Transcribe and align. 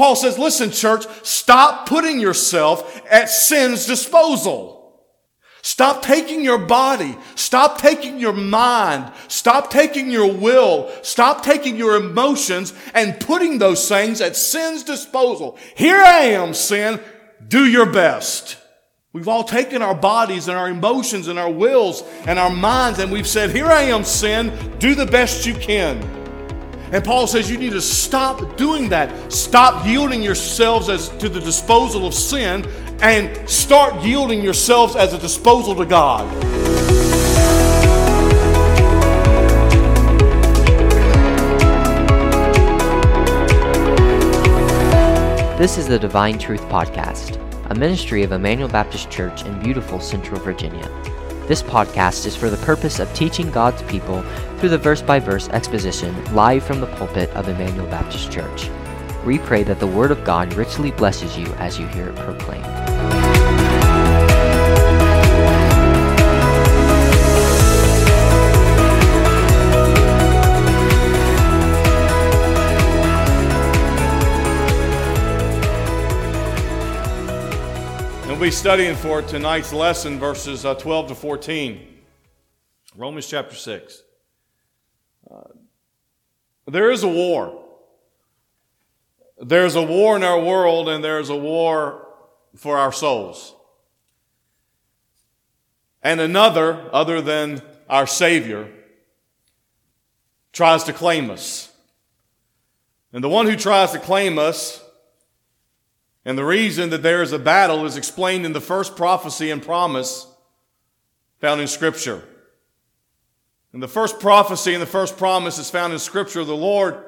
Paul 0.00 0.16
says, 0.16 0.38
listen, 0.38 0.70
church, 0.70 1.04
stop 1.22 1.86
putting 1.86 2.20
yourself 2.20 3.02
at 3.10 3.28
sin's 3.28 3.84
disposal. 3.84 4.98
Stop 5.60 6.00
taking 6.00 6.42
your 6.42 6.56
body. 6.56 7.18
Stop 7.34 7.76
taking 7.76 8.18
your 8.18 8.32
mind. 8.32 9.12
Stop 9.28 9.70
taking 9.70 10.10
your 10.10 10.32
will. 10.32 10.90
Stop 11.02 11.44
taking 11.44 11.76
your 11.76 11.96
emotions 11.96 12.72
and 12.94 13.20
putting 13.20 13.58
those 13.58 13.86
things 13.86 14.22
at 14.22 14.36
sin's 14.36 14.84
disposal. 14.84 15.58
Here 15.74 16.00
I 16.00 16.30
am, 16.30 16.54
sin. 16.54 16.98
Do 17.46 17.66
your 17.66 17.92
best. 17.92 18.56
We've 19.12 19.28
all 19.28 19.44
taken 19.44 19.82
our 19.82 19.94
bodies 19.94 20.48
and 20.48 20.56
our 20.56 20.70
emotions 20.70 21.28
and 21.28 21.38
our 21.38 21.50
wills 21.50 22.04
and 22.26 22.38
our 22.38 22.48
minds 22.48 23.00
and 23.00 23.12
we've 23.12 23.28
said, 23.28 23.50
Here 23.50 23.66
I 23.66 23.82
am, 23.82 24.04
sin. 24.04 24.50
Do 24.78 24.94
the 24.94 25.04
best 25.04 25.44
you 25.44 25.52
can. 25.52 26.19
And 26.92 27.04
Paul 27.04 27.28
says 27.28 27.48
you 27.48 27.56
need 27.56 27.70
to 27.70 27.80
stop 27.80 28.56
doing 28.56 28.88
that. 28.88 29.32
Stop 29.32 29.86
yielding 29.86 30.22
yourselves 30.22 30.88
as 30.88 31.08
to 31.18 31.28
the 31.28 31.38
disposal 31.38 32.04
of 32.04 32.12
sin 32.12 32.66
and 33.00 33.48
start 33.48 34.02
yielding 34.02 34.42
yourselves 34.42 34.96
as 34.96 35.12
a 35.12 35.18
disposal 35.18 35.76
to 35.76 35.86
God. 35.86 36.28
This 45.60 45.78
is 45.78 45.86
the 45.86 45.98
Divine 45.98 46.38
Truth 46.38 46.62
Podcast, 46.62 47.38
a 47.70 47.74
ministry 47.74 48.24
of 48.24 48.32
Emmanuel 48.32 48.68
Baptist 48.68 49.10
Church 49.10 49.44
in 49.44 49.62
beautiful 49.62 50.00
Central 50.00 50.40
Virginia. 50.40 50.88
This 51.50 51.64
podcast 51.64 52.26
is 52.26 52.36
for 52.36 52.48
the 52.48 52.64
purpose 52.64 53.00
of 53.00 53.12
teaching 53.12 53.50
God's 53.50 53.82
people 53.90 54.22
through 54.58 54.68
the 54.68 54.78
verse 54.78 55.02
by 55.02 55.18
verse 55.18 55.48
exposition 55.48 56.14
live 56.32 56.62
from 56.62 56.78
the 56.78 56.86
pulpit 56.86 57.28
of 57.30 57.48
Emmanuel 57.48 57.88
Baptist 57.88 58.30
Church. 58.30 58.70
We 59.26 59.38
pray 59.38 59.64
that 59.64 59.80
the 59.80 59.86
Word 59.88 60.12
of 60.12 60.22
God 60.22 60.54
richly 60.54 60.92
blesses 60.92 61.36
you 61.36 61.46
as 61.54 61.76
you 61.76 61.88
hear 61.88 62.10
it 62.10 62.14
proclaimed. 62.14 63.29
Be 78.40 78.50
studying 78.50 78.96
for 78.96 79.20
tonight's 79.20 79.70
lesson 79.70 80.18
verses 80.18 80.64
uh, 80.64 80.74
12 80.74 81.08
to 81.08 81.14
14. 81.14 81.98
Romans 82.96 83.26
chapter 83.26 83.54
6. 83.54 84.02
There 86.66 86.90
is 86.90 87.02
a 87.02 87.08
war. 87.08 87.62
There's 89.42 89.74
a 89.74 89.82
war 89.82 90.16
in 90.16 90.22
our 90.22 90.40
world, 90.40 90.88
and 90.88 91.04
there's 91.04 91.28
a 91.28 91.36
war 91.36 92.08
for 92.56 92.78
our 92.78 92.92
souls. 92.92 93.54
And 96.02 96.18
another, 96.18 96.88
other 96.94 97.20
than 97.20 97.60
our 97.90 98.06
Savior, 98.06 98.70
tries 100.54 100.84
to 100.84 100.94
claim 100.94 101.28
us. 101.28 101.70
And 103.12 103.22
the 103.22 103.28
one 103.28 103.44
who 103.44 103.56
tries 103.56 103.92
to 103.92 103.98
claim 103.98 104.38
us, 104.38 104.82
and 106.24 106.36
the 106.36 106.44
reason 106.44 106.90
that 106.90 107.02
there 107.02 107.22
is 107.22 107.32
a 107.32 107.38
battle 107.38 107.84
is 107.86 107.96
explained 107.96 108.44
in 108.44 108.52
the 108.52 108.60
first 108.60 108.96
prophecy 108.96 109.50
and 109.50 109.62
promise 109.62 110.26
found 111.40 111.60
in 111.60 111.66
Scripture. 111.66 112.22
And 113.72 113.82
the 113.82 113.88
first 113.88 114.18
prophecy 114.18 114.72
and 114.74 114.82
the 114.82 114.86
first 114.86 115.16
promise 115.16 115.58
is 115.58 115.70
found 115.70 115.92
in 115.92 115.98
scripture. 115.98 116.44
The 116.44 116.56
Lord 116.56 117.04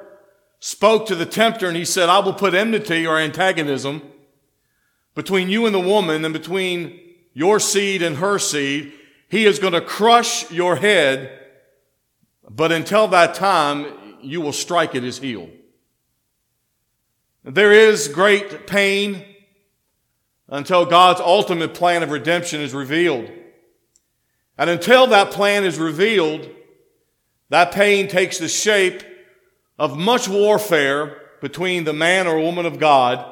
spoke 0.59 1.07
to 1.07 1.15
the 1.15 1.25
tempter 1.25 1.67
and 1.67 1.75
he 1.75 1.85
said, 1.85 2.09
I 2.09 2.19
will 2.19 2.33
put 2.33 2.53
enmity 2.53 3.05
or 3.05 3.17
antagonism 3.17 4.01
between 5.13 5.49
you 5.49 5.65
and 5.65 5.75
the 5.75 5.79
woman 5.79 6.23
and 6.23 6.33
between 6.33 6.99
your 7.33 7.59
seed 7.59 8.01
and 8.01 8.17
her 8.17 8.39
seed. 8.39 8.93
He 9.27 9.45
is 9.45 9.59
going 9.59 9.73
to 9.73 9.81
crush 9.81 10.49
your 10.51 10.77
head, 10.77 11.37
but 12.49 12.71
until 12.71 13.07
that 13.09 13.35
time, 13.35 13.87
you 14.21 14.39
will 14.39 14.53
strike 14.53 14.95
at 14.95 15.03
his 15.03 15.19
heel. 15.19 15.49
There 17.43 17.71
is 17.71 18.07
great 18.07 18.67
pain 18.67 19.25
until 20.47 20.85
God's 20.85 21.19
ultimate 21.19 21.73
plan 21.73 22.03
of 22.03 22.11
redemption 22.11 22.61
is 22.61 22.73
revealed. 22.73 23.29
And 24.57 24.69
until 24.69 25.07
that 25.07 25.31
plan 25.31 25.63
is 25.63 25.79
revealed, 25.79 26.49
that 27.49 27.71
pain 27.71 28.07
takes 28.07 28.37
the 28.37 28.47
shape 28.47 29.03
of 29.77 29.97
much 29.97 30.27
warfare 30.27 31.17
between 31.41 31.83
the 31.83 31.93
man 31.93 32.27
or 32.27 32.39
woman 32.39 32.65
of 32.65 32.79
God 32.79 33.31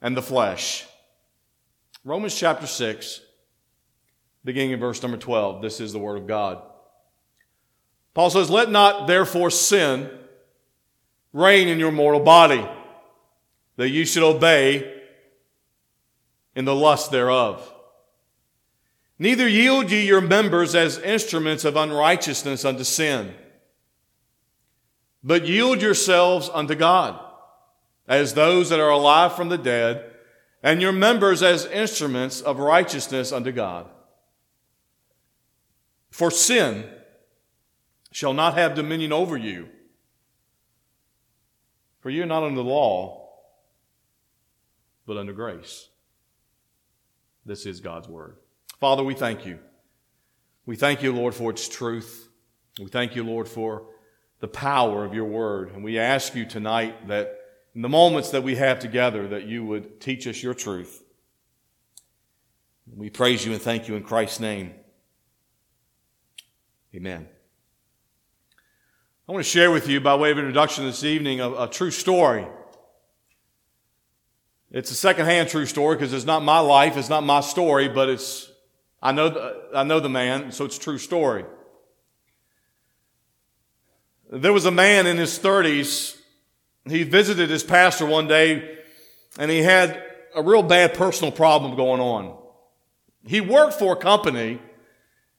and 0.00 0.16
the 0.16 0.22
flesh. 0.22 0.86
Romans 2.04 2.34
chapter 2.34 2.66
6, 2.66 3.20
beginning 4.44 4.72
in 4.72 4.80
verse 4.80 5.02
number 5.02 5.16
12. 5.16 5.60
This 5.60 5.80
is 5.80 5.92
the 5.92 5.98
word 5.98 6.18
of 6.18 6.26
God. 6.26 6.62
Paul 8.14 8.30
says, 8.30 8.50
Let 8.50 8.70
not 8.70 9.06
therefore 9.06 9.50
sin 9.50 10.10
reign 11.32 11.68
in 11.68 11.78
your 11.78 11.92
mortal 11.92 12.20
body, 12.20 12.66
that 13.80 13.88
you 13.88 14.04
should 14.04 14.22
obey 14.22 14.92
in 16.54 16.66
the 16.66 16.74
lust 16.74 17.10
thereof. 17.10 17.72
Neither 19.18 19.48
yield 19.48 19.90
ye 19.90 20.06
your 20.06 20.20
members 20.20 20.74
as 20.74 20.98
instruments 20.98 21.64
of 21.64 21.76
unrighteousness 21.76 22.66
unto 22.66 22.84
sin, 22.84 23.34
but 25.24 25.46
yield 25.48 25.80
yourselves 25.80 26.50
unto 26.52 26.74
God 26.74 27.18
as 28.06 28.34
those 28.34 28.68
that 28.68 28.80
are 28.80 28.90
alive 28.90 29.34
from 29.34 29.48
the 29.48 29.56
dead, 29.56 30.04
and 30.62 30.82
your 30.82 30.92
members 30.92 31.42
as 31.42 31.64
instruments 31.64 32.42
of 32.42 32.58
righteousness 32.58 33.32
unto 33.32 33.50
God. 33.50 33.86
For 36.10 36.30
sin 36.30 36.84
shall 38.12 38.34
not 38.34 38.58
have 38.58 38.74
dominion 38.74 39.10
over 39.10 39.38
you, 39.38 39.70
for 42.00 42.10
you 42.10 42.24
are 42.24 42.26
not 42.26 42.42
under 42.42 42.56
the 42.56 42.68
law, 42.68 43.19
but 45.10 45.18
under 45.18 45.32
grace. 45.32 45.88
This 47.44 47.66
is 47.66 47.80
God's 47.80 48.06
word. 48.06 48.36
Father, 48.78 49.02
we 49.02 49.14
thank 49.14 49.44
you. 49.44 49.58
We 50.66 50.76
thank 50.76 51.02
you, 51.02 51.12
Lord, 51.12 51.34
for 51.34 51.50
its 51.50 51.68
truth. 51.68 52.28
We 52.78 52.86
thank 52.86 53.16
you, 53.16 53.24
Lord, 53.24 53.48
for 53.48 53.88
the 54.38 54.46
power 54.46 55.04
of 55.04 55.12
your 55.12 55.24
word. 55.24 55.72
And 55.72 55.82
we 55.82 55.98
ask 55.98 56.36
you 56.36 56.44
tonight 56.44 57.08
that 57.08 57.40
in 57.74 57.82
the 57.82 57.88
moments 57.88 58.30
that 58.30 58.44
we 58.44 58.54
have 58.54 58.78
together, 58.78 59.26
that 59.26 59.46
you 59.46 59.64
would 59.64 60.00
teach 60.00 60.28
us 60.28 60.44
your 60.44 60.54
truth. 60.54 61.02
We 62.94 63.10
praise 63.10 63.44
you 63.44 63.52
and 63.52 63.60
thank 63.60 63.88
you 63.88 63.96
in 63.96 64.04
Christ's 64.04 64.38
name. 64.38 64.74
Amen. 66.94 67.26
I 69.28 69.32
want 69.32 69.44
to 69.44 69.50
share 69.50 69.72
with 69.72 69.88
you, 69.88 70.00
by 70.00 70.14
way 70.14 70.30
of 70.30 70.38
introduction 70.38 70.84
this 70.84 71.02
evening, 71.02 71.40
a, 71.40 71.50
a 71.64 71.68
true 71.68 71.90
story. 71.90 72.46
It's 74.70 74.90
a 74.90 74.94
secondhand 74.94 75.48
true 75.48 75.66
story 75.66 75.96
because 75.96 76.12
it's 76.12 76.24
not 76.24 76.44
my 76.44 76.60
life, 76.60 76.96
it's 76.96 77.08
not 77.08 77.24
my 77.24 77.40
story, 77.40 77.88
but 77.88 78.08
it's 78.08 78.50
I 79.02 79.12
know, 79.12 79.30
the, 79.30 79.70
I 79.74 79.82
know 79.82 80.00
the 80.00 80.10
man, 80.10 80.52
so 80.52 80.64
it's 80.64 80.76
a 80.76 80.80
true 80.80 80.98
story. 80.98 81.44
There 84.30 84.52
was 84.52 84.66
a 84.66 84.70
man 84.70 85.06
in 85.06 85.16
his 85.16 85.38
30s. 85.38 86.18
He 86.86 87.02
visited 87.02 87.50
his 87.50 87.64
pastor 87.64 88.06
one 88.06 88.28
day 88.28 88.78
and 89.38 89.50
he 89.50 89.58
had 89.58 90.02
a 90.34 90.42
real 90.42 90.62
bad 90.62 90.94
personal 90.94 91.32
problem 91.32 91.76
going 91.76 92.00
on. 92.00 92.38
He 93.26 93.40
worked 93.40 93.74
for 93.74 93.94
a 93.94 93.96
company 93.96 94.60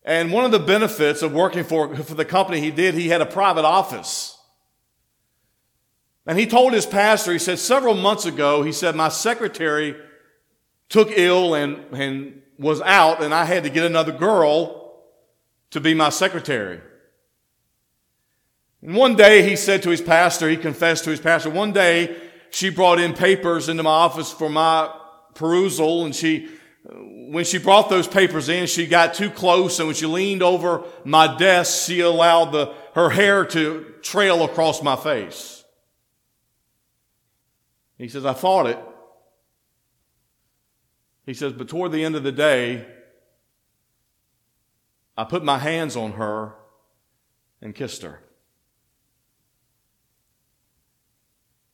and 0.03 0.31
one 0.31 0.45
of 0.45 0.51
the 0.51 0.59
benefits 0.59 1.21
of 1.21 1.31
working 1.31 1.63
for, 1.63 1.95
for 1.95 2.15
the 2.15 2.25
company 2.25 2.59
he 2.59 2.71
did, 2.71 2.95
he 2.95 3.09
had 3.09 3.21
a 3.21 3.25
private 3.25 3.65
office. 3.65 4.37
And 6.25 6.37
he 6.37 6.45
told 6.45 6.73
his 6.73 6.85
pastor, 6.85 7.31
he 7.31 7.39
said, 7.39 7.59
several 7.59 7.95
months 7.95 8.25
ago, 8.25 8.61
he 8.63 8.71
said, 8.71 8.95
my 8.95 9.09
secretary 9.09 9.95
took 10.87 11.09
ill 11.11 11.55
and, 11.55 11.83
and 11.93 12.41
was 12.59 12.81
out 12.81 13.23
and 13.23 13.33
I 13.33 13.45
had 13.45 13.63
to 13.63 13.69
get 13.69 13.85
another 13.85 14.11
girl 14.11 14.93
to 15.71 15.79
be 15.79 15.93
my 15.93 16.09
secretary. 16.09 16.79
And 18.83 18.95
one 18.95 19.15
day 19.15 19.47
he 19.47 19.55
said 19.55 19.81
to 19.83 19.89
his 19.89 20.01
pastor, 20.01 20.47
he 20.49 20.57
confessed 20.57 21.05
to 21.05 21.09
his 21.09 21.19
pastor, 21.19 21.49
one 21.49 21.71
day 21.71 22.15
she 22.51 22.69
brought 22.69 22.99
in 22.99 23.13
papers 23.13 23.69
into 23.69 23.83
my 23.83 23.89
office 23.89 24.31
for 24.31 24.49
my 24.49 24.93
perusal 25.33 26.05
and 26.05 26.13
she, 26.15 26.49
when 26.83 27.45
she 27.45 27.57
brought 27.57 27.89
those 27.89 28.07
papers 28.07 28.49
in, 28.49 28.67
she 28.67 28.85
got 28.85 29.13
too 29.13 29.31
close 29.31 29.79
and 29.79 29.87
when 29.87 29.95
she 29.95 30.05
leaned 30.05 30.43
over 30.43 30.83
my 31.03 31.37
desk, 31.37 31.87
she 31.87 32.01
allowed 32.01 32.51
the, 32.51 32.73
her 32.93 33.09
hair 33.09 33.45
to 33.45 33.93
trail 34.01 34.43
across 34.43 34.83
my 34.83 34.95
face. 34.95 35.60
He 38.01 38.07
says, 38.07 38.25
I 38.25 38.33
fought 38.33 38.65
it. 38.65 38.79
He 41.23 41.35
says, 41.35 41.53
but 41.53 41.69
toward 41.69 41.91
the 41.91 42.03
end 42.03 42.15
of 42.15 42.23
the 42.23 42.31
day, 42.31 42.83
I 45.15 45.23
put 45.23 45.43
my 45.43 45.59
hands 45.59 45.95
on 45.95 46.13
her 46.13 46.55
and 47.61 47.75
kissed 47.75 48.01
her. 48.01 48.23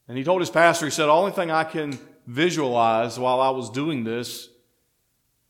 And 0.10 0.18
he 0.18 0.26
told 0.26 0.42
his 0.42 0.50
pastor, 0.50 0.86
he 0.88 0.92
said, 0.92 1.06
the 1.06 1.14
only 1.14 1.32
thing 1.32 1.50
I 1.50 1.64
can 1.64 1.98
visualize 2.26 3.18
while 3.18 3.40
I 3.40 3.52
was 3.52 3.70
doing 3.70 4.04
this 4.04 4.50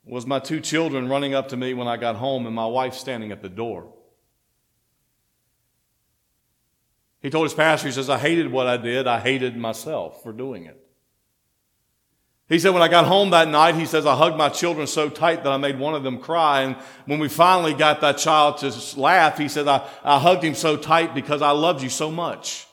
was 0.05 0.27
my 0.27 0.37
two 0.37 0.59
children 0.59 1.09
running 1.09 1.33
up 1.33 1.47
to 1.49 1.57
me 1.57 1.73
when 1.73 1.87
I 1.87 1.97
got 1.97 2.17
home 2.17 2.45
and 2.45 2.55
my 2.55 2.67
wife 2.67 2.93
standing 2.93 3.31
at 3.31 3.41
the 3.41 3.49
door. 3.49 3.91
He 7.27 7.29
told 7.29 7.43
his 7.43 7.53
pastor, 7.53 7.89
he 7.89 7.91
says, 7.91 8.09
I 8.09 8.17
hated 8.17 8.49
what 8.49 8.67
I 8.67 8.77
did. 8.77 9.05
I 9.05 9.19
hated 9.19 9.57
myself 9.57 10.23
for 10.23 10.31
doing 10.31 10.63
it. 10.63 10.81
He 12.47 12.57
said, 12.57 12.69
when 12.69 12.81
I 12.81 12.87
got 12.87 13.03
home 13.03 13.31
that 13.31 13.49
night, 13.49 13.75
he 13.75 13.85
says, 13.85 14.05
I 14.05 14.15
hugged 14.15 14.37
my 14.37 14.47
children 14.47 14.87
so 14.87 15.09
tight 15.09 15.43
that 15.43 15.51
I 15.51 15.57
made 15.57 15.77
one 15.77 15.93
of 15.93 16.03
them 16.03 16.19
cry. 16.19 16.61
And 16.61 16.77
when 17.05 17.19
we 17.19 17.27
finally 17.27 17.73
got 17.73 17.99
that 17.99 18.17
child 18.17 18.59
to 18.59 18.73
laugh, 18.97 19.37
he 19.37 19.49
said, 19.49 19.67
I, 19.67 19.85
I 20.05 20.19
hugged 20.19 20.41
him 20.41 20.55
so 20.55 20.77
tight 20.77 21.13
because 21.13 21.41
I 21.41 21.51
loved 21.51 21.83
you 21.83 21.89
so 21.89 22.09
much. 22.09 22.65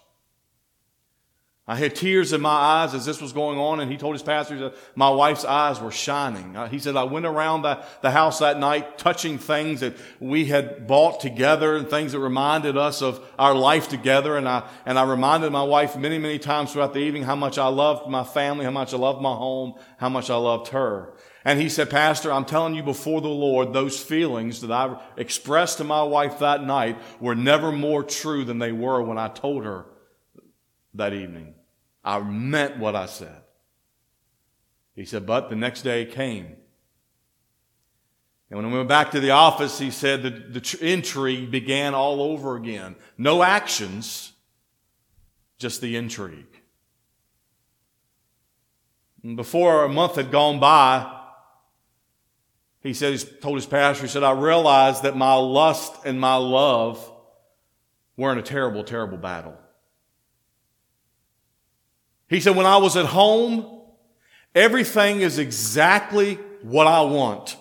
I 1.66 1.76
had 1.76 1.96
tears 1.96 2.34
in 2.34 2.42
my 2.42 2.50
eyes 2.50 2.92
as 2.92 3.06
this 3.06 3.22
was 3.22 3.32
going 3.32 3.58
on, 3.58 3.80
and 3.80 3.90
he 3.90 3.96
told 3.96 4.14
his 4.14 4.22
pastor 4.22 4.58
that 4.58 4.74
my 4.94 5.08
wife's 5.08 5.46
eyes 5.46 5.80
were 5.80 5.90
shining. 5.90 6.54
Uh, 6.54 6.68
he 6.68 6.78
said, 6.78 6.94
I 6.94 7.04
went 7.04 7.24
around 7.24 7.62
the, 7.62 7.82
the 8.02 8.10
house 8.10 8.40
that 8.40 8.58
night 8.58 8.98
touching 8.98 9.38
things 9.38 9.80
that 9.80 9.96
we 10.20 10.44
had 10.44 10.86
bought 10.86 11.20
together 11.20 11.74
and 11.74 11.88
things 11.88 12.12
that 12.12 12.18
reminded 12.18 12.76
us 12.76 13.00
of 13.00 13.24
our 13.38 13.54
life 13.54 13.88
together. 13.88 14.36
And 14.36 14.46
I, 14.46 14.68
and 14.84 14.98
I 14.98 15.04
reminded 15.04 15.52
my 15.52 15.62
wife 15.62 15.96
many, 15.96 16.18
many 16.18 16.38
times 16.38 16.72
throughout 16.72 16.92
the 16.92 17.00
evening 17.00 17.22
how 17.22 17.36
much 17.36 17.56
I 17.56 17.68
loved 17.68 18.10
my 18.10 18.24
family, 18.24 18.66
how 18.66 18.70
much 18.70 18.92
I 18.92 18.98
loved 18.98 19.22
my 19.22 19.34
home, 19.34 19.72
how 19.96 20.10
much 20.10 20.28
I 20.28 20.36
loved 20.36 20.68
her. 20.68 21.14
And 21.46 21.58
he 21.58 21.70
said, 21.70 21.88
Pastor, 21.88 22.30
I'm 22.30 22.44
telling 22.44 22.74
you 22.74 22.82
before 22.82 23.22
the 23.22 23.28
Lord, 23.28 23.72
those 23.72 23.98
feelings 23.98 24.60
that 24.60 24.70
I 24.70 25.00
expressed 25.16 25.78
to 25.78 25.84
my 25.84 26.02
wife 26.02 26.40
that 26.40 26.62
night 26.62 26.98
were 27.20 27.34
never 27.34 27.72
more 27.72 28.02
true 28.02 28.44
than 28.44 28.58
they 28.58 28.72
were 28.72 29.00
when 29.02 29.16
I 29.16 29.28
told 29.28 29.64
her 29.64 29.86
that 30.94 31.12
evening. 31.12 31.54
I 32.04 32.20
meant 32.20 32.78
what 32.78 32.94
I 32.94 33.06
said. 33.06 33.42
He 34.94 35.04
said, 35.04 35.26
but 35.26 35.50
the 35.50 35.56
next 35.56 35.82
day 35.82 36.04
came. 36.04 36.56
And 38.50 38.58
when 38.62 38.70
we 38.70 38.78
went 38.78 38.88
back 38.88 39.10
to 39.12 39.20
the 39.20 39.30
office, 39.30 39.78
he 39.78 39.90
said 39.90 40.22
the, 40.22 40.30
the 40.30 40.78
intrigue 40.80 41.50
began 41.50 41.94
all 41.94 42.22
over 42.22 42.56
again. 42.56 42.94
No 43.18 43.42
actions, 43.42 44.32
just 45.58 45.80
the 45.80 45.96
intrigue. 45.96 46.60
And 49.24 49.36
before 49.36 49.84
a 49.84 49.88
month 49.88 50.16
had 50.16 50.30
gone 50.30 50.60
by, 50.60 51.10
he 52.80 52.92
said, 52.92 53.18
he 53.18 53.26
told 53.40 53.56
his 53.56 53.66
pastor, 53.66 54.02
he 54.02 54.08
said, 54.08 54.22
I 54.22 54.32
realized 54.32 55.02
that 55.04 55.16
my 55.16 55.34
lust 55.34 55.94
and 56.04 56.20
my 56.20 56.36
love 56.36 57.10
were 58.16 58.30
in 58.30 58.38
a 58.38 58.42
terrible, 58.42 58.84
terrible 58.84 59.16
battle. 59.16 59.58
He 62.28 62.40
said, 62.40 62.56
when 62.56 62.66
I 62.66 62.78
was 62.78 62.96
at 62.96 63.06
home, 63.06 63.82
everything 64.54 65.20
is 65.20 65.38
exactly 65.38 66.36
what 66.62 66.86
I 66.86 67.02
want. 67.02 67.56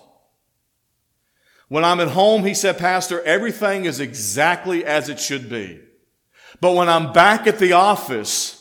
When 1.68 1.84
I'm 1.84 2.00
at 2.00 2.08
home, 2.08 2.44
he 2.44 2.54
said, 2.54 2.78
Pastor, 2.78 3.20
everything 3.22 3.84
is 3.84 4.00
exactly 4.00 4.84
as 4.84 5.08
it 5.08 5.18
should 5.18 5.48
be. 5.48 5.80
But 6.60 6.74
when 6.74 6.88
I'm 6.88 7.12
back 7.12 7.46
at 7.46 7.58
the 7.58 7.72
office, 7.72 8.60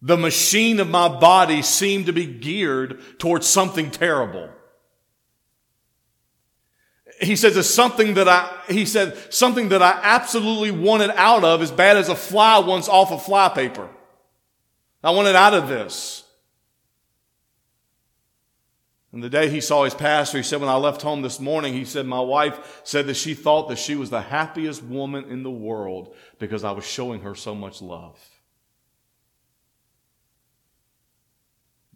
the 0.00 0.16
machine 0.16 0.80
of 0.80 0.88
my 0.88 1.08
body 1.08 1.62
seemed 1.62 2.06
to 2.06 2.12
be 2.12 2.26
geared 2.26 3.00
towards 3.18 3.46
something 3.46 3.90
terrible. 3.90 4.50
He 7.20 7.36
says 7.36 7.56
it's 7.56 7.70
something 7.70 8.14
that 8.14 8.28
I, 8.28 8.52
he 8.68 8.84
said, 8.84 9.16
something 9.32 9.68
that 9.68 9.80
I 9.80 9.98
absolutely 10.02 10.72
wanted 10.72 11.10
out 11.10 11.44
of 11.44 11.62
as 11.62 11.70
bad 11.70 11.96
as 11.96 12.08
a 12.08 12.16
fly 12.16 12.58
wants 12.58 12.88
off 12.88 13.12
of 13.12 13.24
fly 13.24 13.48
paper. 13.48 13.88
I 15.02 15.10
wanted 15.10 15.34
out 15.34 15.54
of 15.54 15.68
this. 15.68 16.24
And 19.12 19.22
the 19.22 19.28
day 19.28 19.50
he 19.50 19.60
saw 19.60 19.84
his 19.84 19.94
pastor, 19.94 20.38
he 20.38 20.42
said, 20.42 20.60
when 20.60 20.70
I 20.70 20.76
left 20.76 21.02
home 21.02 21.20
this 21.20 21.38
morning, 21.38 21.74
he 21.74 21.84
said, 21.84 22.06
my 22.06 22.20
wife 22.20 22.80
said 22.82 23.06
that 23.08 23.14
she 23.14 23.34
thought 23.34 23.68
that 23.68 23.78
she 23.78 23.94
was 23.94 24.08
the 24.08 24.22
happiest 24.22 24.82
woman 24.82 25.24
in 25.24 25.42
the 25.42 25.50
world 25.50 26.14
because 26.38 26.64
I 26.64 26.70
was 26.70 26.86
showing 26.86 27.20
her 27.20 27.34
so 27.34 27.54
much 27.54 27.82
love. 27.82 28.18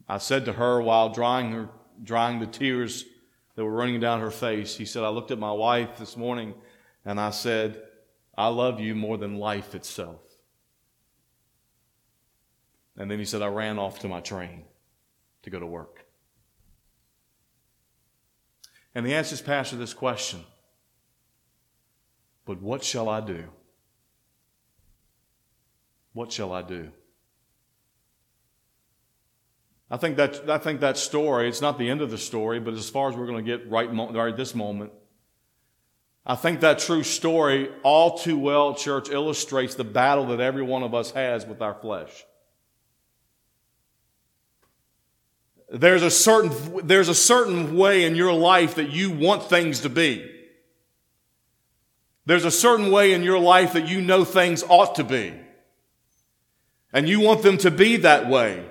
I 0.06 0.18
said 0.18 0.44
to 0.44 0.52
her 0.52 0.80
while 0.82 1.08
drying 1.08 1.52
her, 1.52 1.68
drying 2.02 2.38
the 2.38 2.46
tears 2.46 3.06
that 3.54 3.64
were 3.64 3.72
running 3.72 3.98
down 3.98 4.20
her 4.20 4.30
face, 4.30 4.76
he 4.76 4.84
said, 4.84 5.02
I 5.02 5.08
looked 5.08 5.30
at 5.30 5.38
my 5.38 5.52
wife 5.52 5.96
this 5.96 6.18
morning 6.18 6.54
and 7.06 7.18
I 7.18 7.30
said, 7.30 7.82
I 8.36 8.48
love 8.48 8.78
you 8.78 8.94
more 8.94 9.16
than 9.16 9.38
life 9.38 9.74
itself. 9.74 10.25
And 12.96 13.10
then 13.10 13.18
he 13.18 13.24
said, 13.24 13.42
I 13.42 13.48
ran 13.48 13.78
off 13.78 13.98
to 14.00 14.08
my 14.08 14.20
train 14.20 14.64
to 15.42 15.50
go 15.50 15.60
to 15.60 15.66
work. 15.66 16.04
And 18.94 19.06
he 19.06 19.14
asked 19.14 19.30
his 19.30 19.42
pastor 19.42 19.76
this 19.76 19.92
question 19.92 20.40
But 22.44 22.62
what 22.62 22.82
shall 22.82 23.08
I 23.08 23.20
do? 23.20 23.44
What 26.14 26.32
shall 26.32 26.52
I 26.52 26.62
do? 26.62 26.90
I 29.90 29.98
think 29.98 30.16
that, 30.16 30.48
I 30.50 30.58
think 30.58 30.80
that 30.80 30.96
story, 30.96 31.48
it's 31.48 31.60
not 31.60 31.78
the 31.78 31.88
end 31.90 32.00
of 32.00 32.10
the 32.10 32.18
story, 32.18 32.58
but 32.58 32.74
as 32.74 32.90
far 32.90 33.08
as 33.08 33.14
we're 33.14 33.26
going 33.26 33.44
to 33.44 33.58
get 33.58 33.70
right, 33.70 33.88
right 33.92 34.36
this 34.36 34.54
moment, 34.54 34.92
I 36.24 36.34
think 36.34 36.60
that 36.60 36.80
true 36.80 37.04
story 37.04 37.70
all 37.84 38.18
too 38.18 38.36
well, 38.36 38.74
church, 38.74 39.10
illustrates 39.10 39.76
the 39.76 39.84
battle 39.84 40.26
that 40.28 40.40
every 40.40 40.62
one 40.62 40.82
of 40.82 40.92
us 40.92 41.12
has 41.12 41.46
with 41.46 41.62
our 41.62 41.74
flesh. 41.74 42.24
There's 45.68 46.02
a 46.02 46.10
certain, 46.10 46.86
there's 46.86 47.08
a 47.08 47.14
certain 47.14 47.76
way 47.76 48.04
in 48.04 48.14
your 48.14 48.32
life 48.32 48.76
that 48.76 48.90
you 48.90 49.10
want 49.10 49.44
things 49.44 49.80
to 49.80 49.88
be. 49.88 50.30
There's 52.24 52.44
a 52.44 52.50
certain 52.50 52.90
way 52.90 53.12
in 53.12 53.22
your 53.22 53.38
life 53.38 53.72
that 53.72 53.88
you 53.88 54.00
know 54.00 54.24
things 54.24 54.62
ought 54.68 54.96
to 54.96 55.04
be. 55.04 55.34
And 56.92 57.08
you 57.08 57.20
want 57.20 57.42
them 57.42 57.58
to 57.58 57.70
be 57.70 57.96
that 57.98 58.28
way. 58.28 58.64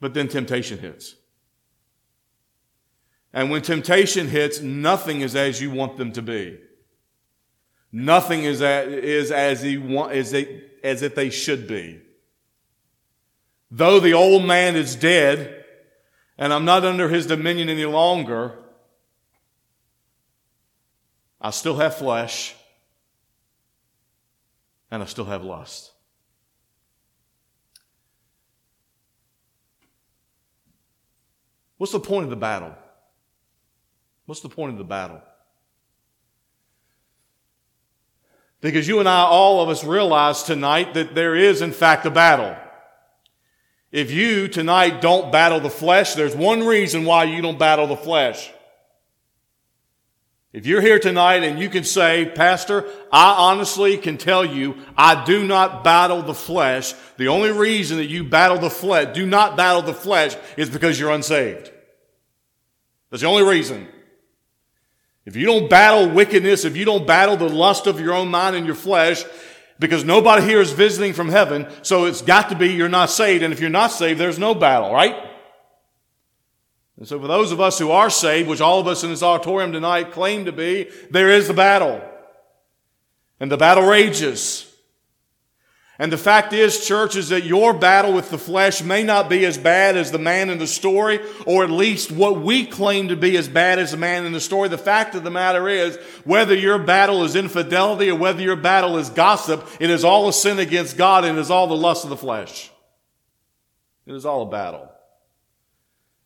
But 0.00 0.14
then 0.14 0.28
temptation 0.28 0.78
hits. 0.78 1.16
And 3.32 3.50
when 3.50 3.62
temptation 3.62 4.28
hits, 4.28 4.60
nothing 4.60 5.20
is 5.20 5.36
as 5.36 5.60
you 5.60 5.70
want 5.70 5.96
them 5.96 6.12
to 6.12 6.22
be. 6.22 6.58
Nothing 7.90 8.44
is 8.44 8.62
as, 8.62 8.92
is 8.92 9.30
as, 9.30 9.64
you 9.64 9.82
want, 9.82 10.12
as, 10.12 10.30
they, 10.30 10.64
as 10.82 11.02
if 11.02 11.14
they 11.14 11.30
should 11.30 11.66
be. 11.66 12.00
Though 13.70 14.00
the 14.00 14.14
old 14.14 14.44
man 14.44 14.76
is 14.76 14.96
dead 14.96 15.64
and 16.38 16.52
I'm 16.52 16.64
not 16.64 16.84
under 16.84 17.08
his 17.08 17.26
dominion 17.26 17.68
any 17.68 17.84
longer, 17.84 18.58
I 21.40 21.50
still 21.50 21.76
have 21.76 21.96
flesh 21.96 22.54
and 24.90 25.02
I 25.02 25.06
still 25.06 25.26
have 25.26 25.44
lust. 25.44 25.92
What's 31.76 31.92
the 31.92 32.00
point 32.00 32.24
of 32.24 32.30
the 32.30 32.36
battle? 32.36 32.74
What's 34.26 34.40
the 34.40 34.48
point 34.48 34.72
of 34.72 34.78
the 34.78 34.84
battle? 34.84 35.22
Because 38.60 38.88
you 38.88 38.98
and 38.98 39.08
I, 39.08 39.20
all 39.20 39.60
of 39.60 39.68
us, 39.68 39.84
realize 39.84 40.42
tonight 40.42 40.94
that 40.94 41.14
there 41.14 41.36
is, 41.36 41.62
in 41.62 41.72
fact, 41.72 42.04
a 42.04 42.10
battle. 42.10 42.56
If 43.90 44.10
you 44.10 44.48
tonight 44.48 45.00
don't 45.00 45.32
battle 45.32 45.60
the 45.60 45.70
flesh, 45.70 46.14
there's 46.14 46.36
one 46.36 46.66
reason 46.66 47.04
why 47.04 47.24
you 47.24 47.40
don't 47.40 47.58
battle 47.58 47.86
the 47.86 47.96
flesh. 47.96 48.50
If 50.52 50.66
you're 50.66 50.80
here 50.80 50.98
tonight 50.98 51.42
and 51.42 51.58
you 51.58 51.68
can 51.68 51.84
say, 51.84 52.30
Pastor, 52.34 52.86
I 53.12 53.34
honestly 53.34 53.96
can 53.98 54.16
tell 54.16 54.44
you, 54.44 54.76
I 54.96 55.24
do 55.24 55.46
not 55.46 55.84
battle 55.84 56.22
the 56.22 56.34
flesh. 56.34 56.94
The 57.16 57.28
only 57.28 57.50
reason 57.50 57.98
that 57.98 58.06
you 58.06 58.24
battle 58.24 58.58
the 58.58 58.70
flesh, 58.70 59.14
do 59.14 59.26
not 59.26 59.56
battle 59.56 59.82
the 59.82 59.94
flesh, 59.94 60.36
is 60.56 60.70
because 60.70 60.98
you're 60.98 61.12
unsaved. 61.12 61.70
That's 63.10 63.22
the 63.22 63.28
only 63.28 63.44
reason. 63.44 63.88
If 65.26 65.36
you 65.36 65.44
don't 65.44 65.68
battle 65.68 66.08
wickedness, 66.08 66.64
if 66.64 66.76
you 66.76 66.86
don't 66.86 67.06
battle 67.06 67.36
the 67.36 67.48
lust 67.48 67.86
of 67.86 68.00
your 68.00 68.14
own 68.14 68.28
mind 68.28 68.56
and 68.56 68.64
your 68.64 68.74
flesh, 68.74 69.24
because 69.78 70.04
nobody 70.04 70.44
here 70.44 70.60
is 70.60 70.72
visiting 70.72 71.12
from 71.12 71.28
heaven, 71.28 71.66
so 71.82 72.06
it's 72.06 72.22
got 72.22 72.48
to 72.48 72.56
be 72.56 72.68
you're 72.68 72.88
not 72.88 73.10
saved. 73.10 73.42
And 73.42 73.52
if 73.52 73.60
you're 73.60 73.70
not 73.70 73.92
saved, 73.92 74.18
there's 74.18 74.38
no 74.38 74.54
battle, 74.54 74.92
right? 74.92 75.16
And 76.96 77.06
so 77.06 77.20
for 77.20 77.28
those 77.28 77.52
of 77.52 77.60
us 77.60 77.78
who 77.78 77.92
are 77.92 78.10
saved, 78.10 78.48
which 78.48 78.60
all 78.60 78.80
of 78.80 78.88
us 78.88 79.04
in 79.04 79.10
this 79.10 79.22
auditorium 79.22 79.72
tonight 79.72 80.10
claim 80.10 80.46
to 80.46 80.52
be, 80.52 80.90
there 81.10 81.28
is 81.30 81.46
the 81.46 81.54
battle. 81.54 82.02
And 83.38 83.52
the 83.52 83.56
battle 83.56 83.84
rages. 83.84 84.67
And 86.00 86.12
the 86.12 86.18
fact 86.18 86.52
is, 86.52 86.86
church, 86.86 87.16
is 87.16 87.30
that 87.30 87.42
your 87.42 87.74
battle 87.74 88.12
with 88.12 88.30
the 88.30 88.38
flesh 88.38 88.84
may 88.84 89.02
not 89.02 89.28
be 89.28 89.44
as 89.44 89.58
bad 89.58 89.96
as 89.96 90.12
the 90.12 90.18
man 90.18 90.48
in 90.48 90.58
the 90.58 90.66
story, 90.68 91.18
or 91.44 91.64
at 91.64 91.72
least 91.72 92.12
what 92.12 92.40
we 92.40 92.66
claim 92.66 93.08
to 93.08 93.16
be 93.16 93.36
as 93.36 93.48
bad 93.48 93.80
as 93.80 93.90
the 93.90 93.96
man 93.96 94.24
in 94.24 94.30
the 94.30 94.40
story. 94.40 94.68
The 94.68 94.78
fact 94.78 95.16
of 95.16 95.24
the 95.24 95.30
matter 95.30 95.68
is, 95.68 95.96
whether 96.22 96.54
your 96.54 96.78
battle 96.78 97.24
is 97.24 97.34
infidelity 97.34 98.10
or 98.10 98.16
whether 98.16 98.40
your 98.40 98.54
battle 98.54 98.96
is 98.96 99.10
gossip, 99.10 99.66
it 99.80 99.90
is 99.90 100.04
all 100.04 100.28
a 100.28 100.32
sin 100.32 100.60
against 100.60 100.96
God 100.96 101.24
and 101.24 101.36
it 101.36 101.40
is 101.40 101.50
all 101.50 101.66
the 101.66 101.74
lust 101.74 102.04
of 102.04 102.10
the 102.10 102.16
flesh. 102.16 102.70
It 104.06 104.14
is 104.14 104.24
all 104.24 104.42
a 104.42 104.50
battle. 104.50 104.88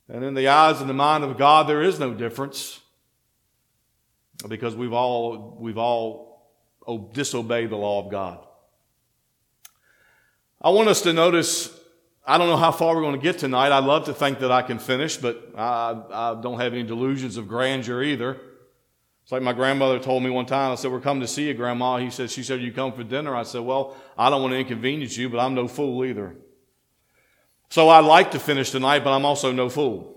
And 0.07 0.23
in 0.23 0.35
the 0.35 0.49
eyes 0.49 0.83
and 0.83 0.91
the 0.91 0.95
mind 0.95 1.25
of 1.25 1.39
God, 1.39 1.67
there 1.67 1.83
is 1.83 1.99
no 1.99 2.13
difference 2.13 2.79
because 4.47 4.77
we've 4.77 4.93
all, 4.93 5.57
we've 5.59 5.79
all 5.79 6.53
disobeyed 7.15 7.71
the 7.71 7.77
law 7.77 8.05
of 8.05 8.11
God. 8.11 8.47
I 10.65 10.71
want 10.71 10.89
us 10.89 11.03
to 11.03 11.13
notice, 11.13 11.77
I 12.25 12.39
don't 12.39 12.49
know 12.49 12.57
how 12.57 12.71
far 12.71 12.95
we're 12.95 13.03
going 13.03 13.17
to 13.17 13.23
get 13.23 13.39
tonight. 13.39 13.73
I'd 13.73 13.83
love 13.83 14.05
to 14.05 14.15
think 14.15 14.39
that 14.39 14.53
I 14.53 14.63
can 14.63 14.79
finish, 14.79 15.17
but 15.17 15.51
I, 15.57 16.01
I 16.13 16.41
don't 16.41 16.61
have 16.61 16.73
any 16.73 16.85
delusions 16.85 17.37
of 17.37 17.49
grandeur 17.49 18.01
either. 18.01 18.39
It's 19.25 19.33
like 19.33 19.43
my 19.43 19.53
grandmother 19.53 19.99
told 19.99 20.23
me 20.23 20.31
one 20.31 20.47
time. 20.47 20.71
I 20.71 20.77
said, 20.77 20.93
We're 20.93 21.01
coming 21.01 21.21
to 21.21 21.27
see 21.29 21.49
you, 21.49 21.55
Grandma. 21.55 21.97
He 21.99 22.11
said, 22.11 22.31
She 22.31 22.45
said, 22.45 22.61
You 22.61 22.73
come 22.73 22.93
for 22.93 23.03
dinner? 23.03 23.35
I 23.35 23.43
said, 23.43 23.63
Well, 23.63 23.97
I 24.17 24.31
don't 24.31 24.43
want 24.43 24.53
to 24.53 24.59
inconvenience 24.59 25.17
you, 25.17 25.29
but 25.29 25.39
I'm 25.39 25.55
no 25.55 25.67
fool 25.67 26.05
either. 26.05 26.37
So 27.69 27.89
I'd 27.89 28.05
like 28.05 28.33
to 28.33 28.39
finish 28.39 28.71
tonight, 28.71 29.03
but 29.03 29.13
I'm 29.13 29.25
also 29.25 29.51
no 29.51 29.69
fool. 29.69 30.17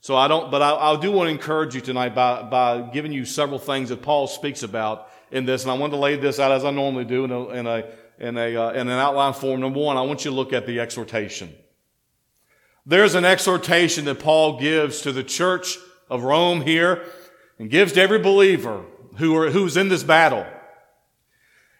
So 0.00 0.16
I 0.16 0.28
don't, 0.28 0.50
but 0.50 0.62
I, 0.62 0.92
I 0.92 1.00
do 1.00 1.10
want 1.10 1.28
to 1.28 1.30
encourage 1.30 1.74
you 1.74 1.80
tonight 1.80 2.14
by, 2.14 2.42
by 2.42 2.82
giving 2.92 3.10
you 3.10 3.24
several 3.24 3.58
things 3.58 3.88
that 3.88 4.02
Paul 4.02 4.26
speaks 4.26 4.62
about 4.62 5.08
in 5.30 5.46
this. 5.46 5.62
And 5.62 5.70
I 5.70 5.74
want 5.74 5.92
to 5.92 5.98
lay 5.98 6.16
this 6.16 6.38
out 6.38 6.52
as 6.52 6.64
I 6.64 6.70
normally 6.70 7.04
do 7.04 7.24
in 7.24 7.30
a, 7.30 7.48
in 7.50 7.66
a 7.66 7.84
in, 8.18 8.36
a, 8.36 8.56
uh, 8.56 8.70
in 8.72 8.88
an 8.88 8.98
outline 8.98 9.32
form. 9.32 9.60
Number 9.60 9.80
one, 9.80 9.96
I 9.96 10.02
want 10.02 10.24
you 10.24 10.30
to 10.30 10.36
look 10.36 10.52
at 10.52 10.66
the 10.66 10.80
exhortation. 10.80 11.54
There's 12.86 13.14
an 13.14 13.24
exhortation 13.24 14.04
that 14.06 14.18
Paul 14.18 14.60
gives 14.60 15.02
to 15.02 15.12
the 15.12 15.24
church 15.24 15.78
of 16.10 16.22
Rome 16.22 16.60
here 16.60 17.04
and 17.58 17.70
gives 17.70 17.92
to 17.94 18.02
every 18.02 18.18
believer 18.18 18.84
who 19.16 19.34
are, 19.36 19.50
who's 19.50 19.76
in 19.76 19.88
this 19.88 20.02
battle. 20.02 20.46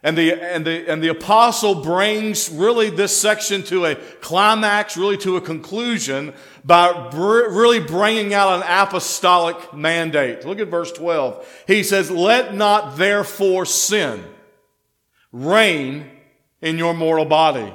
And 0.03 0.19
the, 0.19 0.35
and 0.35 0.67
the, 0.67 0.87
and 0.87 1.03
the 1.03 1.09
apostle 1.09 1.77
brings 1.77 2.51
really 2.51 2.91
this 2.91 3.17
section 3.17 3.63
to 3.65 3.87
a 3.87 3.95
climax, 4.21 4.99
really 4.99 5.17
to 5.19 5.39
a 5.39 5.41
conclusion 5.41 6.35
by 6.63 7.09
br- 7.09 7.49
really 7.49 7.81
bringing 7.81 8.35
out 8.35 8.61
an 8.61 8.67
apostolic 8.69 9.73
mandate. 9.73 10.45
Look 10.45 10.61
at 10.61 10.69
verse 10.69 10.93
12. 10.93 11.65
He 11.67 11.83
says, 11.83 12.11
let 12.11 12.55
not 12.55 12.99
therefore 12.99 13.65
sin 13.65 14.23
reign 15.33 16.11
in 16.65 16.79
your 16.79 16.95
mortal 16.95 17.27
body. 17.27 17.73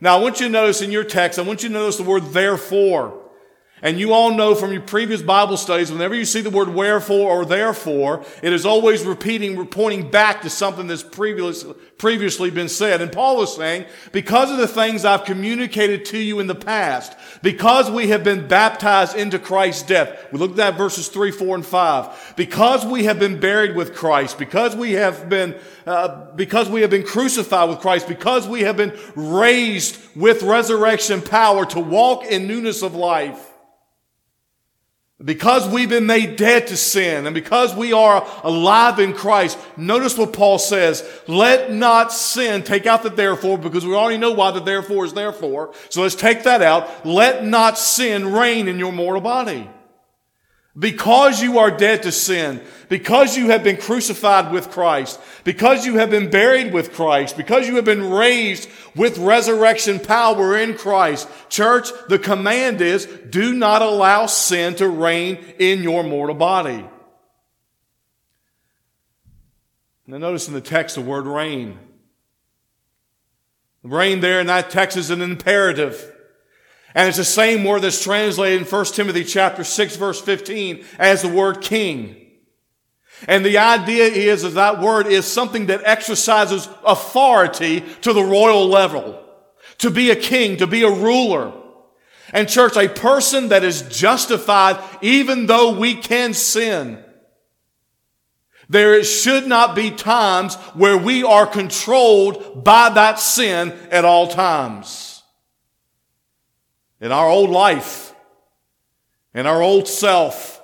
Now, 0.00 0.18
I 0.18 0.20
want 0.22 0.40
you 0.40 0.46
to 0.46 0.52
notice 0.52 0.82
in 0.82 0.92
your 0.92 1.04
text, 1.04 1.38
I 1.38 1.42
want 1.42 1.62
you 1.62 1.70
to 1.70 1.72
notice 1.72 1.96
the 1.96 2.02
word 2.04 2.26
therefore. 2.26 3.19
And 3.82 3.98
you 3.98 4.12
all 4.12 4.32
know 4.34 4.54
from 4.54 4.72
your 4.72 4.82
previous 4.82 5.22
Bible 5.22 5.56
studies, 5.56 5.90
whenever 5.90 6.14
you 6.14 6.24
see 6.24 6.42
the 6.42 6.50
word 6.50 6.68
wherefore 6.68 7.30
or 7.30 7.44
therefore, 7.44 8.24
it 8.42 8.52
is 8.52 8.66
always 8.66 9.04
repeating, 9.04 9.66
pointing 9.68 10.10
back 10.10 10.42
to 10.42 10.50
something 10.50 10.86
that's 10.86 11.02
previous, 11.02 11.64
previously 11.96 12.50
been 12.50 12.68
said. 12.68 13.00
And 13.00 13.10
Paul 13.10 13.42
is 13.42 13.54
saying, 13.54 13.86
because 14.12 14.50
of 14.50 14.58
the 14.58 14.68
things 14.68 15.04
I've 15.04 15.24
communicated 15.24 16.04
to 16.06 16.18
you 16.18 16.40
in 16.40 16.46
the 16.46 16.54
past, 16.54 17.16
because 17.42 17.90
we 17.90 18.08
have 18.08 18.22
been 18.22 18.48
baptized 18.48 19.16
into 19.16 19.38
Christ's 19.38 19.84
death, 19.84 20.26
we 20.30 20.38
looked 20.38 20.58
at 20.58 20.72
that 20.72 20.78
verses 20.78 21.08
3, 21.08 21.30
4, 21.30 21.56
and 21.56 21.66
5, 21.66 22.34
because 22.36 22.84
we 22.84 23.04
have 23.04 23.18
been 23.18 23.40
buried 23.40 23.76
with 23.76 23.94
Christ, 23.94 24.38
because 24.38 24.76
we 24.76 24.92
have 24.92 25.28
been, 25.28 25.54
uh, 25.86 26.32
because 26.34 26.68
we 26.68 26.82
have 26.82 26.90
been 26.90 27.04
crucified 27.04 27.68
with 27.70 27.80
Christ, 27.80 28.08
because 28.08 28.46
we 28.46 28.60
have 28.62 28.76
been 28.76 28.96
raised 29.14 29.98
with 30.14 30.42
resurrection 30.42 31.22
power 31.22 31.64
to 31.66 31.80
walk 31.80 32.24
in 32.24 32.46
newness 32.46 32.82
of 32.82 32.94
life, 32.94 33.49
because 35.22 35.68
we've 35.68 35.88
been 35.88 36.06
made 36.06 36.36
dead 36.36 36.68
to 36.68 36.76
sin 36.76 37.26
and 37.26 37.34
because 37.34 37.74
we 37.74 37.92
are 37.92 38.26
alive 38.42 38.98
in 38.98 39.12
Christ, 39.12 39.58
notice 39.76 40.16
what 40.16 40.32
Paul 40.32 40.58
says. 40.58 41.06
Let 41.26 41.72
not 41.72 42.12
sin 42.12 42.62
take 42.62 42.86
out 42.86 43.02
the 43.02 43.10
therefore 43.10 43.58
because 43.58 43.84
we 43.84 43.94
already 43.94 44.18
know 44.18 44.32
why 44.32 44.50
the 44.50 44.60
therefore 44.60 45.04
is 45.04 45.12
therefore. 45.12 45.74
So 45.90 46.02
let's 46.02 46.14
take 46.14 46.44
that 46.44 46.62
out. 46.62 47.04
Let 47.04 47.44
not 47.44 47.76
sin 47.76 48.32
reign 48.32 48.66
in 48.68 48.78
your 48.78 48.92
mortal 48.92 49.20
body. 49.20 49.68
Because 50.80 51.42
you 51.42 51.58
are 51.58 51.70
dead 51.70 52.04
to 52.04 52.10
sin, 52.10 52.62
because 52.88 53.36
you 53.36 53.50
have 53.50 53.62
been 53.62 53.76
crucified 53.76 54.50
with 54.50 54.70
Christ, 54.70 55.20
because 55.44 55.84
you 55.84 55.98
have 55.98 56.08
been 56.08 56.30
buried 56.30 56.72
with 56.72 56.94
Christ, 56.94 57.36
because 57.36 57.68
you 57.68 57.76
have 57.76 57.84
been 57.84 58.10
raised 58.10 58.66
with 58.96 59.18
resurrection 59.18 60.00
power 60.00 60.56
in 60.56 60.74
Christ. 60.74 61.28
Church, 61.50 61.90
the 62.08 62.18
command 62.18 62.80
is 62.80 63.04
do 63.28 63.52
not 63.52 63.82
allow 63.82 64.24
sin 64.24 64.74
to 64.76 64.88
reign 64.88 65.36
in 65.58 65.82
your 65.82 66.02
mortal 66.02 66.34
body. 66.34 66.86
Now 70.06 70.16
notice 70.16 70.48
in 70.48 70.54
the 70.54 70.62
text 70.62 70.94
the 70.94 71.02
word 71.02 71.26
reign. 71.26 71.78
Reign 73.82 74.20
there 74.20 74.40
in 74.40 74.46
that 74.46 74.70
text 74.70 74.96
is 74.96 75.10
an 75.10 75.20
imperative. 75.20 76.16
And 76.94 77.08
it's 77.08 77.18
the 77.18 77.24
same 77.24 77.64
word 77.64 77.82
that's 77.82 78.02
translated 78.02 78.62
in 78.62 78.66
1 78.66 78.84
Timothy 78.86 79.24
chapter 79.24 79.62
6 79.62 79.96
verse 79.96 80.20
15 80.20 80.84
as 80.98 81.22
the 81.22 81.28
word 81.28 81.60
king. 81.60 82.16
And 83.28 83.44
the 83.44 83.58
idea 83.58 84.06
is 84.06 84.42
that 84.42 84.54
that 84.54 84.80
word 84.80 85.06
is 85.06 85.26
something 85.26 85.66
that 85.66 85.82
exercises 85.84 86.68
authority 86.84 87.84
to 88.00 88.12
the 88.12 88.24
royal 88.24 88.66
level. 88.66 89.22
To 89.78 89.90
be 89.90 90.10
a 90.10 90.16
king, 90.16 90.56
to 90.56 90.66
be 90.66 90.82
a 90.82 90.90
ruler. 90.90 91.52
And 92.32 92.48
church, 92.48 92.76
a 92.76 92.88
person 92.88 93.48
that 93.48 93.62
is 93.62 93.82
justified 93.82 94.82
even 95.02 95.46
though 95.46 95.72
we 95.78 95.94
can 95.94 96.34
sin. 96.34 97.04
There 98.68 99.02
should 99.02 99.46
not 99.46 99.74
be 99.74 99.90
times 99.90 100.54
where 100.74 100.96
we 100.96 101.24
are 101.24 101.46
controlled 101.46 102.64
by 102.64 102.88
that 102.90 103.18
sin 103.18 103.72
at 103.90 104.04
all 104.04 104.28
times 104.28 105.09
in 107.00 107.12
our 107.12 107.28
old 107.28 107.50
life, 107.50 108.14
in 109.34 109.46
our 109.46 109.62
old 109.62 109.88
self. 109.88 110.58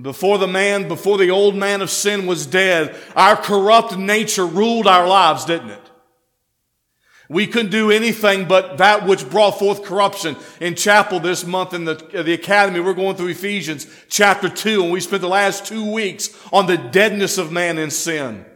Before 0.00 0.38
the 0.38 0.46
man, 0.46 0.86
before 0.86 1.18
the 1.18 1.30
old 1.30 1.56
man 1.56 1.80
of 1.80 1.90
sin 1.90 2.26
was 2.26 2.46
dead, 2.46 2.96
our 3.16 3.36
corrupt 3.36 3.96
nature 3.96 4.46
ruled 4.46 4.86
our 4.86 5.08
lives, 5.08 5.44
didn't 5.44 5.70
it? 5.70 5.82
We 7.28 7.46
couldn't 7.46 7.72
do 7.72 7.90
anything 7.90 8.46
but 8.46 8.78
that 8.78 9.06
which 9.06 9.28
brought 9.28 9.58
forth 9.58 9.82
corruption. 9.82 10.36
In 10.60 10.74
chapel 10.74 11.20
this 11.20 11.44
month 11.44 11.74
in 11.74 11.84
the, 11.84 11.94
the 11.94 12.32
academy, 12.32 12.80
we're 12.80 12.94
going 12.94 13.16
through 13.16 13.28
Ephesians 13.28 13.86
chapter 14.08 14.48
2, 14.48 14.84
and 14.84 14.92
we 14.92 15.00
spent 15.00 15.20
the 15.20 15.28
last 15.28 15.66
two 15.66 15.90
weeks 15.90 16.30
on 16.52 16.66
the 16.66 16.78
deadness 16.78 17.36
of 17.36 17.52
man 17.52 17.76
in 17.76 17.90
sin 17.90 18.46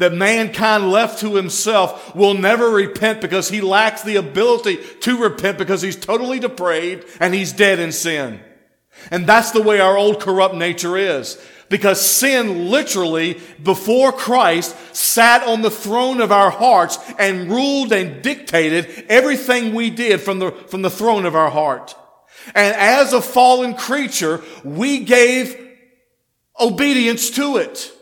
that 0.00 0.14
mankind 0.14 0.90
left 0.90 1.20
to 1.20 1.36
himself 1.36 2.14
will 2.14 2.32
never 2.32 2.70
repent 2.70 3.20
because 3.20 3.50
he 3.50 3.60
lacks 3.60 4.02
the 4.02 4.16
ability 4.16 4.78
to 5.00 5.22
repent 5.22 5.58
because 5.58 5.82
he's 5.82 5.94
totally 5.94 6.38
depraved 6.38 7.06
and 7.20 7.34
he's 7.34 7.52
dead 7.52 7.78
in 7.78 7.92
sin. 7.92 8.40
And 9.10 9.26
that's 9.26 9.50
the 9.50 9.62
way 9.62 9.78
our 9.78 9.98
old 9.98 10.18
corrupt 10.18 10.54
nature 10.54 10.96
is. 10.96 11.38
Because 11.68 12.00
sin 12.00 12.70
literally, 12.70 13.40
before 13.62 14.10
Christ, 14.10 14.74
sat 14.96 15.46
on 15.46 15.60
the 15.60 15.70
throne 15.70 16.22
of 16.22 16.32
our 16.32 16.50
hearts 16.50 16.98
and 17.18 17.50
ruled 17.50 17.92
and 17.92 18.22
dictated 18.22 19.04
everything 19.08 19.74
we 19.74 19.90
did 19.90 20.22
from 20.22 20.38
the, 20.38 20.50
from 20.50 20.80
the 20.80 20.90
throne 20.90 21.26
of 21.26 21.36
our 21.36 21.50
heart. 21.50 21.94
And 22.54 22.74
as 22.74 23.12
a 23.12 23.20
fallen 23.20 23.74
creature, 23.74 24.42
we 24.64 25.00
gave 25.00 25.56
obedience 26.58 27.30
to 27.32 27.58
it. 27.58 27.92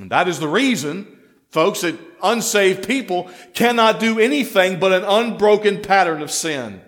And 0.00 0.10
that 0.10 0.28
is 0.28 0.40
the 0.40 0.48
reason, 0.48 1.06
folks, 1.50 1.82
that 1.82 1.98
unsaved 2.22 2.86
people 2.86 3.30
cannot 3.54 4.00
do 4.00 4.18
anything 4.18 4.80
but 4.80 4.92
an 4.92 5.04
unbroken 5.04 5.82
pattern 5.82 6.22
of 6.22 6.30
sin. 6.30 6.80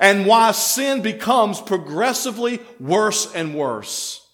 And 0.00 0.26
why 0.26 0.52
sin 0.52 1.02
becomes 1.02 1.60
progressively 1.60 2.60
worse 2.78 3.32
and 3.32 3.54
worse. 3.54 4.26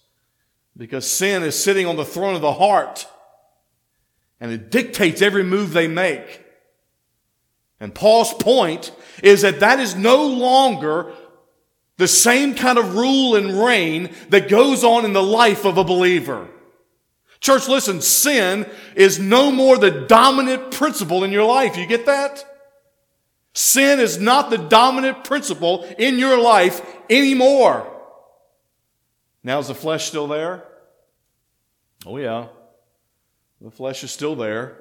Because 0.75 1.09
sin 1.09 1.43
is 1.43 1.61
sitting 1.61 1.85
on 1.85 1.95
the 1.95 2.05
throne 2.05 2.35
of 2.35 2.41
the 2.41 2.53
heart 2.53 3.07
and 4.39 4.51
it 4.51 4.69
dictates 4.69 5.21
every 5.21 5.43
move 5.43 5.71
they 5.71 5.87
make. 5.87 6.43
And 7.79 7.93
Paul's 7.93 8.33
point 8.33 8.91
is 9.23 9.41
that 9.43 9.61
that 9.61 9.79
is 9.79 9.95
no 9.95 10.27
longer 10.27 11.13
the 11.97 12.07
same 12.07 12.55
kind 12.55 12.77
of 12.77 12.95
rule 12.95 13.35
and 13.35 13.63
reign 13.63 14.13
that 14.29 14.49
goes 14.49 14.83
on 14.83 15.05
in 15.05 15.13
the 15.13 15.23
life 15.23 15.65
of 15.65 15.77
a 15.77 15.83
believer. 15.83 16.49
Church, 17.45 17.67
listen, 17.67 18.01
sin 18.01 18.67
is 18.95 19.19
no 19.19 19.51
more 19.51 19.77
the 19.77 19.91
dominant 19.91 20.71
principle 20.71 21.23
in 21.23 21.31
your 21.31 21.43
life. 21.43 21.77
You 21.77 21.85
get 21.85 22.07
that? 22.07 22.43
Sin 23.53 23.99
is 23.99 24.17
not 24.17 24.49
the 24.49 24.57
dominant 24.57 25.23
principle 25.23 25.83
in 25.99 26.17
your 26.17 26.41
life 26.41 26.81
anymore. 27.07 27.87
Now, 29.43 29.59
is 29.59 29.67
the 29.67 29.75
flesh 29.75 30.05
still 30.05 30.25
there? 30.25 30.63
Oh, 32.03 32.17
yeah. 32.17 32.47
The 33.61 33.69
flesh 33.69 34.03
is 34.03 34.09
still 34.09 34.35
there. 34.35 34.79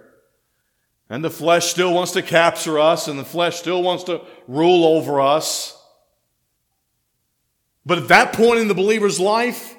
And 1.10 1.22
the 1.22 1.28
flesh 1.28 1.66
still 1.66 1.92
wants 1.92 2.12
to 2.12 2.22
capture 2.22 2.78
us, 2.78 3.08
and 3.08 3.18
the 3.18 3.26
flesh 3.26 3.56
still 3.58 3.82
wants 3.82 4.04
to 4.04 4.22
rule 4.48 4.86
over 4.86 5.20
us. 5.20 5.78
But 7.84 7.98
at 7.98 8.08
that 8.08 8.32
point 8.32 8.60
in 8.60 8.68
the 8.68 8.74
believer's 8.74 9.20
life, 9.20 9.76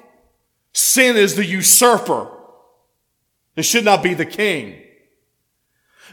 sin 0.72 1.16
is 1.16 1.34
the 1.34 1.44
usurper. 1.44 2.30
It 3.56 3.64
should 3.64 3.84
not 3.84 4.02
be 4.02 4.14
the 4.14 4.26
king. 4.26 4.82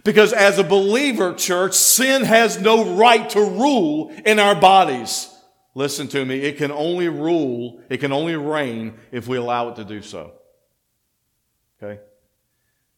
Because 0.04 0.34
as 0.34 0.58
a 0.58 0.64
believer, 0.64 1.34
church, 1.34 1.74
sin 1.74 2.24
has 2.24 2.60
no 2.60 2.96
right 2.96 3.30
to 3.32 3.40
rule 3.40 4.12
in 4.26 4.40
our 4.40 4.56
bodies. 4.56 5.30
Listen 5.76 6.08
to 6.10 6.26
me. 6.26 6.40
It 6.40 6.58
can 6.58 6.72
only 6.72 7.10
rule, 7.10 7.82
it 7.90 7.98
can 7.98 8.12
only 8.12 8.36
reign 8.36 8.96
if 9.12 9.28
we 9.28 9.38
allow 9.38 9.70
it 9.70 9.76
to 9.78 9.84
do 9.84 10.02
so. 10.02 10.34
Okay? 11.82 12.02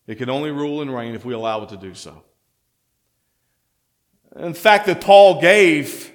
It 0.08 0.16
can 0.16 0.30
only 0.30 0.52
rule 0.52 0.82
and 0.82 0.94
reign 0.94 1.16
if 1.16 1.26
we 1.26 1.34
allow 1.34 1.64
it 1.64 1.70
to 1.70 1.78
do 1.78 1.94
so. 1.94 2.24
In 4.36 4.54
fact, 4.54 4.86
that 4.88 5.02
Paul 5.02 5.42
gave 5.42 6.12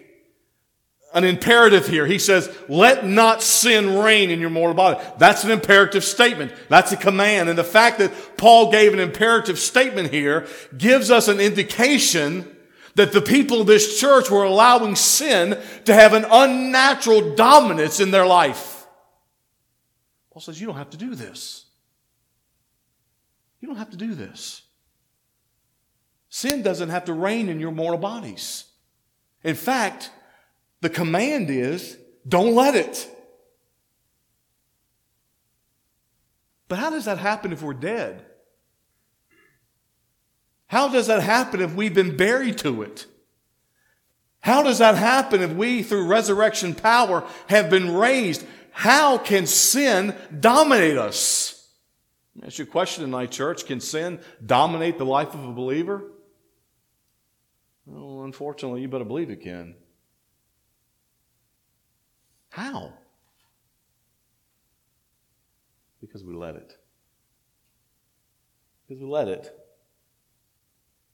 an 1.13 1.25
imperative 1.25 1.89
here. 1.89 2.07
He 2.07 2.19
says, 2.19 2.55
let 2.69 3.05
not 3.05 3.43
sin 3.43 3.99
reign 3.99 4.31
in 4.31 4.41
your 4.41 4.51
mortal 4.51 4.75
body. 4.75 5.01
That's 5.19 5.45
an 5.45 5.51
imperative 5.51 6.05
statement. 6.05 6.53
That's 6.69 6.93
a 6.93 6.97
command. 6.97 7.49
And 7.49 7.59
the 7.59 7.65
fact 7.65 7.99
that 7.99 8.13
Paul 8.37 8.71
gave 8.71 8.93
an 8.93 9.01
imperative 9.01 9.59
statement 9.59 10.11
here 10.11 10.47
gives 10.77 11.11
us 11.11 11.29
an 11.29 11.41
indication 11.41 12.57
that 12.95 13.13
the 13.13 13.23
people 13.23 13.61
of 13.61 13.67
this 13.67 14.01
church 14.01 14.31
were 14.31 14.45
allowing 14.45 14.97
sin 14.97 15.59
to 15.85 15.95
have 15.95 16.13
an 16.13 16.27
unnatural 16.31 17.35
dominance 17.35 18.01
in 18.01 18.11
their 18.11 18.27
life. 18.27 18.87
Paul 20.33 20.43
says, 20.43 20.61
you 20.61 20.67
don't 20.67 20.77
have 20.77 20.91
to 20.91 20.97
do 20.97 21.15
this. 21.15 21.67
You 23.61 23.69
don't 23.69 23.79
have 23.79 23.91
to 23.91 23.97
do 23.97 24.15
this. 24.15 24.63
Sin 26.29 26.63
doesn't 26.63 26.91
have 26.91 27.07
to 27.07 27.13
reign 27.13 27.49
in 27.49 27.59
your 27.59 27.73
mortal 27.73 27.99
bodies. 27.99 28.65
In 29.43 29.57
fact, 29.57 30.11
the 30.81 30.91
command 30.91 31.51
is 31.51 31.97
don't 32.27 32.55
let 32.55 32.75
it. 32.75 33.09
But 36.69 36.79
how 36.79 36.91
does 36.91 37.07
that 37.07 37.19
happen 37.19 37.53
if 37.53 37.63
we're 37.63 37.75
dead? 37.75 38.25
How 40.67 40.89
does 40.89 41.09
that 41.09 41.21
happen 41.23 41.61
if 41.61 41.75
we've 41.75 41.93
been 41.93 42.17
buried 42.17 42.59
to 42.59 42.83
it? 42.83 43.07
How 44.39 44.63
does 44.63 44.79
that 44.79 44.95
happen 44.95 45.43
if 45.43 45.53
we, 45.53 45.83
through 45.83 46.07
resurrection 46.07 46.75
power, 46.75 47.27
have 47.49 47.69
been 47.71 47.95
raised? 47.95 48.47
How 48.71 49.19
can 49.19 49.47
sin 49.47 50.15
dominate 50.39 50.97
us? 50.97 51.69
That's 52.37 52.57
your 52.57 52.69
question 52.69 53.05
tonight, 53.05 53.33
church. 53.33 53.67
Can 53.67 53.81
sin 53.81 54.21
dominate 54.45 54.97
the 54.97 55.05
life 55.05 55.35
of 55.35 55.45
a 55.45 55.53
believer? 55.53 56.05
Well, 57.85 58.23
unfortunately, 58.23 58.81
you 58.81 58.89
better 58.89 59.05
believe 59.05 59.31
it 59.31 59.43
can. 59.43 59.75
How? 62.51 62.93
Because 66.01 66.25
we 66.25 66.35
let 66.35 66.57
it. 66.57 66.77
Because 68.87 69.03
we 69.03 69.09
let 69.09 69.29
it. 69.29 69.57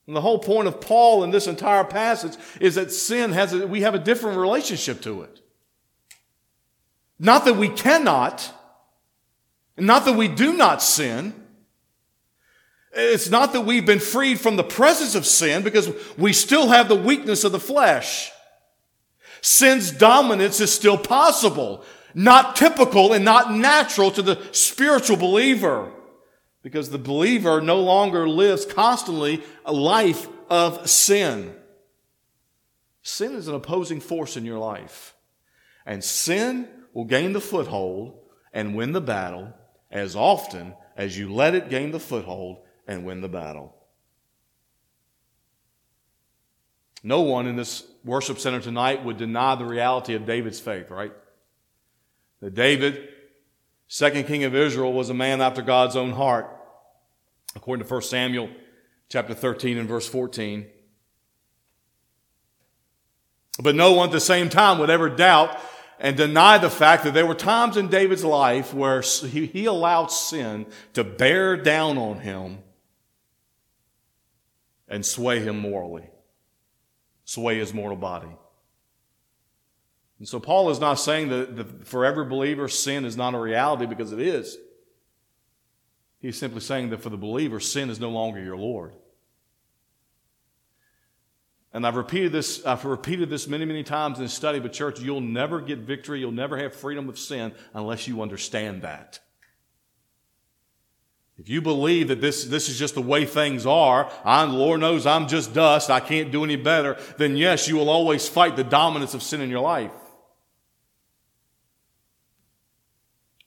And 0.06 0.14
the 0.14 0.20
whole 0.20 0.38
point 0.38 0.68
of 0.68 0.80
Paul 0.80 1.24
in 1.24 1.30
this 1.30 1.46
entire 1.46 1.84
passage 1.84 2.36
is 2.60 2.76
that 2.76 2.92
sin 2.92 3.32
has 3.32 3.52
a, 3.52 3.66
we 3.66 3.82
have 3.82 3.94
a 3.94 3.98
different 3.98 4.38
relationship 4.38 5.02
to 5.02 5.22
it. 5.22 5.40
Not 7.18 7.44
that 7.44 7.56
we 7.56 7.68
cannot, 7.68 8.52
not 9.76 10.04
that 10.04 10.16
we 10.16 10.28
do 10.28 10.52
not 10.52 10.82
sin. 10.82 11.34
It's 12.92 13.28
not 13.28 13.52
that 13.52 13.62
we've 13.62 13.84
been 13.84 14.00
freed 14.00 14.40
from 14.40 14.56
the 14.56 14.64
presence 14.64 15.14
of 15.14 15.26
sin 15.26 15.62
because 15.62 15.90
we 16.16 16.32
still 16.32 16.68
have 16.68 16.88
the 16.88 16.94
weakness 16.94 17.44
of 17.44 17.52
the 17.52 17.60
flesh. 17.60 18.30
Sin's 19.40 19.90
dominance 19.90 20.60
is 20.60 20.72
still 20.72 20.98
possible, 20.98 21.84
not 22.14 22.56
typical 22.56 23.12
and 23.12 23.24
not 23.24 23.52
natural 23.52 24.10
to 24.12 24.22
the 24.22 24.40
spiritual 24.52 25.16
believer 25.16 25.92
because 26.62 26.90
the 26.90 26.98
believer 26.98 27.60
no 27.60 27.80
longer 27.80 28.28
lives 28.28 28.66
constantly 28.66 29.42
a 29.64 29.72
life 29.72 30.26
of 30.50 30.90
sin. 30.90 31.54
Sin 33.02 33.34
is 33.34 33.46
an 33.46 33.54
opposing 33.54 34.00
force 34.00 34.36
in 34.36 34.44
your 34.44 34.58
life, 34.58 35.14
and 35.84 36.02
sin 36.02 36.68
will 36.92 37.04
gain 37.04 37.32
the 37.32 37.40
foothold 37.40 38.18
and 38.52 38.74
win 38.74 38.90
the 38.90 39.00
battle 39.00 39.54
as 39.92 40.16
often 40.16 40.74
as 40.96 41.16
you 41.16 41.32
let 41.32 41.54
it 41.54 41.70
gain 41.70 41.92
the 41.92 42.00
foothold 42.00 42.58
and 42.88 43.04
win 43.04 43.20
the 43.20 43.28
battle. 43.28 43.72
No 47.04 47.20
one 47.20 47.46
in 47.46 47.54
this 47.54 47.84
worship 48.06 48.38
center 48.38 48.60
tonight 48.60 49.04
would 49.04 49.18
deny 49.18 49.54
the 49.56 49.66
reality 49.66 50.14
of 50.14 50.24
David's 50.24 50.60
faith, 50.60 50.90
right? 50.90 51.12
That 52.40 52.54
David, 52.54 53.08
second 53.88 54.24
king 54.24 54.44
of 54.44 54.54
Israel, 54.54 54.94
was 54.94 55.10
a 55.10 55.14
man 55.14 55.42
after 55.42 55.60
God's 55.60 55.96
own 55.96 56.12
heart. 56.12 56.50
According 57.54 57.84
to 57.84 57.92
1 57.92 58.02
Samuel 58.02 58.48
chapter 59.08 59.34
13 59.34 59.76
and 59.76 59.88
verse 59.88 60.08
14. 60.08 60.66
But 63.62 63.74
no 63.74 63.92
one 63.92 64.08
at 64.08 64.12
the 64.12 64.20
same 64.20 64.48
time 64.48 64.78
would 64.78 64.90
ever 64.90 65.08
doubt 65.08 65.58
and 65.98 66.16
deny 66.16 66.58
the 66.58 66.70
fact 66.70 67.04
that 67.04 67.14
there 67.14 67.26
were 67.26 67.34
times 67.34 67.76
in 67.76 67.88
David's 67.88 68.24
life 68.24 68.74
where 68.74 69.00
he, 69.00 69.64
allowed 69.64 70.10
sin 70.10 70.66
to 70.92 71.02
bear 71.02 71.56
down 71.56 71.96
on 71.96 72.20
him 72.20 72.58
and 74.88 75.04
sway 75.04 75.40
him 75.40 75.58
morally, 75.58 76.04
sway 77.26 77.58
his 77.58 77.74
mortal 77.74 77.98
body. 77.98 78.34
And 80.18 80.26
so 80.26 80.40
Paul 80.40 80.70
is 80.70 80.80
not 80.80 80.94
saying 80.94 81.28
that 81.28 81.56
the, 81.56 81.64
for 81.84 82.06
every 82.06 82.24
believer, 82.24 82.68
sin 82.68 83.04
is 83.04 83.18
not 83.18 83.34
a 83.34 83.38
reality 83.38 83.84
because 83.84 84.12
it 84.12 84.20
is. 84.20 84.56
He's 86.20 86.38
simply 86.38 86.60
saying 86.60 86.88
that 86.90 87.02
for 87.02 87.10
the 87.10 87.18
believer, 87.18 87.60
sin 87.60 87.90
is 87.90 88.00
no 88.00 88.08
longer 88.08 88.42
your 88.42 88.56
Lord. 88.56 88.94
And 91.74 91.86
I've 91.86 91.96
repeated 91.96 92.32
this, 92.32 92.64
I've 92.64 92.86
repeated 92.86 93.28
this 93.28 93.46
many, 93.46 93.66
many 93.66 93.82
times 93.82 94.18
in 94.18 94.28
study, 94.28 94.60
but 94.60 94.72
church, 94.72 94.98
you'll 94.98 95.20
never 95.20 95.60
get 95.60 95.80
victory, 95.80 96.20
you'll 96.20 96.32
never 96.32 96.56
have 96.56 96.74
freedom 96.74 97.10
of 97.10 97.18
sin 97.18 97.52
unless 97.74 98.08
you 98.08 98.22
understand 98.22 98.80
that. 98.80 99.20
If 101.38 101.50
you 101.50 101.60
believe 101.60 102.08
that 102.08 102.20
this, 102.20 102.44
this 102.44 102.68
is 102.68 102.78
just 102.78 102.94
the 102.94 103.02
way 103.02 103.26
things 103.26 103.66
are, 103.66 104.10
I'm, 104.24 104.54
Lord 104.54 104.80
knows 104.80 105.06
I'm 105.06 105.28
just 105.28 105.52
dust, 105.52 105.90
I 105.90 106.00
can't 106.00 106.32
do 106.32 106.44
any 106.44 106.56
better, 106.56 106.96
then 107.18 107.36
yes, 107.36 107.68
you 107.68 107.76
will 107.76 107.90
always 107.90 108.26
fight 108.26 108.56
the 108.56 108.64
dominance 108.64 109.12
of 109.12 109.22
sin 109.22 109.42
in 109.42 109.50
your 109.50 109.60
life. 109.60 109.92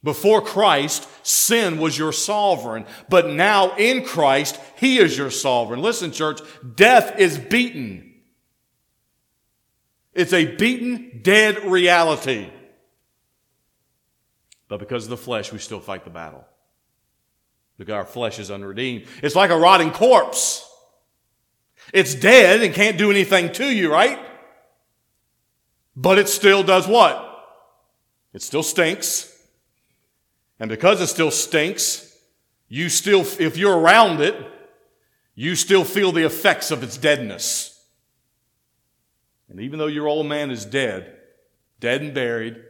Before 0.02 0.40
Christ, 0.40 1.06
sin 1.26 1.78
was 1.78 1.98
your 1.98 2.12
sovereign, 2.12 2.86
but 3.08 3.28
now 3.28 3.76
in 3.76 4.04
Christ, 4.04 4.58
He 4.76 4.98
is 4.98 5.18
your 5.18 5.30
sovereign. 5.30 5.82
Listen, 5.82 6.12
church, 6.12 6.40
death 6.76 7.18
is 7.18 7.38
beaten. 7.38 8.14
It's 10.14 10.32
a 10.32 10.56
beaten, 10.56 11.20
dead 11.22 11.64
reality. 11.64 12.50
But 14.68 14.78
because 14.78 15.04
of 15.04 15.10
the 15.10 15.16
flesh, 15.16 15.52
we 15.52 15.58
still 15.58 15.80
fight 15.80 16.04
the 16.04 16.10
battle. 16.10 16.46
Because 17.80 17.94
our 17.94 18.04
flesh 18.04 18.38
is 18.38 18.50
unredeemed. 18.50 19.06
It's 19.22 19.34
like 19.34 19.48
a 19.48 19.56
rotting 19.56 19.90
corpse. 19.90 20.70
It's 21.94 22.14
dead 22.14 22.60
and 22.62 22.74
can't 22.74 22.98
do 22.98 23.10
anything 23.10 23.52
to 23.52 23.64
you, 23.64 23.90
right? 23.90 24.18
But 25.96 26.18
it 26.18 26.28
still 26.28 26.62
does 26.62 26.86
what? 26.86 27.26
It 28.34 28.42
still 28.42 28.62
stinks. 28.62 29.34
And 30.58 30.68
because 30.68 31.00
it 31.00 31.06
still 31.06 31.30
stinks, 31.30 32.14
you 32.68 32.90
still, 32.90 33.22
if 33.22 33.56
you're 33.56 33.78
around 33.78 34.20
it, 34.20 34.36
you 35.34 35.56
still 35.56 35.84
feel 35.84 36.12
the 36.12 36.26
effects 36.26 36.70
of 36.70 36.82
its 36.82 36.98
deadness. 36.98 37.82
And 39.48 39.58
even 39.58 39.78
though 39.78 39.86
your 39.86 40.06
old 40.06 40.26
man 40.26 40.50
is 40.50 40.66
dead, 40.66 41.16
dead 41.80 42.02
and 42.02 42.12
buried, 42.12 42.62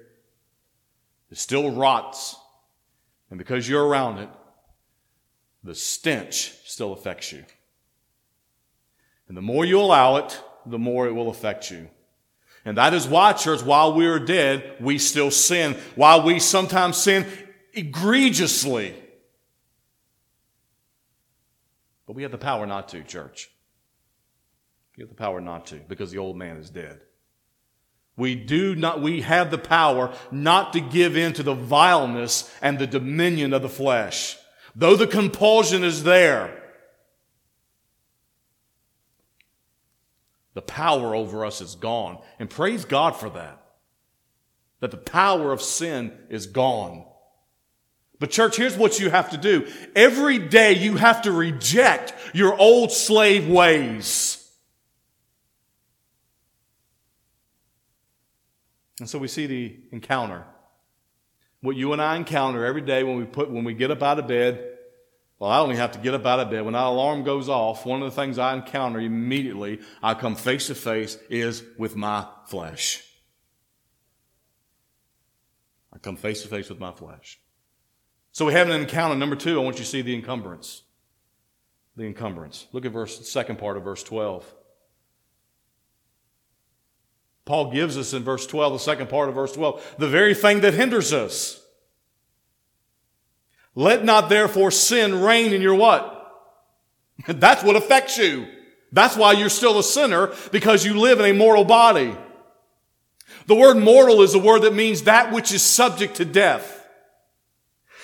it 1.32 1.38
still 1.38 1.72
rots. 1.72 2.36
And 3.28 3.38
because 3.38 3.68
you're 3.68 3.84
around 3.84 4.18
it, 4.18 4.28
the 5.62 5.74
stench 5.74 6.54
still 6.64 6.92
affects 6.92 7.32
you. 7.32 7.44
And 9.28 9.36
the 9.36 9.42
more 9.42 9.64
you 9.64 9.80
allow 9.80 10.16
it, 10.16 10.42
the 10.66 10.78
more 10.78 11.06
it 11.06 11.12
will 11.12 11.30
affect 11.30 11.70
you. 11.70 11.88
And 12.64 12.76
that 12.76 12.92
is 12.92 13.06
why, 13.06 13.32
church, 13.32 13.62
while 13.62 13.94
we 13.94 14.06
are 14.06 14.18
dead, 14.18 14.76
we 14.80 14.98
still 14.98 15.30
sin. 15.30 15.76
While 15.94 16.22
we 16.22 16.40
sometimes 16.40 16.96
sin 16.96 17.26
egregiously. 17.72 18.94
But 22.06 22.16
we 22.16 22.22
have 22.22 22.32
the 22.32 22.38
power 22.38 22.66
not 22.66 22.88
to, 22.88 23.02
church. 23.02 23.50
You 24.96 25.04
have 25.04 25.10
the 25.10 25.22
power 25.22 25.40
not 25.40 25.66
to 25.66 25.76
because 25.76 26.10
the 26.10 26.18
old 26.18 26.36
man 26.36 26.56
is 26.56 26.68
dead. 26.68 27.00
We 28.16 28.34
do 28.34 28.74
not, 28.74 29.00
we 29.00 29.22
have 29.22 29.50
the 29.50 29.56
power 29.56 30.12
not 30.30 30.74
to 30.74 30.80
give 30.80 31.16
in 31.16 31.32
to 31.34 31.42
the 31.42 31.54
vileness 31.54 32.52
and 32.60 32.78
the 32.78 32.86
dominion 32.86 33.54
of 33.54 33.62
the 33.62 33.68
flesh. 33.68 34.36
Though 34.74 34.96
the 34.96 35.06
compulsion 35.06 35.84
is 35.84 36.04
there, 36.04 36.60
The 40.54 40.62
power 40.62 41.14
over 41.14 41.44
us 41.44 41.60
is 41.60 41.74
gone. 41.74 42.18
And 42.38 42.50
praise 42.50 42.84
God 42.84 43.16
for 43.16 43.30
that. 43.30 43.62
That 44.80 44.90
the 44.90 44.96
power 44.96 45.52
of 45.52 45.62
sin 45.62 46.12
is 46.28 46.46
gone. 46.46 47.06
But 48.18 48.30
church, 48.30 48.56
here's 48.56 48.76
what 48.76 48.98
you 48.98 49.10
have 49.10 49.30
to 49.30 49.38
do. 49.38 49.66
Every 49.94 50.38
day 50.38 50.72
you 50.72 50.96
have 50.96 51.22
to 51.22 51.32
reject 51.32 52.12
your 52.34 52.58
old 52.58 52.92
slave 52.92 53.48
ways. 53.48 54.36
And 58.98 59.08
so 59.08 59.18
we 59.18 59.28
see 59.28 59.46
the 59.46 59.76
encounter. 59.92 60.44
What 61.62 61.76
you 61.76 61.92
and 61.92 62.00
I 62.00 62.16
encounter 62.16 62.64
every 62.64 62.80
day 62.80 63.02
when 63.04 63.18
we 63.18 63.24
put, 63.24 63.50
when 63.50 63.64
we 63.64 63.74
get 63.74 63.90
up 63.90 64.02
out 64.02 64.18
of 64.18 64.26
bed. 64.26 64.66
Well, 65.38 65.50
I 65.50 65.58
only 65.58 65.76
have 65.76 65.92
to 65.92 65.98
get 65.98 66.14
up 66.14 66.26
out 66.26 66.40
of 66.40 66.50
bed. 66.50 66.64
When 66.64 66.74
that 66.74 66.84
alarm 66.84 67.24
goes 67.24 67.48
off, 67.48 67.86
one 67.86 68.02
of 68.02 68.10
the 68.10 68.16
things 68.20 68.38
I 68.38 68.54
encounter 68.54 69.00
immediately, 69.00 69.80
I 70.02 70.14
come 70.14 70.36
face 70.36 70.66
to 70.66 70.74
face, 70.74 71.18
is 71.30 71.62
with 71.78 71.96
my 71.96 72.26
flesh. 72.46 73.02
I 75.92 75.98
come 75.98 76.16
face 76.16 76.42
to 76.42 76.48
face 76.48 76.68
with 76.68 76.78
my 76.78 76.92
flesh. 76.92 77.40
So 78.32 78.44
we 78.44 78.52
have 78.52 78.68
an 78.68 78.80
encounter. 78.80 79.16
Number 79.16 79.36
two, 79.36 79.60
I 79.60 79.64
want 79.64 79.78
you 79.78 79.84
to 79.84 79.90
see 79.90 80.02
the 80.02 80.14
encumbrance. 80.14 80.82
The 81.96 82.04
encumbrance. 82.04 82.66
Look 82.72 82.86
at 82.86 82.92
verse, 82.92 83.28
second 83.28 83.58
part 83.58 83.76
of 83.76 83.82
verse 83.82 84.02
12. 84.02 84.54
Paul 87.50 87.72
gives 87.72 87.98
us 87.98 88.12
in 88.12 88.22
verse 88.22 88.46
12, 88.46 88.74
the 88.74 88.78
second 88.78 89.08
part 89.08 89.28
of 89.28 89.34
verse 89.34 89.50
12, 89.50 89.96
the 89.98 90.06
very 90.06 90.34
thing 90.34 90.60
that 90.60 90.72
hinders 90.72 91.12
us. 91.12 91.60
Let 93.74 94.04
not 94.04 94.28
therefore 94.28 94.70
sin 94.70 95.20
reign 95.20 95.52
in 95.52 95.60
your 95.60 95.74
what? 95.74 96.32
That's 97.26 97.64
what 97.64 97.74
affects 97.74 98.18
you. 98.18 98.46
That's 98.92 99.16
why 99.16 99.32
you're 99.32 99.48
still 99.48 99.80
a 99.80 99.82
sinner, 99.82 100.32
because 100.52 100.86
you 100.86 101.00
live 101.00 101.18
in 101.18 101.26
a 101.26 101.36
mortal 101.36 101.64
body. 101.64 102.16
The 103.48 103.56
word 103.56 103.78
mortal 103.78 104.22
is 104.22 104.32
a 104.34 104.38
word 104.38 104.62
that 104.62 104.74
means 104.74 105.02
that 105.02 105.32
which 105.32 105.50
is 105.50 105.60
subject 105.60 106.18
to 106.18 106.24
death. 106.24 106.86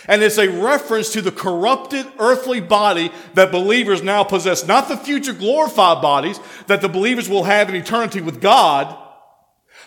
And 0.08 0.24
it's 0.24 0.38
a 0.38 0.48
reference 0.48 1.10
to 1.10 1.22
the 1.22 1.30
corrupted 1.30 2.04
earthly 2.18 2.58
body 2.58 3.12
that 3.34 3.52
believers 3.52 4.02
now 4.02 4.24
possess. 4.24 4.66
Not 4.66 4.88
the 4.88 4.96
future 4.96 5.32
glorified 5.32 6.02
bodies 6.02 6.40
that 6.66 6.80
the 6.80 6.88
believers 6.88 7.28
will 7.28 7.44
have 7.44 7.68
in 7.68 7.76
eternity 7.76 8.20
with 8.20 8.40
God. 8.40 9.04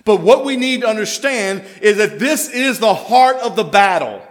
But 0.06 0.22
what 0.22 0.46
we 0.46 0.58
need 0.58 0.82
to 0.82 0.88
understand 0.88 1.64
is 1.82 1.98
that 1.98 2.20
this 2.20 2.50
is 2.50 2.80
the 2.80 2.94
heart 2.94 3.38
of 3.38 3.56
the 3.56 3.64
battle. 3.64 4.22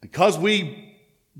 Because 0.00 0.38
we 0.38 0.96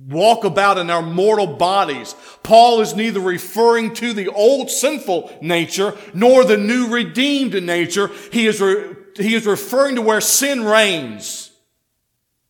walk 0.09 0.45
about 0.45 0.79
in 0.79 0.91
our 0.91 1.03
mortal 1.03 1.47
bodies, 1.47 2.15
Paul 2.43 2.81
is 2.81 2.95
neither 2.95 3.21
referring 3.21 3.95
to 3.95 4.13
the 4.13 4.29
old 4.29 4.71
sinful 4.71 5.39
nature 5.43 5.97
nor 6.15 6.45
the 6.45 6.57
new 6.57 6.89
redeemed 6.89 7.61
nature. 7.63 8.11
He 8.33 8.47
is, 8.47 8.61
re- 8.61 8.95
he 9.17 9.35
is 9.35 9.47
referring 9.47 9.97
to 9.97 10.03
where 10.03 10.21
sin 10.21 10.65
reigns. 10.65 11.51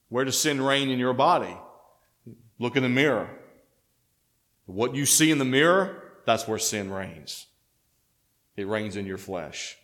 Where 0.08 0.24
does 0.24 0.38
sin 0.38 0.60
reign 0.60 0.90
in 0.90 0.98
your 0.98 1.14
body? 1.14 1.56
Look 2.58 2.76
in 2.76 2.82
the 2.82 2.88
mirror. 2.88 3.30
What 4.66 4.94
you 4.94 5.06
see 5.06 5.30
in 5.30 5.38
the 5.38 5.44
mirror, 5.44 6.02
that's 6.26 6.46
where 6.46 6.58
sin 6.58 6.92
reigns. 6.92 7.46
It 8.60 8.66
reigns 8.66 8.96
in 8.96 9.06
your 9.06 9.18
flesh. 9.18 9.76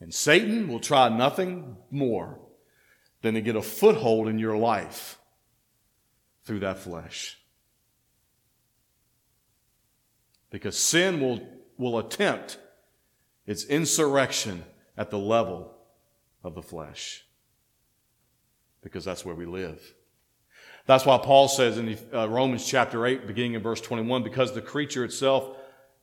And 0.00 0.12
Satan 0.12 0.68
will 0.68 0.80
try 0.80 1.08
nothing 1.08 1.76
more 1.90 2.38
than 3.22 3.34
to 3.34 3.40
get 3.40 3.56
a 3.56 3.62
foothold 3.62 4.28
in 4.28 4.38
your 4.38 4.56
life 4.56 5.18
through 6.44 6.60
that 6.60 6.78
flesh. 6.78 7.38
Because 10.50 10.76
sin 10.78 11.20
will, 11.20 11.40
will 11.78 11.98
attempt 11.98 12.58
its 13.46 13.64
insurrection 13.64 14.64
at 14.96 15.10
the 15.10 15.18
level 15.18 15.74
of 16.42 16.54
the 16.54 16.62
flesh 16.62 17.26
because 18.86 19.04
that's 19.04 19.24
where 19.24 19.34
we 19.34 19.46
live. 19.46 19.94
That's 20.86 21.04
why 21.04 21.18
Paul 21.18 21.48
says 21.48 21.76
in 21.76 21.98
uh, 22.14 22.28
Romans 22.28 22.64
chapter 22.64 23.04
8, 23.04 23.26
beginning 23.26 23.54
in 23.54 23.62
verse 23.62 23.80
21, 23.80 24.22
because 24.22 24.54
the 24.54 24.62
creature 24.62 25.04
itself 25.04 25.56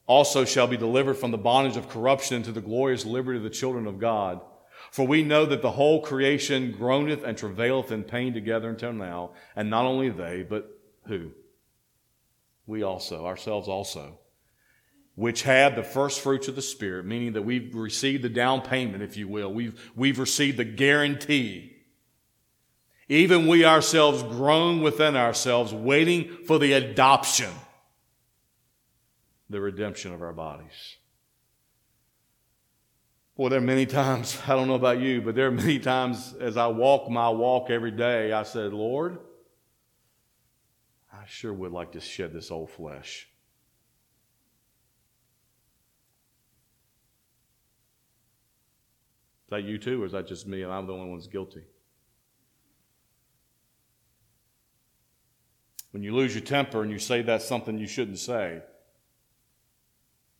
also 0.05 0.45
shall 0.45 0.67
be 0.67 0.77
delivered 0.77 1.15
from 1.15 1.31
the 1.31 1.37
bondage 1.37 1.77
of 1.77 1.89
corruption 1.89 2.37
into 2.37 2.51
the 2.51 2.61
glorious 2.61 3.05
liberty 3.05 3.37
of 3.37 3.43
the 3.43 3.49
children 3.49 3.87
of 3.87 3.99
God. 3.99 4.41
For 4.91 5.07
we 5.07 5.23
know 5.23 5.45
that 5.45 5.61
the 5.61 5.71
whole 5.71 6.01
creation 6.01 6.71
groaneth 6.71 7.23
and 7.23 7.37
travaileth 7.37 7.91
in 7.91 8.03
pain 8.03 8.33
together 8.33 8.69
until 8.69 8.93
now, 8.93 9.31
and 9.55 9.69
not 9.69 9.85
only 9.85 10.09
they, 10.09 10.43
but 10.43 10.69
who? 11.07 11.31
We 12.65 12.83
also, 12.83 13.25
ourselves 13.25 13.67
also, 13.67 14.19
which 15.15 15.43
have 15.43 15.75
the 15.75 15.83
first 15.83 16.21
fruits 16.21 16.47
of 16.47 16.55
the 16.55 16.61
Spirit, 16.61 17.05
meaning 17.05 17.33
that 17.33 17.41
we've 17.43 17.73
received 17.73 18.23
the 18.23 18.29
down 18.29 18.61
payment, 18.61 19.03
if 19.03 19.17
you 19.17 19.27
will. 19.27 19.53
We've, 19.53 19.91
we've 19.95 20.19
received 20.19 20.57
the 20.57 20.65
guarantee 20.65 21.73
even 23.09 23.47
we 23.47 23.65
ourselves 23.65 24.23
groan 24.23 24.81
within 24.81 25.15
ourselves, 25.15 25.73
waiting 25.73 26.29
for 26.45 26.57
the 26.57 26.73
adoption, 26.73 27.51
the 29.49 29.61
redemption 29.61 30.13
of 30.13 30.21
our 30.21 30.33
bodies. 30.33 30.97
Well, 33.35 33.49
there 33.49 33.59
are 33.59 33.61
many 33.61 33.85
times, 33.85 34.37
I 34.47 34.55
don't 34.55 34.67
know 34.67 34.75
about 34.75 34.99
you, 34.99 35.21
but 35.21 35.35
there 35.35 35.47
are 35.47 35.51
many 35.51 35.79
times 35.79 36.33
as 36.39 36.57
I 36.57 36.67
walk 36.67 37.09
my 37.09 37.29
walk 37.29 37.69
every 37.69 37.91
day, 37.91 38.31
I 38.31 38.43
said, 38.43 38.73
Lord, 38.73 39.17
I 41.11 41.25
sure 41.27 41.53
would 41.53 41.71
like 41.71 41.93
to 41.93 41.99
shed 41.99 42.33
this 42.33 42.51
old 42.51 42.69
flesh. 42.69 43.29
Is 49.45 49.49
that 49.49 49.63
you 49.63 49.77
too, 49.77 50.01
or 50.01 50.05
is 50.05 50.11
that 50.11 50.27
just 50.27 50.47
me 50.47 50.63
and 50.63 50.71
I'm 50.71 50.87
the 50.87 50.93
only 50.93 51.09
one 51.09 51.17
that's 51.17 51.27
guilty? 51.27 51.63
When 55.91 56.01
you 56.01 56.15
lose 56.15 56.33
your 56.33 56.43
temper 56.43 56.81
and 56.81 56.91
you 56.91 56.97
say 56.97 57.21
that's 57.21 57.45
something 57.45 57.77
you 57.77 57.87
shouldn't 57.87 58.17
say, 58.17 58.63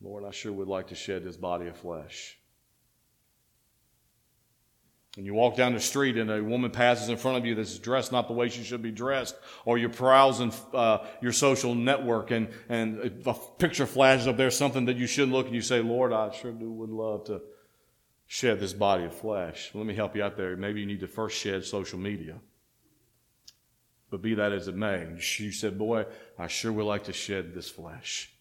Lord, 0.04 0.26
I 0.26 0.32
sure 0.32 0.52
would 0.52 0.68
like 0.68 0.88
to 0.88 0.96
shed 0.96 1.24
this 1.24 1.38
body 1.38 1.68
of 1.68 1.78
flesh. 1.78 2.38
And 5.16 5.26
you 5.26 5.34
walk 5.34 5.56
down 5.56 5.74
the 5.74 5.80
street 5.80 6.18
and 6.18 6.30
a 6.30 6.44
woman 6.44 6.72
passes 6.72 7.08
in 7.08 7.18
front 7.18 7.38
of 7.38 7.46
you 7.46 7.56
that's 7.56 7.78
dressed 7.78 8.12
not 8.12 8.28
the 8.28 8.34
way 8.34 8.50
she 8.50 8.64
should 8.64 8.82
be 8.82 8.92
dressed, 8.92 9.36
or 9.64 9.78
you're 9.78 9.90
browsing 9.90 10.52
uh, 10.74 11.06
your 11.22 11.32
social 11.32 11.76
network 11.76 12.32
and, 12.32 12.50
and 12.68 13.22
a 13.26 13.34
picture 13.34 13.86
flashes 13.86 14.28
up 14.28 14.38
there, 14.38 14.50
something 14.52 14.86
that 14.86 14.98
you 14.98 15.06
shouldn't 15.06 15.32
look, 15.32 15.46
and 15.46 15.56
you 15.56 15.62
say, 15.62 15.82
Lord, 15.82 16.12
I 16.12 16.32
sure 16.32 16.52
do 16.52 16.70
would 16.72 16.90
love 16.90 17.26
to 17.26 17.42
shed 18.26 18.60
this 18.60 18.74
body 18.74 19.06
of 19.06 19.14
flesh. 19.14 19.70
Let 19.76 19.86
me 19.86 19.94
help 19.94 20.16
you 20.16 20.24
out 20.24 20.36
there. 20.36 20.58
Maybe 20.58 20.80
you 20.82 20.88
need 20.88 21.02
to 21.02 21.08
first 21.08 21.38
shed 21.38 21.64
social 21.64 22.00
media. 22.00 22.40
But 24.10 24.24
be 24.24 24.34
that 24.34 24.52
as 24.52 24.68
it 24.68 24.76
may, 24.76 25.08
you 25.38 25.52
said, 25.52 25.78
Boy, 25.78 26.06
I 26.40 26.48
sure 26.48 26.72
would 26.72 26.86
like 26.86 27.04
to 27.06 27.14
shed 27.14 27.54
this 27.54 27.70
flesh. 27.70 28.33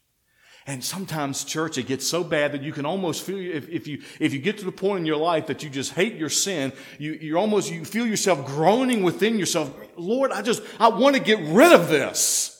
And 0.66 0.84
sometimes, 0.84 1.42
church, 1.42 1.76
it 1.76 1.88
gets 1.88 2.06
so 2.06 2.22
bad 2.22 2.52
that 2.52 2.62
you 2.62 2.72
can 2.72 2.86
almost 2.86 3.24
feel, 3.24 3.38
if, 3.38 3.68
if, 3.68 3.88
you, 3.88 4.02
if 4.20 4.32
you 4.32 4.38
get 4.38 4.58
to 4.58 4.64
the 4.64 4.70
point 4.72 5.00
in 5.00 5.06
your 5.06 5.16
life 5.16 5.48
that 5.48 5.64
you 5.64 5.70
just 5.70 5.92
hate 5.92 6.14
your 6.14 6.28
sin, 6.28 6.72
you, 6.98 7.14
you 7.14 7.36
almost, 7.36 7.70
you 7.70 7.84
feel 7.84 8.06
yourself 8.06 8.46
groaning 8.46 9.02
within 9.02 9.40
yourself, 9.40 9.74
Lord, 9.96 10.30
I 10.30 10.40
just, 10.40 10.62
I 10.78 10.88
want 10.88 11.16
to 11.16 11.22
get 11.22 11.40
rid 11.40 11.72
of 11.72 11.88
this. 11.88 12.52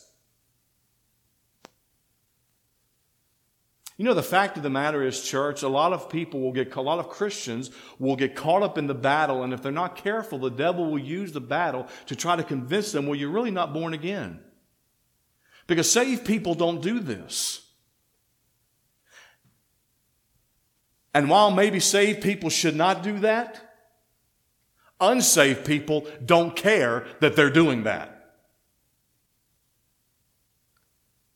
You 3.96 4.04
know, 4.04 4.14
the 4.14 4.22
fact 4.22 4.56
of 4.56 4.64
the 4.64 4.70
matter 4.70 5.04
is, 5.04 5.22
church, 5.22 5.62
a 5.62 5.68
lot 5.68 5.92
of 5.92 6.10
people 6.10 6.40
will 6.40 6.50
get, 6.50 6.74
a 6.74 6.80
lot 6.80 6.98
of 6.98 7.08
Christians 7.08 7.70
will 8.00 8.16
get 8.16 8.34
caught 8.34 8.64
up 8.64 8.76
in 8.78 8.88
the 8.88 8.94
battle, 8.94 9.44
and 9.44 9.52
if 9.52 9.62
they're 9.62 9.70
not 9.70 9.94
careful, 9.94 10.38
the 10.38 10.50
devil 10.50 10.90
will 10.90 10.98
use 10.98 11.30
the 11.30 11.40
battle 11.40 11.86
to 12.06 12.16
try 12.16 12.34
to 12.34 12.42
convince 12.42 12.90
them, 12.90 13.06
well, 13.06 13.14
you're 13.14 13.30
really 13.30 13.52
not 13.52 13.72
born 13.72 13.94
again. 13.94 14.40
Because 15.68 15.88
saved 15.88 16.26
people 16.26 16.56
don't 16.56 16.82
do 16.82 16.98
this. 16.98 17.61
And 21.14 21.28
while 21.28 21.50
maybe 21.50 21.80
saved 21.80 22.22
people 22.22 22.50
should 22.50 22.76
not 22.76 23.02
do 23.02 23.18
that, 23.20 23.60
unsaved 25.00 25.64
people 25.64 26.06
don't 26.24 26.56
care 26.56 27.06
that 27.20 27.36
they're 27.36 27.50
doing 27.50 27.84
that. 27.84 28.08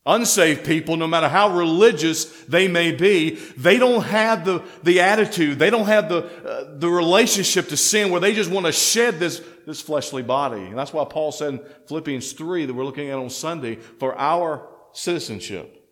Unsaved 0.05 0.65
people, 0.65 0.95
no 0.95 1.05
matter 1.05 1.27
how 1.27 1.49
religious 1.49 2.25
they 2.45 2.69
may 2.69 2.93
be, 2.93 3.31
they 3.57 3.77
don't 3.77 4.03
have 4.03 4.45
the, 4.45 4.63
the 4.81 5.01
attitude, 5.01 5.59
they 5.59 5.69
don't 5.69 5.85
have 5.85 6.07
the, 6.07 6.23
uh, 6.23 6.77
the 6.77 6.89
relationship 6.89 7.67
to 7.67 7.75
sin 7.75 8.09
where 8.09 8.21
they 8.21 8.33
just 8.33 8.49
want 8.49 8.65
to 8.65 8.71
shed 8.71 9.19
this, 9.19 9.41
this 9.65 9.81
fleshly 9.81 10.23
body. 10.23 10.61
And 10.61 10.77
that's 10.77 10.93
why 10.93 11.03
Paul 11.03 11.33
said 11.33 11.55
in 11.55 11.59
Philippians 11.87 12.31
3 12.31 12.67
that 12.67 12.73
we're 12.73 12.85
looking 12.85 13.09
at 13.09 13.17
on 13.17 13.29
Sunday, 13.29 13.75
for 13.75 14.17
our 14.17 14.69
citizenship 14.93 15.85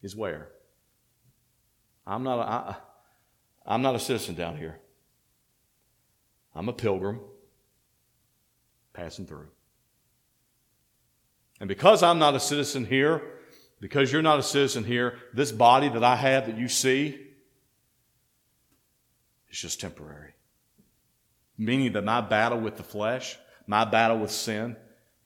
is 0.00 0.14
where? 0.14 0.52
I'm 2.06 2.22
not 2.22 2.38
a, 2.38 2.42
I, 2.42 2.76
I'm 3.66 3.82
not 3.82 3.94
a 3.94 3.98
citizen 3.98 4.34
down 4.34 4.56
here. 4.56 4.78
I'm 6.54 6.68
a 6.68 6.72
pilgrim 6.72 7.20
passing 8.92 9.26
through. 9.26 9.48
And 11.60 11.68
because 11.68 12.02
I'm 12.02 12.18
not 12.18 12.34
a 12.34 12.40
citizen 12.40 12.84
here, 12.84 13.22
because 13.80 14.12
you're 14.12 14.22
not 14.22 14.38
a 14.38 14.42
citizen 14.42 14.84
here, 14.84 15.18
this 15.32 15.52
body 15.52 15.88
that 15.88 16.04
I 16.04 16.16
have 16.16 16.46
that 16.46 16.58
you 16.58 16.68
see 16.68 17.18
is 19.50 19.58
just 19.58 19.80
temporary. 19.80 20.34
Meaning 21.56 21.92
that 21.92 22.04
my 22.04 22.20
battle 22.20 22.58
with 22.58 22.76
the 22.76 22.82
flesh, 22.82 23.38
my 23.66 23.84
battle 23.84 24.18
with 24.18 24.30
sin, 24.30 24.76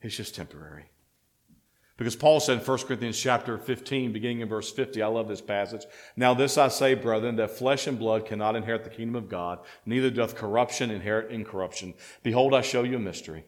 is 0.01 0.15
just 0.15 0.35
temporary. 0.35 0.85
Because 1.97 2.15
Paul 2.15 2.39
said 2.39 2.59
in 2.59 2.63
1 2.63 2.77
Corinthians 2.79 3.19
chapter 3.19 3.57
15, 3.57 4.13
beginning 4.13 4.41
in 4.41 4.47
verse 4.47 4.71
50, 4.71 5.01
I 5.01 5.07
love 5.07 5.27
this 5.27 5.41
passage. 5.41 5.83
Now 6.15 6.35
this 6.35 6.55
I 6.55 6.67
say, 6.67 6.93
brethren, 6.93 7.37
that 7.37 7.57
flesh 7.57 7.87
and 7.87 7.97
blood 7.97 8.27
cannot 8.27 8.55
inherit 8.55 8.83
the 8.83 8.91
kingdom 8.91 9.15
of 9.15 9.29
God, 9.29 9.59
neither 9.83 10.11
doth 10.11 10.35
corruption 10.35 10.91
inherit 10.91 11.31
incorruption. 11.31 11.95
Behold, 12.21 12.53
I 12.53 12.61
show 12.61 12.83
you 12.83 12.97
a 12.97 12.99
mystery. 12.99 13.45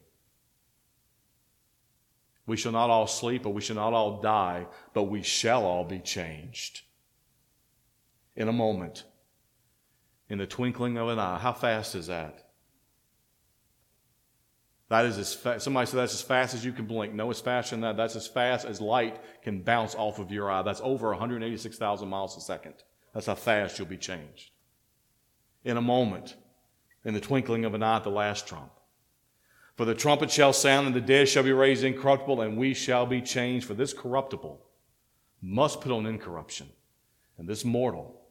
We 2.48 2.58
shall 2.58 2.72
not 2.72 2.90
all 2.90 3.06
sleep, 3.06 3.46
or 3.46 3.54
we 3.54 3.62
shall 3.62 3.76
not 3.76 3.94
all 3.94 4.20
die, 4.20 4.66
but 4.94 5.04
we 5.04 5.22
shall 5.22 5.64
all 5.64 5.84
be 5.84 6.00
changed. 6.00 6.82
In 8.36 8.48
a 8.48 8.54
moment, 8.54 9.04
in 10.28 10.40
the 10.40 10.48
twinkling 10.48 10.98
of 10.98 11.10
an 11.10 11.20
eye. 11.20 11.38
How 11.38 11.54
fast 11.54 11.94
is 11.94 12.08
that? 12.08 12.49
That 14.90 15.06
is 15.06 15.20
as 15.20 15.36
fast. 15.36 15.64
Somebody 15.64 15.86
said 15.86 16.00
that's 16.00 16.16
as 16.16 16.22
fast 16.22 16.56
as 16.56 16.66
you 16.66 16.72
can 16.72 16.86
blink. 16.86 17.14
No, 17.14 17.30
it's 17.30 17.40
faster 17.40 17.76
than 17.76 17.82
that. 17.82 17.96
That's 17.96 18.16
as 18.16 18.28
fast 18.28 18.66
as 18.66 18.82
light 18.82 19.22
can 19.44 19.62
bounce 19.62 19.94
off 19.94 20.18
of 20.18 20.32
your 20.32 20.50
eye. 20.50 20.64
That's 20.64 20.82
over 20.84 21.10
186,000 21.10 22.08
miles 22.08 22.36
a 22.36 22.42
second. 22.42 22.74
That's 23.14 23.28
how 23.28 23.36
fast 23.36 23.78
you'll 23.78 23.88
be 23.88 23.98
changed. 23.98 24.52
In 25.64 25.78
a 25.78 25.82
moment, 25.82 26.36
in 27.06 27.14
the 27.14 27.20
twinkling 27.20 27.66
of 27.66 27.76
an 27.76 27.84
eye 27.84 27.98
at 27.98 28.04
the 28.04 28.10
last 28.10 28.48
trump. 28.48 28.72
For 29.78 29.86
the 29.86 29.96
trumpet 29.96 30.32
shall 30.32 30.54
sound, 30.54 30.88
and 30.88 30.96
the 30.96 31.02
dead 31.02 31.30
shall 31.30 31.44
be 31.44 31.54
raised 31.54 31.84
incorruptible, 31.84 32.42
and 32.42 32.58
we 32.58 32.74
shall 32.74 33.06
be 33.06 33.22
changed. 33.22 33.68
For 33.68 33.76
this 33.76 33.94
corruptible 33.94 34.60
must 35.42 35.82
put 35.82 35.92
on 35.92 36.06
incorruption, 36.06 36.68
and 37.38 37.48
this 37.48 37.64
mortal 37.64 38.22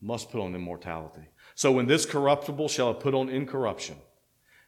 must 0.00 0.30
put 0.30 0.40
on 0.40 0.54
immortality. 0.54 1.28
So 1.54 1.70
when 1.70 1.86
this 1.86 2.04
corruptible 2.04 2.68
shall 2.68 2.92
have 2.92 3.00
put 3.00 3.14
on 3.14 3.28
incorruption, 3.28 3.96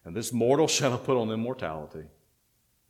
and 0.05 0.14
this 0.14 0.33
mortal 0.33 0.69
shall 0.69 0.99
put 0.99 1.17
on 1.17 1.31
immortality, 1.31 2.05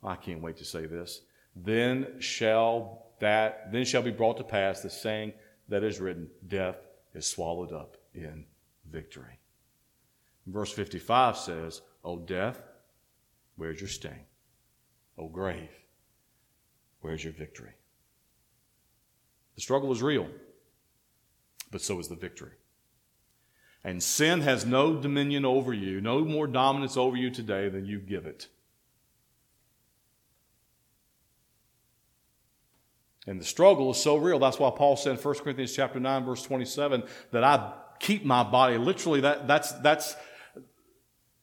I 0.03 0.15
can't 0.15 0.41
wait 0.41 0.57
to 0.57 0.65
say 0.65 0.85
this. 0.85 1.21
Then 1.55 2.19
shall 2.19 3.03
that 3.19 3.71
then 3.71 3.85
shall 3.85 4.01
be 4.01 4.11
brought 4.11 4.37
to 4.37 4.43
pass 4.43 4.81
the 4.81 4.89
saying 4.89 5.33
that 5.69 5.83
is 5.83 6.01
written, 6.01 6.27
Death 6.47 6.75
is 7.13 7.25
swallowed 7.25 7.71
up 7.71 7.97
in 8.13 8.45
victory. 8.91 9.39
Verse 10.47 10.71
55 10.71 11.37
says, 11.37 11.81
O 12.03 12.19
death, 12.19 12.61
Where's 13.55 13.79
your 13.79 13.89
sting? 13.89 14.25
O 15.17 15.29
grave, 15.29 15.71
where's 17.01 17.23
your 17.23 17.33
victory? 17.33 17.71
The 19.55 19.61
struggle 19.61 19.91
is 19.93 20.03
real, 20.03 20.27
but 21.71 21.81
so 21.81 21.99
is 21.99 22.09
the 22.09 22.15
victory. 22.15 22.51
And 23.85 24.01
sin 24.01 24.41
has 24.41 24.65
no 24.65 24.95
dominion 24.95 25.45
over 25.45 25.71
you, 25.71 26.01
no 26.01 26.25
more 26.25 26.47
dominance 26.47 26.97
over 26.97 27.15
you 27.15 27.29
today 27.29 27.69
than 27.69 27.85
you 27.85 27.99
give 27.99 28.25
it. 28.25 28.47
And 33.27 33.39
the 33.39 33.45
struggle 33.45 33.91
is 33.91 33.97
so 33.97 34.15
real. 34.15 34.39
That's 34.39 34.57
why 34.57 34.71
Paul 34.75 34.97
said 34.97 35.11
in 35.11 35.17
1 35.17 35.35
Corinthians 35.35 35.75
chapter 35.75 35.99
9, 35.99 36.25
verse 36.25 36.41
27, 36.41 37.03
that 37.31 37.43
I 37.43 37.73
keep 37.99 38.25
my 38.25 38.41
body. 38.41 38.79
Literally, 38.79 39.21
that, 39.21 39.47
that's, 39.47 39.71
that's 39.73 40.15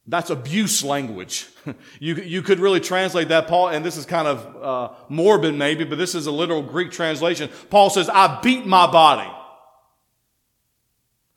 that's 0.08 0.30
abuse 0.30 0.82
language. 0.82 1.46
you, 2.00 2.16
you 2.16 2.42
could 2.42 2.58
really 2.58 2.80
translate 2.80 3.28
that, 3.28 3.46
Paul, 3.46 3.68
and 3.68 3.84
this 3.84 3.96
is 3.96 4.04
kind 4.04 4.26
of 4.26 4.56
uh, 4.60 4.94
morbid 5.08 5.54
maybe, 5.54 5.84
but 5.84 5.96
this 5.96 6.16
is 6.16 6.26
a 6.26 6.32
literal 6.32 6.60
Greek 6.60 6.90
translation. 6.90 7.48
Paul 7.70 7.88
says, 7.88 8.08
I 8.08 8.40
beat 8.42 8.66
my 8.66 8.90
body. 8.90 9.30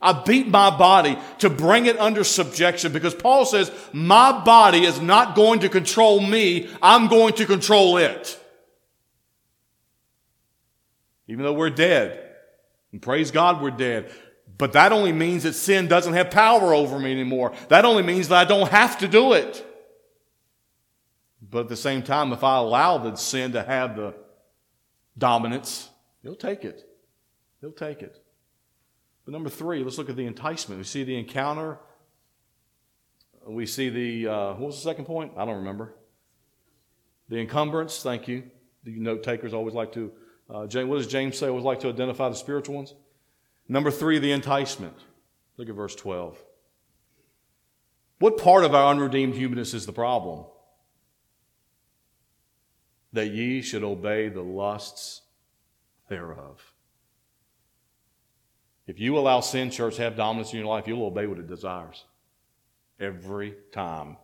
I 0.06 0.14
beat 0.24 0.48
my 0.48 0.70
body 0.70 1.18
to 1.40 1.50
bring 1.50 1.88
it 1.88 2.00
under 2.00 2.24
subjection 2.24 2.94
because 2.94 3.16
Paul 3.16 3.46
says, 3.46 3.72
my 3.92 4.44
body 4.46 4.86
is 4.86 5.02
not 5.02 5.36
going 5.36 5.62
to 5.62 5.70
control 5.70 6.20
me. 6.22 6.70
I'm 6.80 7.08
going 7.08 7.34
to 7.34 7.46
control 7.46 7.98
it. 7.98 8.40
Even 11.28 11.44
though 11.44 11.54
we're 11.54 11.72
dead. 11.72 12.22
And 12.92 13.02
praise 13.02 13.32
God 13.32 13.62
we're 13.62 13.72
dead. 13.72 14.12
But 14.58 14.74
that 14.74 14.92
only 14.92 15.12
means 15.12 15.42
that 15.44 15.54
sin 15.54 15.88
doesn't 15.88 16.14
have 16.14 16.30
power 16.30 16.74
over 16.74 17.00
me 17.00 17.12
anymore. 17.12 17.54
That 17.70 17.84
only 17.84 18.04
means 18.04 18.28
that 18.28 18.38
I 18.38 18.46
don't 18.46 18.70
have 18.70 19.00
to 19.00 19.08
do 19.08 19.34
it. 19.34 19.66
But 21.42 21.62
at 21.62 21.70
the 21.70 21.76
same 21.76 22.04
time, 22.04 22.32
if 22.32 22.44
I 22.44 22.58
allow 22.58 23.00
the 23.00 23.16
sin 23.16 23.54
to 23.54 23.64
have 23.64 23.96
the 23.96 24.14
dominance, 25.18 25.90
he'll 26.22 26.36
take 26.36 26.64
it. 26.64 26.88
He'll 27.60 27.72
take 27.72 28.02
it. 28.02 28.22
But 29.26 29.32
number 29.32 29.50
three, 29.50 29.84
let's 29.84 29.98
look 29.98 30.10
at 30.10 30.16
the 30.16 30.28
enticement. 30.28 30.78
We 30.80 30.86
see 30.86 31.04
the 31.04 31.18
encounter. 31.18 31.80
We 33.48 33.66
see 33.66 33.90
the, 33.90 34.28
uh, 34.28 34.54
what 34.54 34.68
was 34.68 34.76
the 34.76 34.82
second 34.82 35.06
point? 35.06 35.34
I 35.36 35.46
don't 35.46 35.58
remember. 35.58 35.96
The 37.30 37.38
encumbrance, 37.38 38.04
thank 38.04 38.28
you. 38.28 38.44
The 38.84 39.00
note 39.00 39.24
takers 39.24 39.54
always 39.54 39.74
like 39.74 39.92
to, 39.94 40.12
uh, 40.50 40.68
James, 40.68 40.88
what 40.88 40.98
does 40.98 41.08
James 41.08 41.38
say? 41.38 41.48
Always 41.48 41.64
like 41.66 41.80
to 41.80 41.90
identify 41.90 42.30
the 42.30 42.36
spiritual 42.36 42.76
ones? 42.76 42.94
Number 43.68 43.90
three, 43.90 44.20
the 44.20 44.32
enticement. 44.32 44.96
Look 45.58 45.70
at 45.70 45.76
verse 45.76 45.96
12. 45.96 46.38
What 48.20 48.38
part 48.38 48.64
of 48.64 48.76
our 48.76 48.92
unredeemed 48.92 49.34
humanness 49.34 49.74
is 49.74 49.88
the 49.88 49.94
problem? 49.94 50.46
That 53.14 53.32
ye 53.32 53.62
should 53.62 53.84
obey 53.84 54.30
the 54.30 54.42
lusts 54.44 55.22
thereof. 56.10 56.75
If 58.88 59.00
you 59.00 59.18
allow 59.18 59.40
sin, 59.40 59.72
church, 59.72 59.96
to 59.96 60.04
have 60.04 60.16
dominance 60.16 60.54
in 60.54 60.60
your 60.60 60.68
life, 60.68 60.88
you'll 60.88 61.06
obey 61.06 61.26
what 61.26 61.40
it 61.40 61.48
desires. 61.48 62.04
Every 63.00 63.56
time. 63.72 64.18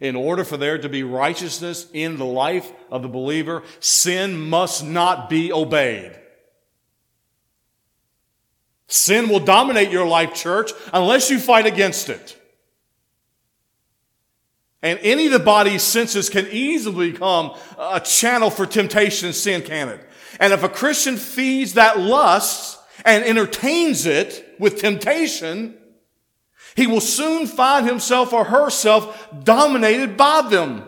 In 0.00 0.16
order 0.16 0.44
for 0.44 0.56
there 0.56 0.78
to 0.78 0.88
be 0.88 1.02
righteousness 1.02 1.86
in 1.92 2.16
the 2.16 2.24
life 2.24 2.70
of 2.90 3.02
the 3.02 3.08
believer, 3.08 3.62
sin 3.80 4.38
must 4.38 4.84
not 4.84 5.30
be 5.30 5.52
obeyed. 5.52 6.18
Sin 8.88 9.28
will 9.28 9.40
dominate 9.40 9.90
your 9.90 10.06
life, 10.06 10.34
church, 10.34 10.70
unless 10.92 11.30
you 11.30 11.38
fight 11.38 11.66
against 11.66 12.08
it. 12.08 12.40
And 14.82 14.98
any 15.02 15.26
of 15.26 15.32
the 15.32 15.38
body's 15.38 15.82
senses 15.82 16.30
can 16.30 16.46
easily 16.50 17.12
become 17.12 17.56
a 17.78 17.98
channel 17.98 18.50
for 18.50 18.66
temptation 18.66 19.26
and 19.26 19.34
sin, 19.34 19.62
can 19.62 19.88
it? 19.88 20.00
And 20.38 20.52
if 20.52 20.62
a 20.62 20.68
Christian 20.68 21.16
feeds 21.16 21.74
that 21.74 21.98
lust 21.98 22.75
and 23.06 23.24
entertains 23.24 24.04
it 24.04 24.56
with 24.58 24.78
temptation, 24.78 25.78
he 26.74 26.86
will 26.86 27.00
soon 27.00 27.46
find 27.46 27.86
himself 27.86 28.32
or 28.32 28.44
herself 28.44 29.28
dominated 29.44 30.16
by 30.16 30.46
them. 30.50 30.84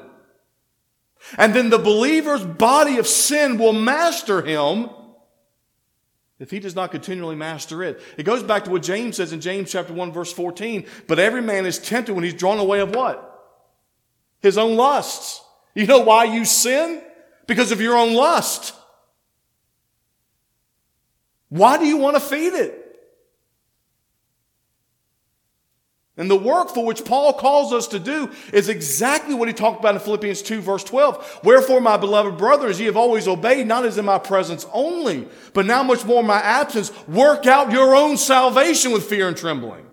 And 1.36 1.54
then 1.54 1.70
the 1.70 1.78
believer's 1.78 2.44
body 2.44 2.98
of 2.98 3.06
sin 3.06 3.58
will 3.58 3.72
master 3.72 4.42
him 4.42 4.90
if 6.38 6.50
he 6.50 6.60
does 6.60 6.74
not 6.74 6.90
continually 6.90 7.34
master 7.34 7.82
it. 7.82 8.00
It 8.16 8.22
goes 8.22 8.42
back 8.42 8.64
to 8.64 8.70
what 8.70 8.82
James 8.82 9.16
says 9.16 9.32
in 9.32 9.40
James 9.40 9.70
chapter 9.70 9.92
1 9.92 10.12
verse 10.12 10.32
14. 10.32 10.86
But 11.06 11.18
every 11.18 11.42
man 11.42 11.66
is 11.66 11.78
tempted 11.78 12.14
when 12.14 12.24
he's 12.24 12.34
drawn 12.34 12.58
away 12.58 12.80
of 12.80 12.94
what? 12.94 13.24
His 14.40 14.58
own 14.58 14.76
lusts. 14.76 15.42
You 15.74 15.86
know 15.86 16.00
why 16.00 16.24
you 16.24 16.44
sin? 16.44 17.02
Because 17.46 17.72
of 17.72 17.80
your 17.80 17.96
own 17.96 18.14
lust. 18.14 18.74
Why 21.48 21.78
do 21.78 21.86
you 21.86 21.96
want 21.96 22.16
to 22.16 22.20
feed 22.20 22.54
it? 22.54 22.88
And 26.18 26.28
the 26.28 26.36
work 26.36 26.70
for 26.70 26.84
which 26.84 27.04
Paul 27.04 27.32
calls 27.32 27.72
us 27.72 27.86
to 27.88 28.00
do 28.00 28.28
is 28.52 28.68
exactly 28.68 29.34
what 29.34 29.46
he 29.46 29.54
talked 29.54 29.78
about 29.78 29.94
in 29.94 30.00
Philippians 30.00 30.42
2 30.42 30.60
verse 30.60 30.82
12. 30.82 31.40
Wherefore, 31.44 31.80
my 31.80 31.96
beloved 31.96 32.36
brothers, 32.36 32.80
ye 32.80 32.86
have 32.86 32.96
always 32.96 33.28
obeyed, 33.28 33.68
not 33.68 33.84
as 33.84 33.98
in 33.98 34.04
my 34.04 34.18
presence 34.18 34.66
only, 34.72 35.28
but 35.54 35.64
now 35.64 35.84
much 35.84 36.04
more 36.04 36.20
in 36.20 36.26
my 36.26 36.40
absence, 36.40 36.90
work 37.06 37.46
out 37.46 37.70
your 37.70 37.94
own 37.94 38.16
salvation 38.16 38.90
with 38.90 39.04
fear 39.04 39.28
and 39.28 39.36
trembling. 39.36 39.86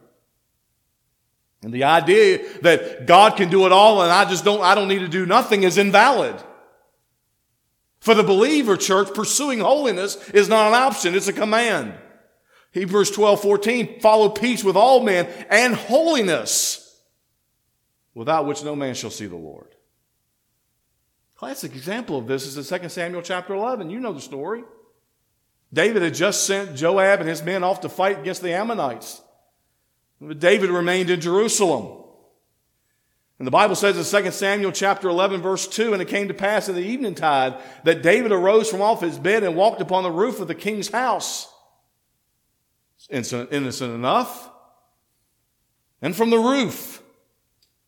And 1.62 1.72
the 1.72 1.84
idea 1.84 2.39
that 2.62 3.06
God 3.06 3.38
can 3.38 3.52
do 3.52 3.68
it 3.68 3.72
all 3.72 4.02
and 4.02 4.12
I 4.12 4.26
just 4.26 4.44
don't, 4.44 4.62
I 4.62 4.74
don't 4.74 4.88
need 4.88 5.00
to 5.00 5.08
do 5.08 5.28
nothing 5.28 5.62
is 5.62 5.78
invalid. 5.78 6.36
For 8.06 8.13
the 8.13 8.22
believer 8.22 8.78
church, 8.78 9.15
pursuing 9.15 9.62
holiness 9.62 10.30
is 10.30 10.48
not 10.48 10.68
an 10.68 10.76
option, 10.76 11.15
it's 11.15 11.28
a 11.28 11.34
command. 11.34 11.96
Hebrews 12.72 13.10
12, 13.10 13.41
14, 13.41 14.00
follow 14.00 14.30
peace 14.30 14.63
with 14.63 14.76
all 14.76 15.00
men 15.02 15.28
and 15.50 15.74
holiness, 15.74 17.02
without 18.13 18.46
which 18.46 18.63
no 18.63 18.76
man 18.76 18.94
shall 18.94 19.10
see 19.10 19.26
the 19.26 19.36
Lord. 19.36 19.74
Classic 21.36 21.74
example 21.74 22.20
of 22.20 22.28
this 22.28 22.46
is 22.46 22.72
in 22.72 22.80
2 22.80 22.89
Samuel 22.89 23.24
chapter 23.24 23.56
11. 23.56 23.89
You 23.89 24.00
know 24.00 24.13
the 24.13 24.22
story. 24.22 24.63
David 25.74 26.04
had 26.04 26.13
just 26.13 26.46
sent 26.46 26.76
Joab 26.76 27.22
and 27.22 27.28
his 27.28 27.41
men 27.41 27.63
off 27.63 27.82
to 27.82 27.89
fight 27.89 28.20
against 28.20 28.44
the 28.44 28.54
Ammonites. 28.54 29.20
But 30.22 30.38
David 30.38 30.70
remained 30.70 31.10
in 31.10 31.22
Jerusalem. 31.22 32.05
And 33.38 33.45
the 33.45 33.52
Bible 33.52 33.76
says 33.76 33.98
in 34.13 34.24
2 34.24 34.32
Samuel 34.32 34.71
chapter 34.71 35.10
11 35.10 35.41
verse 35.41 35.67
2, 35.67 35.93
and 35.93 36.02
it 36.02 36.08
came 36.08 36.30
to 36.30 36.34
pass 36.34 36.69
in 36.69 36.76
the 36.76 36.82
evening 36.82 37.15
tide 37.15 37.56
that 37.84 38.02
David 38.02 38.32
arose 38.32 38.69
from 38.69 38.82
off 38.82 39.02
his 39.02 39.17
bed 39.17 39.43
and 39.43 39.56
walked 39.56 39.82
upon 39.82 40.04
the 40.04 40.12
roof 40.12 40.39
of 40.39 40.48
the 40.48 40.56
king's 40.56 40.89
house. 40.89 41.52
Innocent, 43.10 43.52
innocent 43.52 43.93
enough. 43.93 44.50
And 46.02 46.15
from 46.15 46.30
the 46.30 46.39
roof, 46.39 47.02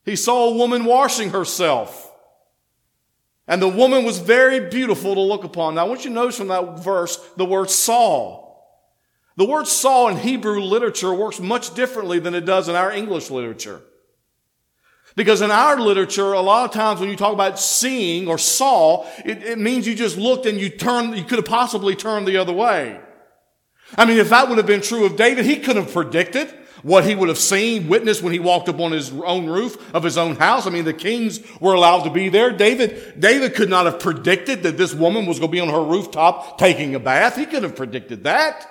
he 0.03 0.15
saw 0.15 0.49
a 0.49 0.55
woman 0.55 0.86
washing 0.86 1.29
herself. 1.29 2.03
And 3.47 3.62
the 3.62 3.67
woman 3.69 4.03
was 4.03 4.19
very 4.19 4.69
beautiful 4.69 5.15
to 5.15 5.21
look 5.21 5.45
upon. 5.45 5.75
Now 5.75 5.86
I 5.86 5.89
want 5.89 6.03
you 6.03 6.10
to 6.10 6.15
notice 6.15 6.38
from 6.38 6.49
that 6.49 6.79
verse 6.79 7.17
the 7.38 7.45
word 7.45 7.69
saw. 7.69 8.45
The 9.38 9.45
word 9.45 9.67
saw 9.67 10.10
in 10.10 10.17
Hebrew 10.17 10.60
literature 10.60 11.13
works 11.13 11.39
much 11.39 11.73
differently 11.73 12.19
than 12.19 12.36
it 12.36 12.45
does 12.45 12.67
in 12.67 12.75
our 12.75 12.91
English 12.91 13.29
literature. 13.29 13.81
Because 15.17 15.41
in 15.41 15.49
our 15.49 15.80
literature, 15.80 16.34
a 16.34 16.41
lot 16.41 16.65
of 16.65 16.71
times 16.71 16.99
when 16.99 17.10
you 17.10 17.15
talk 17.15 17.34
about 17.34 17.58
seeing 17.60 18.27
or 18.27 18.38
saw, 18.38 19.03
it, 19.25 19.41
it 19.41 19.58
means 19.58 19.88
you 19.88 19.95
just 19.95 20.15
looked 20.15 20.45
and 20.45 20.60
you 20.60 20.69
turned, 20.69 21.17
you 21.17 21.23
could 21.23 21.39
have 21.39 21.45
possibly 21.45 21.95
turned 21.95 22.27
the 22.27 22.38
other 22.38 22.53
way. 22.53 22.99
I 23.97 24.06
mean, 24.06 24.19
if 24.19 24.30
that 24.30 24.47
would 24.47 24.60
have 24.60 24.67
been 24.67 24.82
true 24.82 25.06
of 25.06 25.15
David, 25.15 25.45
he 25.45 25.58
couldn't 25.58 25.86
have 25.86 25.91
predicted 25.91 26.53
what 26.84 27.03
he 27.03 27.15
would 27.15 27.30
have 27.30 27.39
seen, 27.39 27.88
witnessed 27.88 28.21
when 28.21 28.32
he 28.32 28.38
walked 28.38 28.69
up 28.69 28.80
on 28.80 28.91
his 28.91 29.12
own 29.12 29.47
roof 29.47 29.91
of 29.95 30.03
his 30.03 30.19
own 30.19 30.36
house. 30.36 30.67
I 30.67 30.69
mean, 30.69 30.86
the 30.86 30.93
kings 30.93 31.41
were 31.60 31.73
allowed 31.73 32.03
to 32.03 32.12
be 32.12 32.30
there. 32.30 32.51
David, 32.51 33.19
David 33.19 33.56
could 33.56 33.71
not 33.71 33.88
have 33.88 33.99
predicted 33.99 34.62
that 34.62 34.77
this 34.77 34.93
woman 34.93 35.25
was 35.25 35.39
going 35.39 35.49
to 35.49 35.56
be 35.56 35.60
on 35.60 35.69
her 35.69 35.84
rooftop 35.84 36.60
taking 36.60 36.93
a 36.93 36.99
bath. 36.99 37.36
He 37.36 37.47
could 37.47 37.63
have 37.63 37.75
predicted 37.75 38.25
that. 38.25 38.69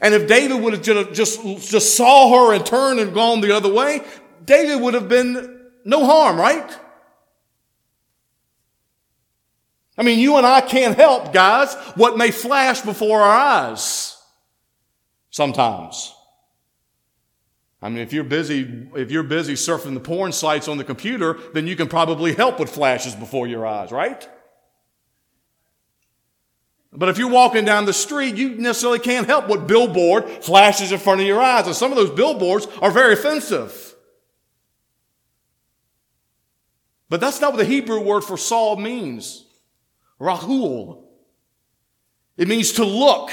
And 0.00 0.14
if 0.14 0.26
David 0.26 0.62
would 0.62 0.72
have 0.72 1.12
just, 1.12 1.42
just 1.70 1.96
saw 1.96 2.30
her 2.48 2.54
and 2.54 2.64
turned 2.64 2.98
and 2.98 3.12
gone 3.12 3.42
the 3.42 3.54
other 3.54 3.72
way, 3.72 4.00
David 4.44 4.80
would 4.82 4.94
have 4.94 5.08
been 5.08 5.70
no 5.84 6.04
harm, 6.04 6.38
right? 6.38 6.78
I 9.96 10.02
mean, 10.02 10.18
you 10.18 10.36
and 10.36 10.46
I 10.46 10.60
can't 10.60 10.96
help, 10.96 11.32
guys, 11.32 11.74
what 11.94 12.18
may 12.18 12.30
flash 12.30 12.80
before 12.80 13.20
our 13.20 13.30
eyes 13.30 14.16
sometimes. 15.30 16.14
I 17.80 17.90
mean, 17.90 17.98
if 17.98 18.12
you're 18.12 18.24
busy, 18.24 18.88
if 18.96 19.10
you're 19.10 19.22
busy 19.22 19.54
surfing 19.54 19.94
the 19.94 20.00
porn 20.00 20.32
sites 20.32 20.68
on 20.68 20.78
the 20.78 20.84
computer, 20.84 21.38
then 21.52 21.66
you 21.66 21.76
can 21.76 21.86
probably 21.86 22.34
help 22.34 22.58
what 22.58 22.68
flashes 22.68 23.14
before 23.14 23.46
your 23.46 23.66
eyes, 23.66 23.92
right? 23.92 24.28
But 26.92 27.08
if 27.08 27.18
you're 27.18 27.28
walking 27.28 27.64
down 27.64 27.84
the 27.84 27.92
street, 27.92 28.36
you 28.36 28.50
necessarily 28.50 29.00
can't 29.00 29.26
help 29.26 29.48
what 29.48 29.66
billboard 29.66 30.28
flashes 30.28 30.92
in 30.92 30.98
front 30.98 31.20
of 31.20 31.26
your 31.26 31.40
eyes. 31.40 31.66
And 31.66 31.74
some 31.74 31.90
of 31.90 31.96
those 31.96 32.10
billboards 32.10 32.66
are 32.80 32.90
very 32.90 33.14
offensive. 33.14 33.93
But 37.14 37.20
that's 37.20 37.40
not 37.40 37.52
what 37.52 37.58
the 37.58 37.64
Hebrew 37.64 38.00
word 38.00 38.22
for 38.22 38.36
Saul 38.36 38.74
means. 38.74 39.44
Rahul. 40.20 41.04
It 42.36 42.48
means 42.48 42.72
to 42.72 42.84
look 42.84 43.30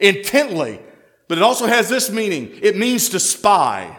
intently, 0.00 0.80
but 1.28 1.38
it 1.38 1.44
also 1.44 1.66
has 1.66 1.88
this 1.88 2.10
meaning. 2.10 2.50
It 2.60 2.76
means 2.76 3.10
to 3.10 3.20
spy. 3.20 3.96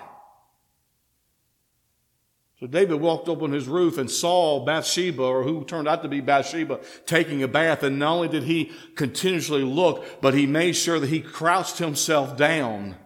So 2.60 2.68
David 2.68 3.00
walked 3.00 3.30
up 3.30 3.42
on 3.42 3.54
his 3.54 3.70
roof 3.70 3.98
and 3.98 4.12
saw 4.12 4.66
Bathsheba, 4.66 5.24
or 5.24 5.44
who 5.44 5.64
turned 5.64 5.88
out 5.88 6.04
to 6.04 6.10
be 6.10 6.20
Bathsheba, 6.20 6.82
taking 7.06 7.42
a 7.42 7.48
bath. 7.48 7.84
And 7.84 8.00
not 8.00 8.16
only 8.16 8.28
did 8.28 8.44
he 8.44 8.74
continuously 8.96 9.64
look, 9.64 10.20
but 10.20 10.34
he 10.34 10.46
made 10.46 10.74
sure 10.74 11.00
that 11.00 11.08
he 11.08 11.22
crouched 11.22 11.78
himself 11.78 12.36
down 12.36 12.98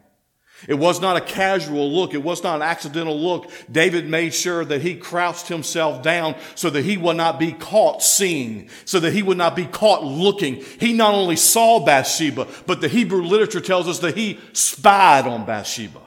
it 0.67 0.73
was 0.73 0.99
not 0.99 1.17
a 1.17 1.21
casual 1.21 1.91
look. 1.91 2.13
It 2.13 2.23
was 2.23 2.41
not 2.41 2.55
an 2.55 2.61
accidental 2.63 3.19
look. 3.19 3.51
David 3.71 4.07
made 4.07 4.33
sure 4.33 4.65
that 4.65 4.81
he 4.81 4.95
crouched 4.95 5.47
himself 5.47 6.01
down 6.01 6.35
so 6.55 6.69
that 6.71 6.83
he 6.83 6.97
would 6.97 7.17
not 7.17 7.39
be 7.39 7.51
caught 7.51 8.01
seeing, 8.01 8.69
so 8.85 8.99
that 8.99 9.13
he 9.13 9.21
would 9.21 9.37
not 9.37 9.55
be 9.55 9.65
caught 9.65 10.03
looking. 10.03 10.55
He 10.79 10.93
not 10.93 11.13
only 11.13 11.35
saw 11.35 11.85
Bathsheba, 11.85 12.47
but 12.65 12.81
the 12.81 12.87
Hebrew 12.87 13.21
literature 13.21 13.61
tells 13.61 13.87
us 13.87 13.99
that 13.99 14.17
he 14.17 14.39
spied 14.53 15.27
on 15.27 15.45
Bathsheba. 15.45 16.01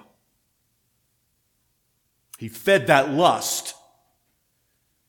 He 2.39 2.49
fed 2.49 2.89
that 2.89 3.11
lust. 3.11 3.75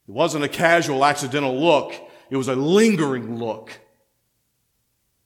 It 0.08 0.12
wasn't 0.12 0.43
a 0.43 0.49
casual, 0.49 1.04
accidental 1.06 1.58
look. 1.58 1.93
It 2.30 2.36
was 2.36 2.47
a 2.47 2.56
lingering 2.56 3.38
look. 3.38 3.80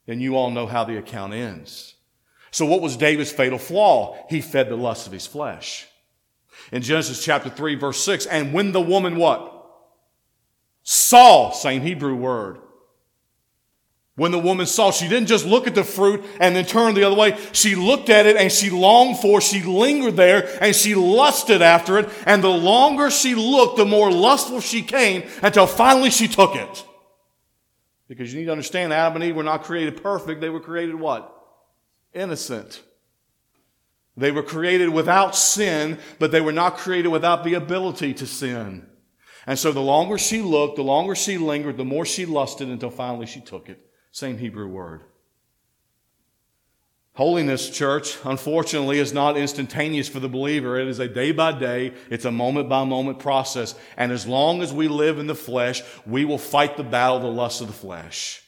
And 0.08 0.22
you 0.22 0.38
all 0.38 0.52
know 0.52 0.68
how 0.68 0.84
the 0.84 0.98
account 0.98 1.34
ends. 1.34 1.95
So 2.56 2.66
what 2.66 2.80
was 2.80 2.96
David's 2.96 3.34
fatal 3.34 3.60
flaw? 3.60 4.16
He 4.30 4.40
fed 4.40 4.70
the 4.70 4.78
lust 4.78 5.08
of 5.08 5.12
his 5.12 5.28
flesh. 5.28 5.90
In 6.72 6.82
Genesis 6.84 7.22
chapter 7.22 7.50
3 7.50 7.76
verse 7.76 8.02
6, 8.02 8.28
and 8.28 8.54
when 8.54 8.72
the 8.72 8.80
woman 8.80 9.18
what? 9.18 9.52
Saw, 10.82 11.52
same 11.52 11.82
Hebrew 11.82 12.16
word. 12.16 12.60
When 14.16 14.32
the 14.32 14.40
woman 14.40 14.68
saw, 14.68 14.92
she 14.92 15.10
didn't 15.10 15.28
just 15.28 15.46
look 15.46 15.68
at 15.68 15.76
the 15.76 15.84
fruit 15.84 16.24
and 16.40 16.56
then 16.56 16.66
turn 16.66 16.94
the 16.94 17.04
other 17.04 17.18
way. 17.18 17.38
She 17.52 17.76
looked 17.76 18.10
at 18.10 18.26
it 18.26 18.38
and 18.38 18.50
she 18.50 18.70
longed 18.70 19.20
for, 19.20 19.42
she 19.42 19.62
lingered 19.62 20.16
there 20.16 20.48
and 20.64 20.74
she 20.74 20.96
lusted 20.96 21.62
after 21.62 22.00
it. 22.00 22.10
And 22.26 22.42
the 22.42 22.48
longer 22.48 23.12
she 23.12 23.36
looked, 23.36 23.76
the 23.76 23.84
more 23.84 24.10
lustful 24.10 24.62
she 24.62 24.82
came 24.82 25.30
until 25.42 25.68
finally 25.68 26.10
she 26.10 26.30
took 26.30 26.56
it. 26.56 26.86
Because 28.08 28.32
you 28.32 28.40
need 28.40 28.46
to 28.46 28.54
understand 28.54 28.94
Adam 28.94 29.22
and 29.22 29.26
Eve 29.26 29.36
were 29.36 29.44
not 29.44 29.64
created 29.64 30.02
perfect. 30.02 30.40
They 30.40 30.50
were 30.50 30.62
created 30.62 30.96
what? 30.96 31.35
Innocent. 32.16 32.82
They 34.18 34.32
were 34.32 34.44
created 34.44 34.90
without 34.90 35.36
sin, 35.36 36.00
but 36.20 36.32
they 36.32 36.42
were 36.42 36.54
not 36.54 36.78
created 36.78 37.10
without 37.10 37.44
the 37.44 37.54
ability 37.54 38.14
to 38.16 38.26
sin. 38.26 38.88
And 39.46 39.60
so 39.60 39.72
the 39.72 39.82
longer 39.82 40.18
she 40.18 40.42
looked, 40.42 40.78
the 40.78 40.84
longer 40.84 41.16
she 41.16 41.38
lingered, 41.38 41.78
the 41.78 41.86
more 41.86 42.06
she 42.06 42.26
lusted 42.26 42.70
until 42.70 42.90
finally 42.90 43.26
she 43.26 43.42
took 43.42 43.70
it. 43.70 43.80
Same 44.12 44.38
Hebrew 44.38 44.68
word. 44.68 45.02
Holiness, 47.14 47.70
church, 47.70 48.18
unfortunately, 48.26 49.00
is 49.00 49.14
not 49.14 49.38
instantaneous 49.38 50.10
for 50.10 50.20
the 50.20 50.28
believer. 50.28 50.78
It 50.78 50.88
is 50.88 51.00
a 51.00 51.08
day 51.08 51.32
by 51.32 51.58
day, 51.58 51.94
it's 52.10 52.26
a 52.26 52.32
moment 52.32 52.68
by 52.68 52.84
moment 52.84 53.20
process. 53.20 53.76
And 53.96 54.12
as 54.12 54.28
long 54.28 54.62
as 54.62 54.74
we 54.74 54.90
live 54.90 55.20
in 55.20 55.28
the 55.28 55.36
flesh, 55.36 55.82
we 56.06 56.26
will 56.26 56.38
fight 56.38 56.76
the 56.76 56.84
battle 56.84 57.20
the 57.20 57.28
lust 57.28 57.62
of 57.62 57.68
the 57.68 57.74
flesh. 57.74 58.45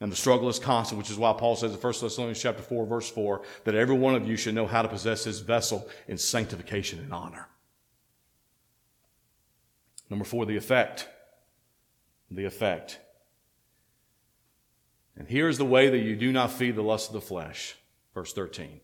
And 0.00 0.10
the 0.10 0.16
struggle 0.16 0.48
is 0.48 0.58
constant, 0.58 0.98
which 0.98 1.10
is 1.10 1.18
why 1.18 1.34
Paul 1.34 1.56
says 1.56 1.72
in 1.72 1.78
1 1.78 1.92
Thessalonians 2.00 2.40
chapter 2.40 2.62
4, 2.62 2.86
verse 2.86 3.10
4, 3.10 3.42
that 3.64 3.74
every 3.74 3.94
one 3.94 4.14
of 4.14 4.26
you 4.26 4.36
should 4.36 4.54
know 4.54 4.66
how 4.66 4.80
to 4.80 4.88
possess 4.88 5.24
his 5.24 5.40
vessel 5.40 5.86
in 6.08 6.16
sanctification 6.16 7.00
and 7.00 7.12
honor. 7.12 7.48
Number 10.08 10.24
four, 10.24 10.46
the 10.46 10.56
effect. 10.56 11.06
The 12.30 12.46
effect. 12.46 12.98
And 15.16 15.28
here's 15.28 15.58
the 15.58 15.66
way 15.66 15.90
that 15.90 15.98
you 15.98 16.16
do 16.16 16.32
not 16.32 16.50
feed 16.50 16.76
the 16.76 16.82
lust 16.82 17.10
of 17.10 17.14
the 17.14 17.20
flesh. 17.20 17.76
Verse 18.14 18.32
13. 18.32 18.80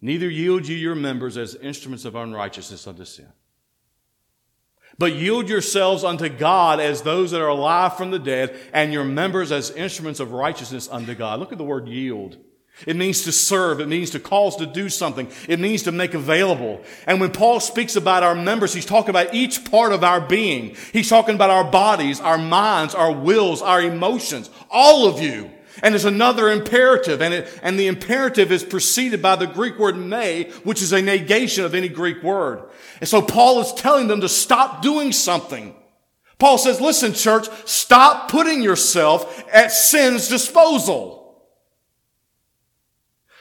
Neither 0.00 0.30
yield 0.30 0.66
you 0.66 0.76
your 0.76 0.94
members 0.94 1.36
as 1.36 1.54
instruments 1.56 2.04
of 2.04 2.16
unrighteousness 2.16 2.86
unto 2.86 3.04
sin 3.04 3.28
but 4.98 5.14
yield 5.14 5.48
yourselves 5.48 6.04
unto 6.04 6.28
God 6.28 6.80
as 6.80 7.02
those 7.02 7.30
that 7.30 7.40
are 7.40 7.48
alive 7.48 7.96
from 7.96 8.10
the 8.10 8.18
dead, 8.18 8.56
and 8.72 8.92
your 8.92 9.04
members 9.04 9.52
as 9.52 9.70
instruments 9.70 10.20
of 10.20 10.32
righteousness 10.32 10.88
unto 10.90 11.14
God. 11.14 11.40
Look 11.40 11.52
at 11.52 11.58
the 11.58 11.64
word 11.64 11.88
yield. 11.88 12.36
It 12.86 12.96
means 12.96 13.22
to 13.22 13.32
serve. 13.32 13.80
It 13.80 13.88
means 13.88 14.10
to 14.10 14.20
cause 14.20 14.56
to 14.56 14.66
do 14.66 14.88
something. 14.88 15.28
It 15.48 15.60
means 15.60 15.84
to 15.84 15.92
make 15.92 16.14
available. 16.14 16.82
And 17.06 17.20
when 17.20 17.30
Paul 17.30 17.60
speaks 17.60 17.96
about 17.96 18.22
our 18.22 18.34
members, 18.34 18.74
he's 18.74 18.86
talking 18.86 19.10
about 19.10 19.34
each 19.34 19.70
part 19.70 19.92
of 19.92 20.02
our 20.02 20.20
being. 20.20 20.76
He's 20.92 21.08
talking 21.08 21.34
about 21.34 21.50
our 21.50 21.70
bodies, 21.70 22.20
our 22.20 22.38
minds, 22.38 22.94
our 22.94 23.12
wills, 23.12 23.62
our 23.62 23.80
emotions, 23.80 24.50
all 24.70 25.06
of 25.06 25.20
you. 25.20 25.50
And 25.82 25.94
there's 25.94 26.04
another 26.04 26.50
imperative, 26.50 27.22
and, 27.22 27.32
it, 27.32 27.60
and 27.62 27.78
the 27.78 27.86
imperative 27.86 28.52
is 28.52 28.62
preceded 28.62 29.22
by 29.22 29.36
the 29.36 29.46
Greek 29.46 29.78
word 29.78 29.96
may, 29.96 30.50
which 30.64 30.82
is 30.82 30.92
a 30.92 31.00
negation 31.00 31.64
of 31.64 31.74
any 31.74 31.88
Greek 31.88 32.22
word. 32.22 32.68
And 33.00 33.08
so 33.08 33.22
Paul 33.22 33.60
is 33.60 33.72
telling 33.72 34.08
them 34.08 34.20
to 34.20 34.28
stop 34.28 34.82
doing 34.82 35.12
something. 35.12 35.74
Paul 36.38 36.58
says, 36.58 36.80
listen, 36.80 37.14
church, 37.14 37.48
stop 37.64 38.30
putting 38.30 38.62
yourself 38.62 39.44
at 39.52 39.72
sin's 39.72 40.28
disposal. 40.28 41.22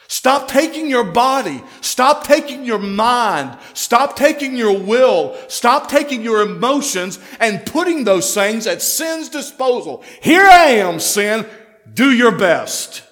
Stop 0.08 0.50
taking 0.50 0.90
your 0.90 1.06
body. 1.06 1.64
Stop 1.80 2.26
taking 2.26 2.66
your 2.66 2.80
mind. 2.80 3.58
Stop 3.74 4.18
taking 4.18 4.58
your 4.58 4.78
will. 4.78 5.38
Stop 5.48 5.90
taking 5.90 6.22
your 6.22 6.42
emotions 6.42 7.18
and 7.40 7.66
putting 7.66 8.04
those 8.04 8.34
things 8.34 8.68
at 8.68 8.82
sin's 8.82 9.30
disposal. 9.30 10.04
Here 10.22 10.46
I 10.46 10.66
am, 10.72 11.00
sin. 11.00 11.46
Do 11.94 12.12
your 12.12 12.32
best. 12.32 13.04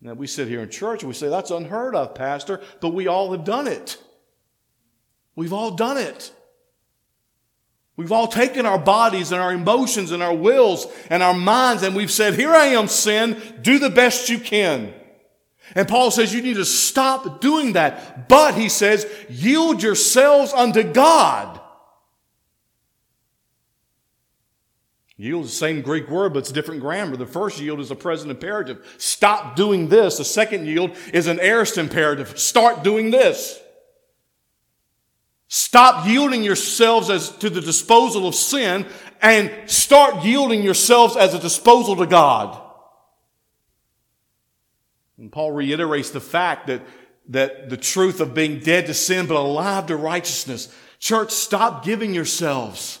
Now 0.00 0.14
we 0.14 0.26
sit 0.26 0.48
here 0.48 0.60
in 0.60 0.70
church 0.70 1.02
and 1.02 1.08
we 1.08 1.14
say, 1.14 1.28
that's 1.28 1.50
unheard 1.50 1.94
of, 1.94 2.14
Pastor, 2.14 2.60
but 2.80 2.90
we 2.90 3.08
all 3.08 3.32
have 3.32 3.44
done 3.44 3.66
it. 3.66 3.96
We've 5.34 5.52
all 5.52 5.72
done 5.72 5.98
it. 5.98 6.32
We've 7.96 8.12
all 8.12 8.28
taken 8.28 8.64
our 8.64 8.78
bodies 8.78 9.32
and 9.32 9.40
our 9.40 9.52
emotions 9.52 10.12
and 10.12 10.22
our 10.22 10.34
wills 10.34 10.86
and 11.10 11.22
our 11.22 11.34
minds 11.34 11.82
and 11.82 11.96
we've 11.96 12.12
said, 12.12 12.34
here 12.34 12.52
I 12.52 12.66
am, 12.66 12.86
sin, 12.86 13.42
do 13.60 13.80
the 13.80 13.90
best 13.90 14.28
you 14.28 14.38
can. 14.38 14.94
And 15.74 15.88
Paul 15.88 16.10
says 16.10 16.32
you 16.32 16.40
need 16.40 16.56
to 16.56 16.64
stop 16.64 17.40
doing 17.40 17.72
that. 17.72 18.28
But 18.28 18.54
he 18.54 18.68
says, 18.68 19.06
yield 19.28 19.82
yourselves 19.82 20.52
unto 20.52 20.82
God. 20.82 21.60
Yield 25.20 25.46
is 25.46 25.50
the 25.50 25.56
same 25.56 25.82
Greek 25.82 26.08
word, 26.08 26.32
but 26.32 26.40
it's 26.40 26.52
different 26.52 26.80
grammar. 26.80 27.16
The 27.16 27.26
first 27.26 27.60
yield 27.60 27.80
is 27.80 27.90
a 27.90 27.96
present 27.96 28.30
imperative. 28.30 28.94
Stop 28.98 29.56
doing 29.56 29.88
this. 29.88 30.18
The 30.18 30.24
second 30.24 30.66
yield 30.66 30.96
is 31.12 31.26
an 31.26 31.40
aorist 31.40 31.76
imperative. 31.76 32.38
Start 32.38 32.84
doing 32.84 33.10
this. 33.10 33.60
Stop 35.48 36.06
yielding 36.06 36.44
yourselves 36.44 37.10
as 37.10 37.30
to 37.38 37.50
the 37.50 37.60
disposal 37.60 38.28
of 38.28 38.36
sin 38.36 38.86
and 39.20 39.50
start 39.68 40.24
yielding 40.24 40.62
yourselves 40.62 41.16
as 41.16 41.34
a 41.34 41.40
disposal 41.40 41.96
to 41.96 42.06
God. 42.06 42.56
And 45.18 45.32
Paul 45.32 45.50
reiterates 45.50 46.10
the 46.10 46.20
fact 46.20 46.68
that, 46.68 46.82
that 47.30 47.70
the 47.70 47.76
truth 47.76 48.20
of 48.20 48.34
being 48.34 48.60
dead 48.60 48.86
to 48.86 48.94
sin 48.94 49.26
but 49.26 49.36
alive 49.36 49.86
to 49.86 49.96
righteousness. 49.96 50.72
Church, 51.00 51.32
stop 51.32 51.84
giving 51.84 52.14
yourselves 52.14 53.00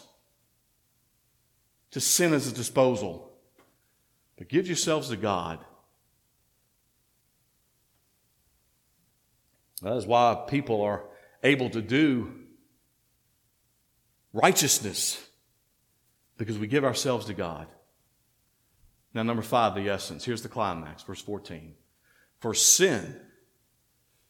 to 1.92 2.00
sin 2.00 2.32
as 2.32 2.46
a 2.46 2.54
disposal, 2.54 3.32
but 4.36 4.48
give 4.48 4.66
yourselves 4.66 5.08
to 5.08 5.16
God. 5.16 5.58
That 9.82 9.96
is 9.96 10.06
why 10.06 10.44
people 10.48 10.82
are 10.82 11.04
able 11.42 11.70
to 11.70 11.80
do 11.80 12.32
righteousness 14.32 15.24
because 16.36 16.58
we 16.58 16.66
give 16.66 16.84
ourselves 16.84 17.26
to 17.26 17.34
God. 17.34 17.66
Now, 19.14 19.22
number 19.22 19.42
five, 19.42 19.74
the 19.74 19.88
essence. 19.88 20.24
Here's 20.24 20.42
the 20.42 20.48
climax, 20.48 21.02
verse 21.02 21.22
14. 21.22 21.74
For 22.40 22.54
sin 22.54 23.20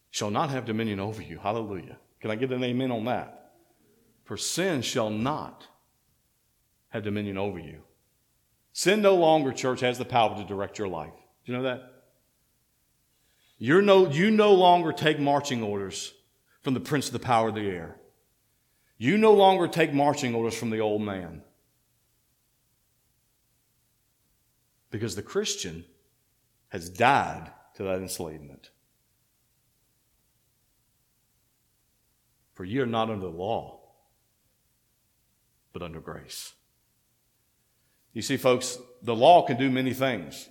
shall 0.09 0.31
not 0.31 0.49
have 0.49 0.65
dominion 0.65 0.99
over 0.99 1.21
you. 1.21 1.37
Hallelujah. 1.37 1.97
Can 2.21 2.31
I 2.31 2.35
get 2.35 2.51
an 2.51 2.63
amen 2.63 2.91
on 2.91 3.05
that? 3.05 3.51
For 4.23 4.37
sin 4.37 4.81
shall 4.81 5.09
not 5.09 5.67
have 6.89 7.03
dominion 7.03 7.37
over 7.37 7.59
you. 7.59 7.81
Sin 8.73 9.01
no 9.01 9.15
longer, 9.15 9.51
church, 9.51 9.81
has 9.81 9.97
the 9.97 10.05
power 10.05 10.35
to 10.35 10.43
direct 10.43 10.77
your 10.77 10.87
life. 10.87 11.13
Do 11.45 11.51
you 11.51 11.57
know 11.57 11.63
that? 11.63 11.99
You're 13.57 13.81
no, 13.81 14.09
you 14.09 14.31
no 14.31 14.53
longer 14.53 14.93
take 14.93 15.19
marching 15.19 15.61
orders 15.61 16.13
from 16.61 16.73
the 16.73 16.79
prince 16.79 17.07
of 17.07 17.13
the 17.13 17.19
power 17.19 17.49
of 17.49 17.55
the 17.55 17.69
air. 17.69 17.95
You 18.97 19.17
no 19.17 19.33
longer 19.33 19.67
take 19.67 19.93
marching 19.93 20.33
orders 20.33 20.57
from 20.57 20.69
the 20.69 20.79
old 20.79 21.01
man. 21.01 21.41
Because 24.91 25.15
the 25.15 25.21
Christian 25.21 25.85
has 26.69 26.89
died 26.89 27.51
to 27.75 27.83
that 27.83 27.99
enslavement. 28.01 28.71
For 32.53 32.65
ye 32.65 32.79
are 32.79 32.85
not 32.85 33.09
under 33.09 33.25
the 33.25 33.31
law, 33.31 33.79
but 35.71 35.81
under 35.81 36.01
grace. 36.01 36.53
You 38.19 38.23
see, 38.23 38.35
folks, 38.35 38.77
the 39.01 39.15
law 39.15 39.43
can 39.43 39.55
do 39.55 39.71
many 39.71 39.93
things. 39.93 40.49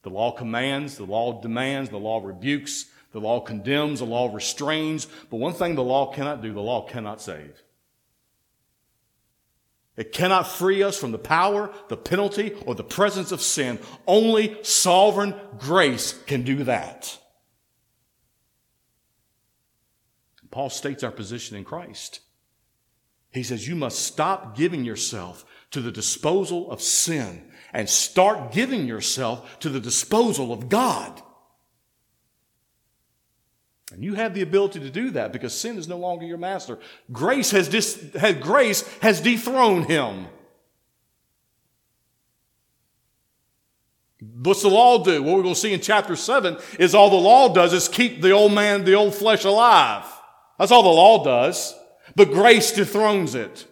The 0.00 0.08
law 0.08 0.32
commands, 0.32 0.96
the 0.96 1.04
law 1.04 1.42
demands, 1.42 1.90
the 1.90 1.98
law 1.98 2.24
rebukes, 2.24 2.86
the 3.12 3.20
law 3.20 3.38
condemns, 3.40 3.98
the 3.98 4.06
law 4.06 4.32
restrains. 4.32 5.06
But 5.28 5.36
one 5.36 5.52
thing 5.52 5.74
the 5.74 5.82
law 5.82 6.10
cannot 6.10 6.40
do, 6.40 6.54
the 6.54 6.62
law 6.62 6.88
cannot 6.88 7.20
save. 7.20 7.62
It 9.98 10.12
cannot 10.12 10.48
free 10.48 10.82
us 10.82 10.96
from 10.96 11.12
the 11.12 11.18
power, 11.18 11.70
the 11.88 11.98
penalty, 11.98 12.54
or 12.64 12.74
the 12.74 12.82
presence 12.82 13.30
of 13.30 13.42
sin. 13.42 13.78
Only 14.06 14.56
sovereign 14.64 15.34
grace 15.58 16.18
can 16.24 16.44
do 16.44 16.64
that. 16.64 17.18
Paul 20.50 20.70
states 20.70 21.04
our 21.04 21.12
position 21.12 21.58
in 21.58 21.64
Christ. 21.64 22.20
He 23.32 23.42
says, 23.42 23.68
You 23.68 23.76
must 23.76 23.98
stop 23.98 24.56
giving 24.56 24.82
yourself 24.82 25.44
to 25.70 25.80
the 25.80 25.92
disposal 25.92 26.70
of 26.70 26.80
sin 26.80 27.42
and 27.72 27.88
start 27.88 28.52
giving 28.52 28.86
yourself 28.86 29.58
to 29.60 29.68
the 29.68 29.80
disposal 29.80 30.52
of 30.52 30.68
God. 30.68 31.22
And 33.92 34.04
you 34.04 34.14
have 34.14 34.34
the 34.34 34.42
ability 34.42 34.80
to 34.80 34.90
do 34.90 35.10
that 35.10 35.32
because 35.32 35.52
sin 35.52 35.76
is 35.76 35.88
no 35.88 35.96
longer 35.96 36.24
your 36.24 36.38
master. 36.38 36.78
Grace 37.10 37.50
has, 37.50 37.68
dis, 37.68 38.12
had, 38.14 38.40
grace 38.40 38.86
has 38.98 39.20
dethroned 39.20 39.86
him. 39.86 40.26
What's 44.20 44.62
the 44.62 44.68
law 44.68 45.02
do? 45.02 45.22
What 45.22 45.36
we're 45.36 45.42
going 45.42 45.54
to 45.54 45.60
see 45.60 45.72
in 45.72 45.80
chapter 45.80 46.14
7 46.14 46.58
is 46.78 46.94
all 46.94 47.10
the 47.10 47.16
law 47.16 47.52
does 47.52 47.72
is 47.72 47.88
keep 47.88 48.20
the 48.20 48.32
old 48.32 48.52
man, 48.52 48.84
the 48.84 48.94
old 48.94 49.14
flesh 49.14 49.44
alive. 49.44 50.04
That's 50.58 50.70
all 50.70 50.82
the 50.82 50.88
law 50.88 51.24
does. 51.24 51.74
But 52.14 52.30
grace 52.30 52.72
dethrones 52.72 53.34
it. 53.34 53.66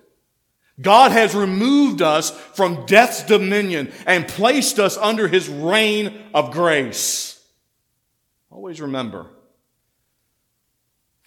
God 0.81 1.11
has 1.11 1.35
removed 1.35 2.03
us 2.03 2.31
from 2.31 2.87
death's 2.87 3.25
dominion 3.25 3.93
and 4.07 4.29
placed 4.29 4.79
us 4.79 4.97
under 4.97 5.27
his 5.27 5.49
reign 5.49 6.23
of 6.33 6.53
grace. 6.53 7.45
Always 8.51 8.81
remember, 8.81 9.27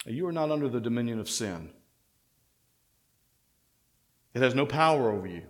you 0.06 0.26
are 0.26 0.32
not 0.32 0.50
under 0.50 0.68
the 0.68 0.80
dominion 0.80 1.20
of 1.20 1.28
sin. 1.28 1.70
It 4.34 4.40
has 4.40 4.54
no 4.54 4.64
power 4.64 5.10
over 5.10 5.26
you. 5.26 5.42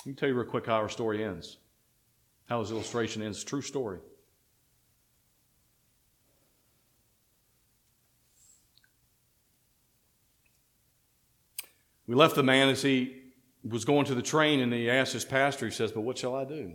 Let 0.00 0.06
me 0.06 0.14
tell 0.14 0.28
you 0.28 0.34
real 0.34 0.46
quick 0.46 0.66
how 0.66 0.76
our 0.76 0.88
story 0.88 1.24
ends. 1.24 1.58
How 2.48 2.62
this 2.62 2.70
illustration 2.70 3.22
ends. 3.22 3.44
True 3.44 3.60
story. 3.60 3.98
We 12.10 12.16
left 12.16 12.34
the 12.34 12.42
man 12.42 12.68
as 12.70 12.82
he 12.82 13.22
was 13.62 13.84
going 13.84 14.04
to 14.06 14.16
the 14.16 14.22
train 14.22 14.58
and 14.58 14.72
he 14.72 14.90
asked 14.90 15.12
his 15.12 15.24
pastor, 15.24 15.66
he 15.66 15.70
says, 15.70 15.92
But 15.92 16.00
what 16.00 16.18
shall 16.18 16.34
I 16.34 16.44
do? 16.44 16.72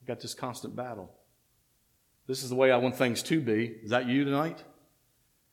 I've 0.00 0.08
got 0.08 0.18
this 0.18 0.34
constant 0.34 0.74
battle. 0.74 1.08
This 2.26 2.42
is 2.42 2.50
the 2.50 2.56
way 2.56 2.72
I 2.72 2.76
want 2.78 2.96
things 2.96 3.22
to 3.22 3.40
be. 3.40 3.76
Is 3.84 3.90
that 3.90 4.08
you 4.08 4.24
tonight? 4.24 4.64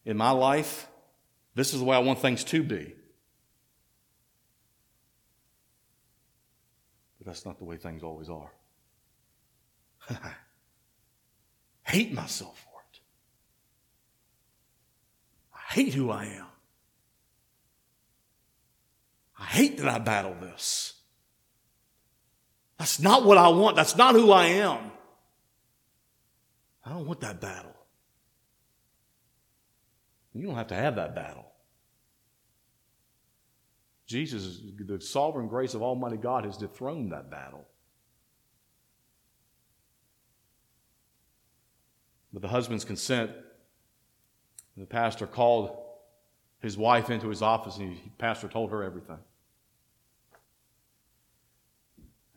In 0.03 0.17
my 0.17 0.31
life, 0.31 0.87
this 1.53 1.75
is 1.75 1.79
the 1.79 1.85
way 1.85 1.95
I 1.95 1.99
want 1.99 2.21
things 2.23 2.43
to 2.45 2.63
be. 2.63 2.95
But 7.19 7.27
that's 7.27 7.45
not 7.45 7.59
the 7.59 7.65
way 7.65 7.77
things 7.77 8.01
always 8.01 8.29
are. 8.31 8.51
Hate 11.83 12.11
myself 12.13 12.57
for 12.63 12.81
it. 12.91 12.99
I 15.53 15.71
hate 15.71 15.93
who 15.93 16.09
I 16.09 16.25
am. 16.25 16.47
I 19.43 19.45
hate 19.45 19.77
that 19.79 19.89
I 19.89 19.99
battle 19.99 20.35
this. 20.39 20.93
That's 22.79 22.99
not 22.99 23.25
what 23.25 23.37
I 23.37 23.49
want. 23.49 23.75
That's 23.75 23.97
not 23.97 24.15
who 24.15 24.31
I 24.31 24.45
am. 24.45 24.79
I 26.85 26.91
don't 26.91 27.05
want 27.05 27.19
that 27.21 27.41
battle. 27.41 27.75
You 30.33 30.47
don't 30.47 30.55
have 30.55 30.67
to 30.67 30.75
have 30.75 30.95
that 30.95 31.13
battle. 31.13 31.45
Jesus, 34.07 34.61
the 34.77 35.01
sovereign 35.01 35.47
grace 35.47 35.73
of 35.73 35.81
Almighty 35.83 36.17
God, 36.17 36.45
has 36.45 36.57
dethroned 36.57 37.11
that 37.11 37.29
battle. 37.29 37.65
With 42.31 42.41
the 42.41 42.47
husband's 42.47 42.85
consent, 42.85 43.31
the 44.77 44.85
pastor 44.85 45.27
called 45.27 45.77
his 46.61 46.77
wife 46.77 47.09
into 47.09 47.27
his 47.27 47.41
office 47.41 47.77
and 47.77 47.95
the 47.97 48.09
pastor 48.17 48.47
told 48.47 48.71
her 48.71 48.83
everything. 48.83 49.19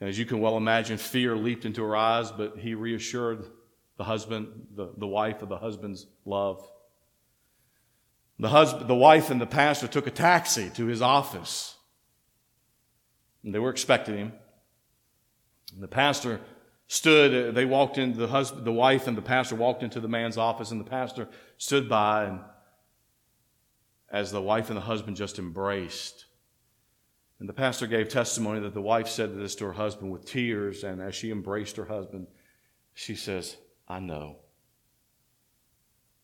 And 0.01 0.09
as 0.09 0.19
you 0.19 0.27
can 0.27 0.41
well 0.41 0.57
imagine, 0.57 0.99
fear 0.99 1.37
leaped 1.37 1.65
into 1.65 1.83
her 1.83 1.97
eyes, 1.97 2.31
but 2.31 2.59
he 2.59 2.75
reassured 2.75 3.45
the 3.97 4.05
husband, 4.05 4.67
the, 4.75 4.93
the 4.97 5.07
wife 5.07 5.43
of 5.43 5.49
the 5.49 5.59
husband's 5.59 6.07
love. 6.25 6.69
The, 8.39 8.51
husband, 8.51 8.89
the 8.89 8.95
wife 8.95 9.31
and 9.31 9.41
the 9.41 9.47
pastor 9.47 9.87
took 9.87 10.07
a 10.07 10.11
taxi 10.11 10.69
to 10.71 10.87
his 10.87 11.01
office. 11.01 11.77
And 13.43 13.55
they 13.55 13.59
were 13.59 13.71
expecting 13.71 14.17
him. 14.17 14.33
And 15.73 15.83
the 15.83 15.89
pastor 15.89 16.41
stood, 16.89 17.49
uh, 17.49 17.53
they 17.53 17.65
walked 17.65 17.97
in, 17.97 18.13
the 18.13 18.27
husband, 18.27 18.67
the 18.67 18.73
wife 18.73 19.07
and 19.07 19.17
the 19.17 19.23
pastor 19.23 19.55
walked 19.55 19.83
into 19.83 20.01
the 20.01 20.09
man's 20.09 20.37
office, 20.37 20.71
and 20.71 20.81
the 20.81 20.89
pastor 20.89 21.29
stood 21.57 21.89
by, 21.89 22.25
and 22.25 22.41
as 24.11 24.31
the 24.31 24.43
wife 24.43 24.69
and 24.69 24.77
the 24.77 24.83
husband 24.83 25.17
just 25.17 25.39
embraced, 25.39 26.27
and 27.39 27.49
the 27.49 27.53
pastor 27.53 27.87
gave 27.87 28.09
testimony 28.09 28.61
that 28.61 28.75
the 28.75 28.81
wife 28.81 29.09
said 29.09 29.37
this 29.37 29.55
to 29.57 29.67
her 29.67 29.73
husband 29.73 30.11
with 30.11 30.25
tears, 30.25 30.85
and 30.85 31.03
as 31.03 31.15
she 31.15 31.31
embraced 31.31 31.77
her 31.77 31.85
husband, 31.85 32.27
she 32.95 33.15
says, 33.15 33.57
I 33.87 34.01
know. 34.01 34.37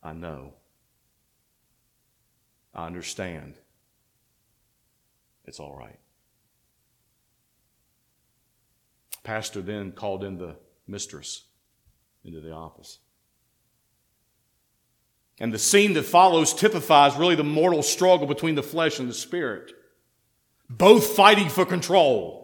I 0.02 0.12
know. 0.12 0.54
I 2.74 2.86
understand. 2.86 3.54
It's 5.44 5.60
all 5.60 5.76
right. 5.76 5.98
Pastor 9.22 9.60
then 9.60 9.92
called 9.92 10.24
in 10.24 10.38
the 10.38 10.56
mistress 10.86 11.44
into 12.24 12.40
the 12.40 12.52
office. 12.52 12.98
And 15.38 15.52
the 15.52 15.58
scene 15.58 15.92
that 15.94 16.04
follows 16.04 16.54
typifies 16.54 17.16
really 17.16 17.34
the 17.34 17.44
mortal 17.44 17.82
struggle 17.82 18.26
between 18.26 18.54
the 18.54 18.62
flesh 18.62 18.98
and 18.98 19.08
the 19.08 19.14
spirit, 19.14 19.72
both 20.78 21.16
fighting 21.16 21.48
for 21.48 21.66
control. 21.66 22.42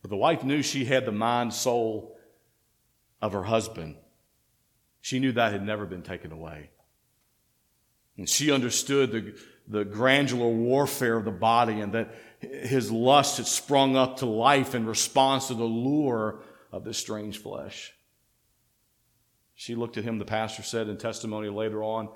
But 0.00 0.10
the 0.10 0.16
wife 0.16 0.44
knew 0.44 0.62
she 0.62 0.84
had 0.84 1.06
the 1.06 1.12
mind, 1.12 1.52
soul 1.52 2.16
of 3.20 3.32
her 3.32 3.44
husband. 3.44 3.96
She 5.00 5.18
knew 5.18 5.32
that 5.32 5.52
had 5.52 5.64
never 5.64 5.86
been 5.86 6.02
taken 6.02 6.32
away. 6.32 6.70
And 8.16 8.28
she 8.28 8.50
understood 8.50 9.12
the, 9.12 9.34
the 9.66 9.84
granular 9.84 10.48
warfare 10.48 11.16
of 11.16 11.24
the 11.24 11.30
body 11.30 11.80
and 11.80 11.92
that 11.94 12.14
his 12.40 12.90
lust 12.90 13.38
had 13.38 13.46
sprung 13.46 13.96
up 13.96 14.18
to 14.18 14.26
life 14.26 14.74
in 14.74 14.86
response 14.86 15.48
to 15.48 15.54
the 15.54 15.64
lure 15.64 16.40
of 16.70 16.84
this 16.84 16.98
strange 16.98 17.38
flesh. 17.38 17.92
She 19.54 19.74
looked 19.74 19.96
at 19.96 20.04
him, 20.04 20.18
the 20.18 20.24
pastor 20.24 20.62
said 20.62 20.88
in 20.88 20.98
testimony 20.98 21.48
later 21.48 21.82
on. 21.82 22.08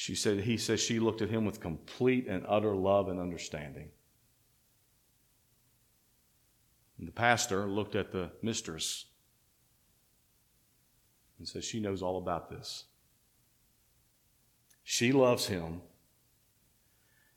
She 0.00 0.14
said, 0.14 0.40
he 0.40 0.56
says 0.56 0.80
she 0.80 0.98
looked 0.98 1.20
at 1.20 1.28
him 1.28 1.44
with 1.44 1.60
complete 1.60 2.26
and 2.26 2.42
utter 2.48 2.74
love 2.74 3.08
and 3.08 3.20
understanding. 3.20 3.90
And 6.96 7.06
the 7.06 7.12
pastor 7.12 7.66
looked 7.66 7.94
at 7.94 8.10
the 8.10 8.30
mistress 8.40 9.04
and 11.38 11.46
says, 11.46 11.66
She 11.66 11.80
knows 11.80 12.00
all 12.00 12.16
about 12.16 12.48
this. 12.48 12.84
She 14.84 15.12
loves 15.12 15.48
him, 15.48 15.82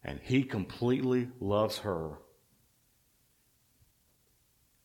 and 0.02 0.22
he 0.24 0.44
completely 0.44 1.32
loves 1.42 1.80
her. 1.80 2.20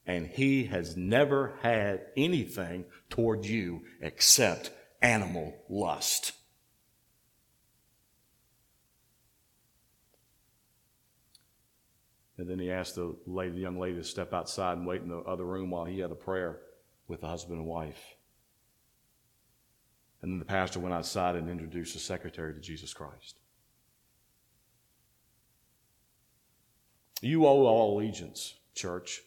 And 0.04 0.26
he 0.26 0.64
has 0.64 0.96
never 0.96 1.60
had 1.62 2.06
anything 2.16 2.86
toward 3.08 3.46
you 3.46 3.82
except 4.00 4.72
animal 5.00 5.54
lust. 5.68 6.32
And 12.38 12.48
then 12.48 12.60
he 12.60 12.70
asked 12.70 12.94
the, 12.94 13.14
lady, 13.26 13.52
the 13.52 13.60
young 13.60 13.78
lady 13.78 13.96
to 13.96 14.04
step 14.04 14.32
outside 14.32 14.78
and 14.78 14.86
wait 14.86 15.02
in 15.02 15.08
the 15.08 15.18
other 15.18 15.44
room 15.44 15.70
while 15.70 15.84
he 15.84 15.98
had 15.98 16.12
a 16.12 16.16
prayer 16.16 16.60
with 17.08 17.20
the 17.20 17.26
husband 17.26 17.58
and 17.58 17.66
wife. 17.66 18.16
And 20.22 20.32
then 20.32 20.38
the 20.38 20.44
pastor 20.44 20.78
went 20.78 20.94
outside 20.94 21.34
and 21.34 21.50
introduced 21.50 21.94
the 21.94 22.00
secretary 22.00 22.54
to 22.54 22.60
Jesus 22.60 22.94
Christ. 22.94 23.38
You 27.20 27.46
owe 27.46 27.66
all 27.66 27.98
allegiance, 27.98 28.54
church. 28.74 29.22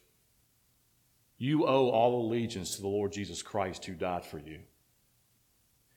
You 1.37 1.65
owe 1.65 1.89
all 1.89 2.25
allegiance 2.25 2.75
to 2.75 2.81
the 2.81 2.87
Lord 2.87 3.11
Jesus 3.11 3.41
Christ 3.41 3.83
who 3.85 3.93
died 3.93 4.23
for 4.23 4.37
you. 4.37 4.59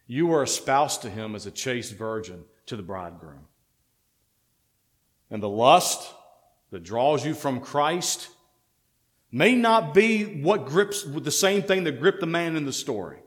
You 0.06 0.32
are 0.32 0.42
espoused 0.42 1.02
to 1.02 1.10
him 1.10 1.36
as 1.36 1.46
a 1.46 1.50
chaste 1.50 1.94
virgin 1.94 2.44
to 2.66 2.76
the 2.76 2.82
bridegroom. 2.82 3.46
And 5.30 5.42
the 5.42 5.48
lust 5.48 6.12
that 6.74 6.82
draws 6.82 7.24
you 7.24 7.32
from 7.32 7.60
Christ 7.60 8.28
may 9.30 9.54
not 9.54 9.94
be 9.94 10.42
what 10.42 10.66
grips 10.66 11.04
the 11.04 11.30
same 11.30 11.62
thing 11.62 11.84
that 11.84 12.00
gripped 12.00 12.20
the 12.20 12.26
man 12.26 12.56
in 12.56 12.64
the 12.64 12.72
story 12.72 13.18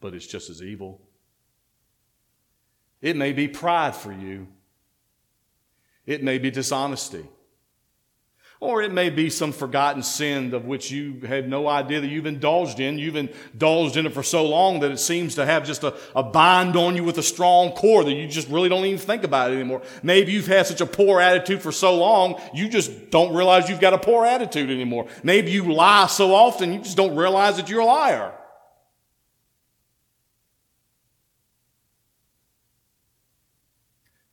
but 0.00 0.14
it's 0.14 0.26
just 0.26 0.50
as 0.50 0.62
evil. 0.62 1.00
It 3.00 3.16
may 3.16 3.32
be 3.32 3.48
pride 3.48 3.94
for 3.96 4.12
you. 4.12 4.46
It 6.06 6.22
may 6.22 6.38
be 6.38 6.50
dishonesty. 6.50 7.26
Or 8.58 8.80
it 8.80 8.90
may 8.90 9.10
be 9.10 9.28
some 9.28 9.52
forgotten 9.52 10.02
sin 10.02 10.54
of 10.54 10.64
which 10.64 10.90
you 10.90 11.20
had 11.26 11.46
no 11.46 11.68
idea 11.68 12.00
that 12.00 12.06
you've 12.06 12.24
indulged 12.24 12.80
in. 12.80 12.98
You've 12.98 13.16
indulged 13.16 13.98
in 13.98 14.06
it 14.06 14.14
for 14.14 14.22
so 14.22 14.46
long 14.46 14.80
that 14.80 14.90
it 14.90 14.98
seems 14.98 15.34
to 15.34 15.44
have 15.44 15.66
just 15.66 15.84
a, 15.84 15.94
a 16.14 16.22
bind 16.22 16.74
on 16.74 16.96
you 16.96 17.04
with 17.04 17.18
a 17.18 17.22
strong 17.22 17.72
core 17.72 18.02
that 18.02 18.12
you 18.12 18.26
just 18.26 18.48
really 18.48 18.70
don't 18.70 18.86
even 18.86 18.98
think 18.98 19.24
about 19.24 19.50
it 19.50 19.54
anymore. 19.56 19.82
Maybe 20.02 20.32
you've 20.32 20.46
had 20.46 20.66
such 20.66 20.80
a 20.80 20.86
poor 20.86 21.20
attitude 21.20 21.60
for 21.60 21.70
so 21.70 21.96
long, 21.96 22.40
you 22.54 22.70
just 22.70 23.10
don't 23.10 23.34
realize 23.34 23.68
you've 23.68 23.80
got 23.80 23.92
a 23.92 23.98
poor 23.98 24.24
attitude 24.24 24.70
anymore. 24.70 25.06
Maybe 25.22 25.50
you 25.50 25.70
lie 25.74 26.06
so 26.06 26.34
often, 26.34 26.72
you 26.72 26.78
just 26.78 26.96
don't 26.96 27.14
realize 27.14 27.58
that 27.58 27.68
you're 27.68 27.80
a 27.80 27.84
liar. 27.84 28.32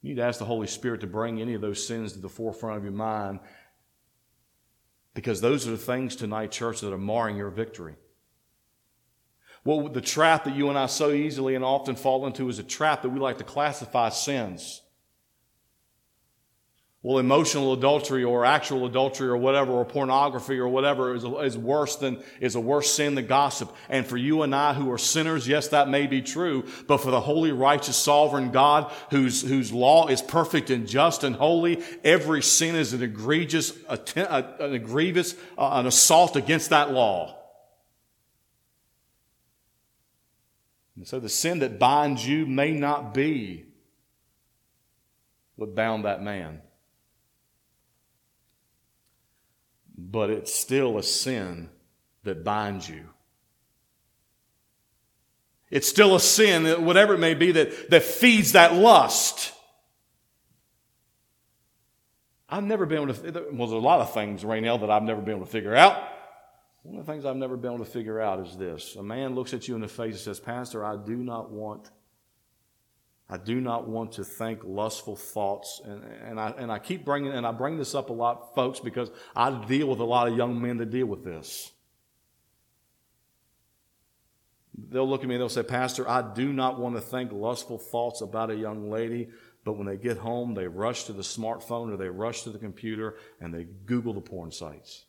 You 0.02 0.10
need 0.10 0.16
to 0.16 0.24
ask 0.24 0.40
the 0.40 0.46
Holy 0.46 0.68
Spirit 0.68 1.02
to 1.02 1.08
bring 1.08 1.42
any 1.42 1.54
of 1.54 1.62
those 1.62 1.86
sins 1.86 2.14
to 2.14 2.20
the 2.20 2.30
forefront 2.30 2.78
of 2.78 2.84
your 2.84 2.92
mind 2.92 3.40
because 5.14 5.42
those 5.42 5.68
are 5.68 5.72
the 5.72 5.78
things 5.78 6.16
tonight, 6.16 6.52
church, 6.52 6.82
that 6.82 6.94
are 6.94 6.98
marring 6.98 7.38
your 7.38 7.50
victory. 7.50 7.96
Well, 9.66 9.88
the 9.88 10.02
trap 10.02 10.44
that 10.44 10.56
you 10.56 10.70
and 10.70 10.78
I 10.78 10.86
so 10.86 11.12
easily 11.12 11.56
and 11.56 11.64
often 11.64 11.96
fall 11.96 12.28
into 12.28 12.50
is 12.50 12.60
a 12.60 12.64
trap 12.64 13.02
that 13.02 13.10
we 13.10 13.20
like 13.20 13.38
to 13.40 13.44
classify 13.44 14.10
sins. 14.10 14.83
Well, 17.06 17.20
emotional 17.20 17.74
adultery 17.74 18.24
or 18.24 18.46
actual 18.46 18.86
adultery 18.86 19.28
or 19.28 19.36
whatever, 19.36 19.74
or 19.74 19.84
pornography 19.84 20.58
or 20.58 20.70
whatever 20.70 21.14
is, 21.14 21.26
is 21.26 21.58
worse 21.58 21.98
than, 21.98 22.24
is 22.40 22.56
a 22.56 22.62
worse 22.62 22.94
sin 22.94 23.16
than 23.16 23.28
gossip. 23.28 23.76
And 23.90 24.08
for 24.08 24.16
you 24.16 24.42
and 24.42 24.56
I 24.56 24.74
who 24.74 24.90
are 24.90 24.98
sinners, 24.98 25.46
yes, 25.46 25.68
that 25.68 25.90
may 25.90 26.08
be 26.08 26.22
true. 26.22 26.64
But 26.88 27.00
for 27.00 27.12
the 27.12 27.20
holy, 27.20 27.52
righteous, 27.52 27.98
sovereign 27.98 28.52
God 28.52 28.90
whose, 29.12 29.42
whose 29.42 29.74
law 29.74 30.08
is 30.08 30.22
perfect 30.22 30.70
and 30.70 30.88
just 30.88 31.26
and 31.26 31.36
holy, 31.36 31.84
every 32.06 32.42
sin 32.42 32.74
is 32.74 32.94
an 32.94 33.04
egregious, 33.04 33.74
an 33.90 34.74
egregious, 34.74 35.36
uh, 35.58 35.72
an 35.74 35.88
assault 35.88 36.38
against 36.38 36.70
that 36.70 36.92
law. 36.92 37.38
And 40.96 41.06
so 41.06 41.20
the 41.20 41.28
sin 41.28 41.60
that 41.60 41.80
binds 41.80 42.26
you 42.26 42.46
may 42.46 42.72
not 42.72 43.14
be 43.14 43.66
what 45.58 45.76
bound 45.76 46.06
that 46.06 46.24
man. 46.24 46.62
But 50.12 50.30
it's 50.30 50.54
still 50.54 50.98
a 50.98 51.04
sin 51.04 51.70
that 52.24 52.44
binds 52.44 52.90
you. 52.90 53.10
It's 55.70 55.88
still 55.88 56.16
a 56.16 56.20
sin, 56.20 56.86
whatever 56.86 57.16
it 57.16 57.20
may 57.20 57.34
be, 57.34 57.52
that, 57.54 57.90
that 57.90 58.04
feeds 58.04 58.52
that 58.52 58.76
lust. 58.76 59.54
I've 62.48 62.64
never 62.64 62.86
been 62.86 63.10
able 63.10 63.14
to, 63.14 63.32
well, 63.52 63.68
there's 63.68 63.72
a 63.72 63.78
lot 63.78 64.02
of 64.02 64.14
things, 64.14 64.44
Raynell, 64.44 64.82
that 64.82 64.92
I've 64.92 65.04
never 65.04 65.22
been 65.22 65.38
able 65.38 65.46
to 65.46 65.52
figure 65.52 65.76
out. 65.76 66.10
One 66.84 67.00
of 67.00 67.06
the 67.06 67.12
things 67.12 67.26
I've 67.26 67.38
never 67.38 67.58
been 67.58 67.74
able 67.74 67.86
to 67.86 67.90
figure 67.90 68.20
out 68.20 68.46
is 68.46 68.58
this. 68.58 68.96
A 68.98 69.04
man 69.04 69.34
looks 69.36 69.54
at 69.54 69.68
you 69.68 69.76
in 69.76 69.82
the 69.82 69.88
face 69.88 70.14
and 70.14 70.20
says, 70.20 70.40
Pastor, 70.40 70.86
I 70.86 70.98
do 70.98 71.16
not 71.16 71.50
want 71.50 71.90
I 73.34 73.38
do 73.38 73.60
not 73.60 73.88
want 73.88 74.12
to 74.14 74.24
think 74.24 74.60
lustful 74.64 75.16
thoughts. 75.16 75.82
And, 75.84 76.04
and, 76.24 76.40
I, 76.40 76.54
and 76.56 76.72
I 76.72 76.78
keep 76.78 77.04
bringing, 77.04 77.32
and 77.32 77.48
I 77.48 77.52
bring 77.52 77.80
this 77.80 77.96
up 77.96 78.12
a 78.12 78.14
lot, 78.14 78.54
folks, 78.54 78.80
because 78.80 79.10
I 79.36 79.50
deal 79.66 79.88
with 79.88 79.98
a 80.02 80.04
lot 80.04 80.28
of 80.28 80.38
young 80.38 80.62
men 80.62 80.78
that 80.78 80.92
deal 80.92 81.08
with 81.08 81.24
this. 81.24 81.72
They'll 84.78 85.10
look 85.10 85.24
at 85.24 85.28
me 85.28 85.34
and 85.34 85.42
they'll 85.42 85.50
say, 85.50 85.64
Pastor, 85.64 86.08
I 86.08 86.22
do 86.36 86.54
not 86.54 86.80
want 86.80 86.94
to 86.94 87.02
think 87.02 87.32
lustful 87.32 87.80
thoughts 87.80 88.22
about 88.22 88.52
a 88.52 88.56
young 88.56 88.92
lady, 88.92 89.30
but 89.66 89.78
when 89.78 89.88
they 89.88 89.98
get 89.98 90.18
home, 90.18 90.54
they 90.54 90.68
rush 90.68 91.06
to 91.06 91.14
the 91.14 91.24
smartphone 91.24 91.92
or 91.92 91.98
they 91.98 92.10
rush 92.10 92.44
to 92.44 92.52
the 92.52 92.60
computer 92.60 93.16
and 93.42 93.52
they 93.52 93.64
Google 93.64 94.14
the 94.14 94.22
porn 94.22 94.52
sites. 94.52 95.06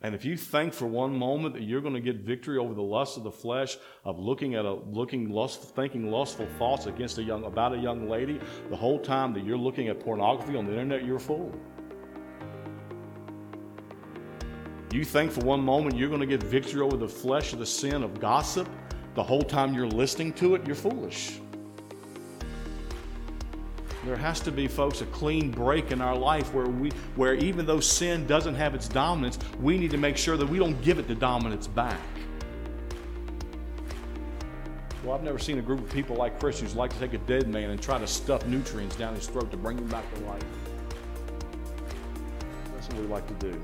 And 0.00 0.14
if 0.14 0.24
you 0.24 0.36
think 0.36 0.72
for 0.72 0.86
one 0.86 1.16
moment 1.16 1.54
that 1.54 1.64
you're 1.64 1.80
going 1.80 1.94
to 1.94 2.00
get 2.00 2.16
victory 2.16 2.56
over 2.56 2.72
the 2.72 2.82
lust 2.82 3.16
of 3.16 3.24
the 3.24 3.32
flesh 3.32 3.76
of 4.04 4.18
looking 4.18 4.54
at 4.54 4.64
a 4.64 4.72
looking 4.72 5.28
lust, 5.28 5.74
thinking 5.74 6.08
lustful 6.10 6.46
thoughts 6.56 6.86
against 6.86 7.18
a 7.18 7.22
young 7.22 7.44
about 7.44 7.74
a 7.74 7.78
young 7.78 8.08
lady, 8.08 8.38
the 8.70 8.76
whole 8.76 9.00
time 9.00 9.32
that 9.32 9.44
you're 9.44 9.58
looking 9.58 9.88
at 9.88 9.98
pornography 9.98 10.56
on 10.56 10.66
the 10.66 10.72
internet, 10.72 11.04
you're 11.04 11.16
a 11.16 11.20
fool. 11.20 11.52
You 14.92 15.04
think 15.04 15.32
for 15.32 15.44
one 15.44 15.60
moment 15.60 15.96
you're 15.96 16.08
going 16.08 16.20
to 16.20 16.26
get 16.26 16.42
victory 16.44 16.80
over 16.80 16.96
the 16.96 17.08
flesh 17.08 17.52
of 17.52 17.58
the 17.58 17.66
sin 17.66 18.04
of 18.04 18.20
gossip, 18.20 18.68
the 19.14 19.22
whole 19.22 19.42
time 19.42 19.74
you're 19.74 19.88
listening 19.88 20.32
to 20.34 20.54
it, 20.54 20.64
you're 20.64 20.76
foolish. 20.76 21.40
There 24.04 24.16
has 24.16 24.40
to 24.40 24.52
be, 24.52 24.68
folks, 24.68 25.00
a 25.00 25.06
clean 25.06 25.50
break 25.50 25.90
in 25.90 26.00
our 26.00 26.16
life 26.16 26.54
where 26.54 26.66
we 26.66 26.90
where 27.16 27.34
even 27.34 27.66
though 27.66 27.80
sin 27.80 28.26
doesn't 28.26 28.54
have 28.54 28.74
its 28.74 28.88
dominance, 28.88 29.38
we 29.60 29.76
need 29.76 29.90
to 29.90 29.98
make 29.98 30.16
sure 30.16 30.36
that 30.36 30.46
we 30.46 30.58
don't 30.58 30.80
give 30.82 30.98
it 30.98 31.08
the 31.08 31.14
dominance 31.14 31.66
back. 31.66 32.00
Well, 35.02 35.14
I've 35.14 35.22
never 35.22 35.38
seen 35.38 35.58
a 35.58 35.62
group 35.62 35.80
of 35.80 35.90
people 35.90 36.16
like 36.16 36.38
Christians 36.38 36.74
like 36.74 36.92
to 36.92 36.98
take 36.98 37.14
a 37.14 37.18
dead 37.18 37.48
man 37.48 37.70
and 37.70 37.80
try 37.80 37.98
to 37.98 38.06
stuff 38.06 38.46
nutrients 38.46 38.94
down 38.96 39.14
his 39.14 39.26
throat 39.26 39.50
to 39.50 39.56
bring 39.56 39.78
him 39.78 39.88
back 39.88 40.04
to 40.14 40.20
life. 40.20 40.44
That's 42.74 42.88
what 42.88 42.98
we 42.98 43.06
like 43.06 43.26
to 43.26 43.46
do. 43.46 43.60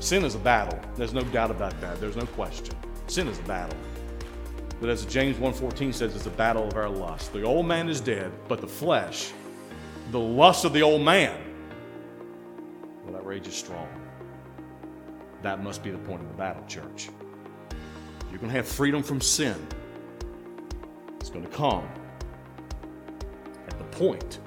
Sin 0.00 0.24
is 0.24 0.36
a 0.36 0.38
battle. 0.38 0.78
There's 0.96 1.12
no 1.12 1.22
doubt 1.22 1.50
about 1.50 1.78
that. 1.80 2.00
There's 2.00 2.16
no 2.16 2.26
question. 2.26 2.74
Sin 3.08 3.26
is 3.26 3.38
a 3.38 3.42
battle. 3.42 3.76
But 4.80 4.90
as 4.90 5.04
James 5.06 5.36
1.14 5.38 5.92
says, 5.92 6.14
it's 6.14 6.26
a 6.26 6.30
battle 6.30 6.68
of 6.68 6.76
our 6.76 6.88
lust. 6.88 7.32
The 7.32 7.42
old 7.42 7.66
man 7.66 7.88
is 7.88 8.00
dead, 8.00 8.32
but 8.46 8.60
the 8.60 8.68
flesh, 8.68 9.32
the 10.12 10.20
lust 10.20 10.64
of 10.64 10.72
the 10.72 10.82
old 10.82 11.02
man, 11.02 11.36
well, 13.02 13.12
that 13.14 13.24
rage 13.24 13.48
is 13.48 13.56
strong. 13.56 13.88
That 15.42 15.62
must 15.62 15.82
be 15.82 15.90
the 15.90 15.98
point 15.98 16.22
of 16.22 16.28
the 16.28 16.34
battle, 16.34 16.64
church. 16.66 17.08
You're 18.30 18.38
going 18.38 18.50
to 18.50 18.56
have 18.56 18.68
freedom 18.68 19.02
from 19.02 19.20
sin. 19.20 19.56
It's 21.18 21.30
going 21.30 21.44
to 21.44 21.50
come 21.50 21.88
at 23.66 23.78
the 23.78 23.84
point 23.84 24.38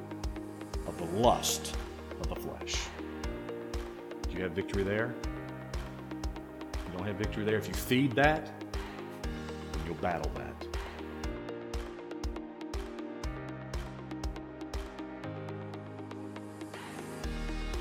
of 0.88 0.98
the 0.98 1.20
lust 1.20 1.76
of 2.22 2.30
the 2.30 2.36
flesh. 2.36 2.76
Do 4.30 4.38
you 4.38 4.44
have 4.44 4.52
victory 4.54 4.84
there? 4.84 5.14
You 6.86 6.98
don't 6.98 7.06
have 7.06 7.18
victory 7.18 7.44
there, 7.44 7.58
if 7.58 7.68
you 7.68 7.74
feed 7.74 8.14
that, 8.14 8.61
battle 9.96 10.32
that. 10.36 10.68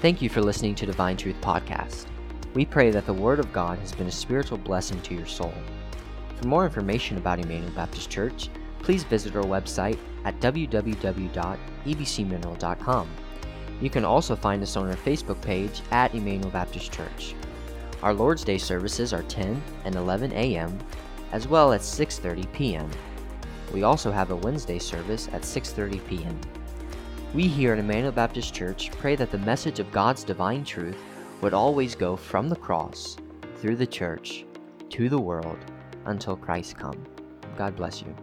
Thank 0.00 0.22
you 0.22 0.30
for 0.30 0.40
listening 0.40 0.74
to 0.76 0.86
Divine 0.86 1.18
Truth 1.18 1.42
Podcast. 1.42 2.06
We 2.54 2.64
pray 2.64 2.90
that 2.90 3.04
the 3.04 3.12
Word 3.12 3.38
of 3.38 3.52
God 3.52 3.78
has 3.80 3.92
been 3.92 4.06
a 4.06 4.12
spiritual 4.12 4.56
blessing 4.58 5.00
to 5.02 5.14
your 5.14 5.26
soul. 5.26 5.52
For 6.36 6.48
more 6.48 6.64
information 6.64 7.18
about 7.18 7.38
Emmanuel 7.38 7.70
Baptist 7.72 8.08
Church, 8.08 8.48
please 8.78 9.04
visit 9.04 9.36
our 9.36 9.44
website 9.44 9.98
at 10.24 10.40
www.ebcmineral.com. 10.40 13.08
You 13.80 13.90
can 13.90 14.04
also 14.04 14.36
find 14.36 14.62
us 14.62 14.76
on 14.76 14.88
our 14.88 14.96
Facebook 14.96 15.40
page 15.42 15.82
at 15.90 16.14
Emmanuel 16.14 16.50
Baptist 16.50 16.92
Church. 16.92 17.34
Our 18.02 18.14
Lord's 18.14 18.44
Day 18.44 18.56
services 18.56 19.12
are 19.12 19.24
10 19.24 19.62
and 19.84 19.94
11 19.94 20.32
a.m., 20.32 20.78
as 21.32 21.48
well 21.48 21.72
as 21.72 21.82
6:30 21.82 22.52
p.m. 22.52 22.90
We 23.72 23.82
also 23.82 24.10
have 24.10 24.30
a 24.30 24.36
Wednesday 24.36 24.78
service 24.78 25.28
at 25.32 25.42
6:30 25.42 26.06
p.m. 26.06 26.40
We 27.32 27.46
here 27.46 27.72
at 27.72 27.78
Emmanuel 27.78 28.12
Baptist 28.12 28.52
Church 28.52 28.90
pray 28.92 29.14
that 29.16 29.30
the 29.30 29.38
message 29.38 29.78
of 29.78 29.92
God's 29.92 30.24
divine 30.24 30.64
truth 30.64 30.96
would 31.40 31.54
always 31.54 31.94
go 31.94 32.16
from 32.16 32.48
the 32.48 32.56
cross, 32.56 33.16
through 33.58 33.76
the 33.76 33.86
church, 33.86 34.44
to 34.90 35.08
the 35.08 35.18
world, 35.18 35.58
until 36.06 36.36
Christ 36.36 36.76
come. 36.76 37.04
God 37.56 37.76
bless 37.76 38.02
you. 38.02 38.14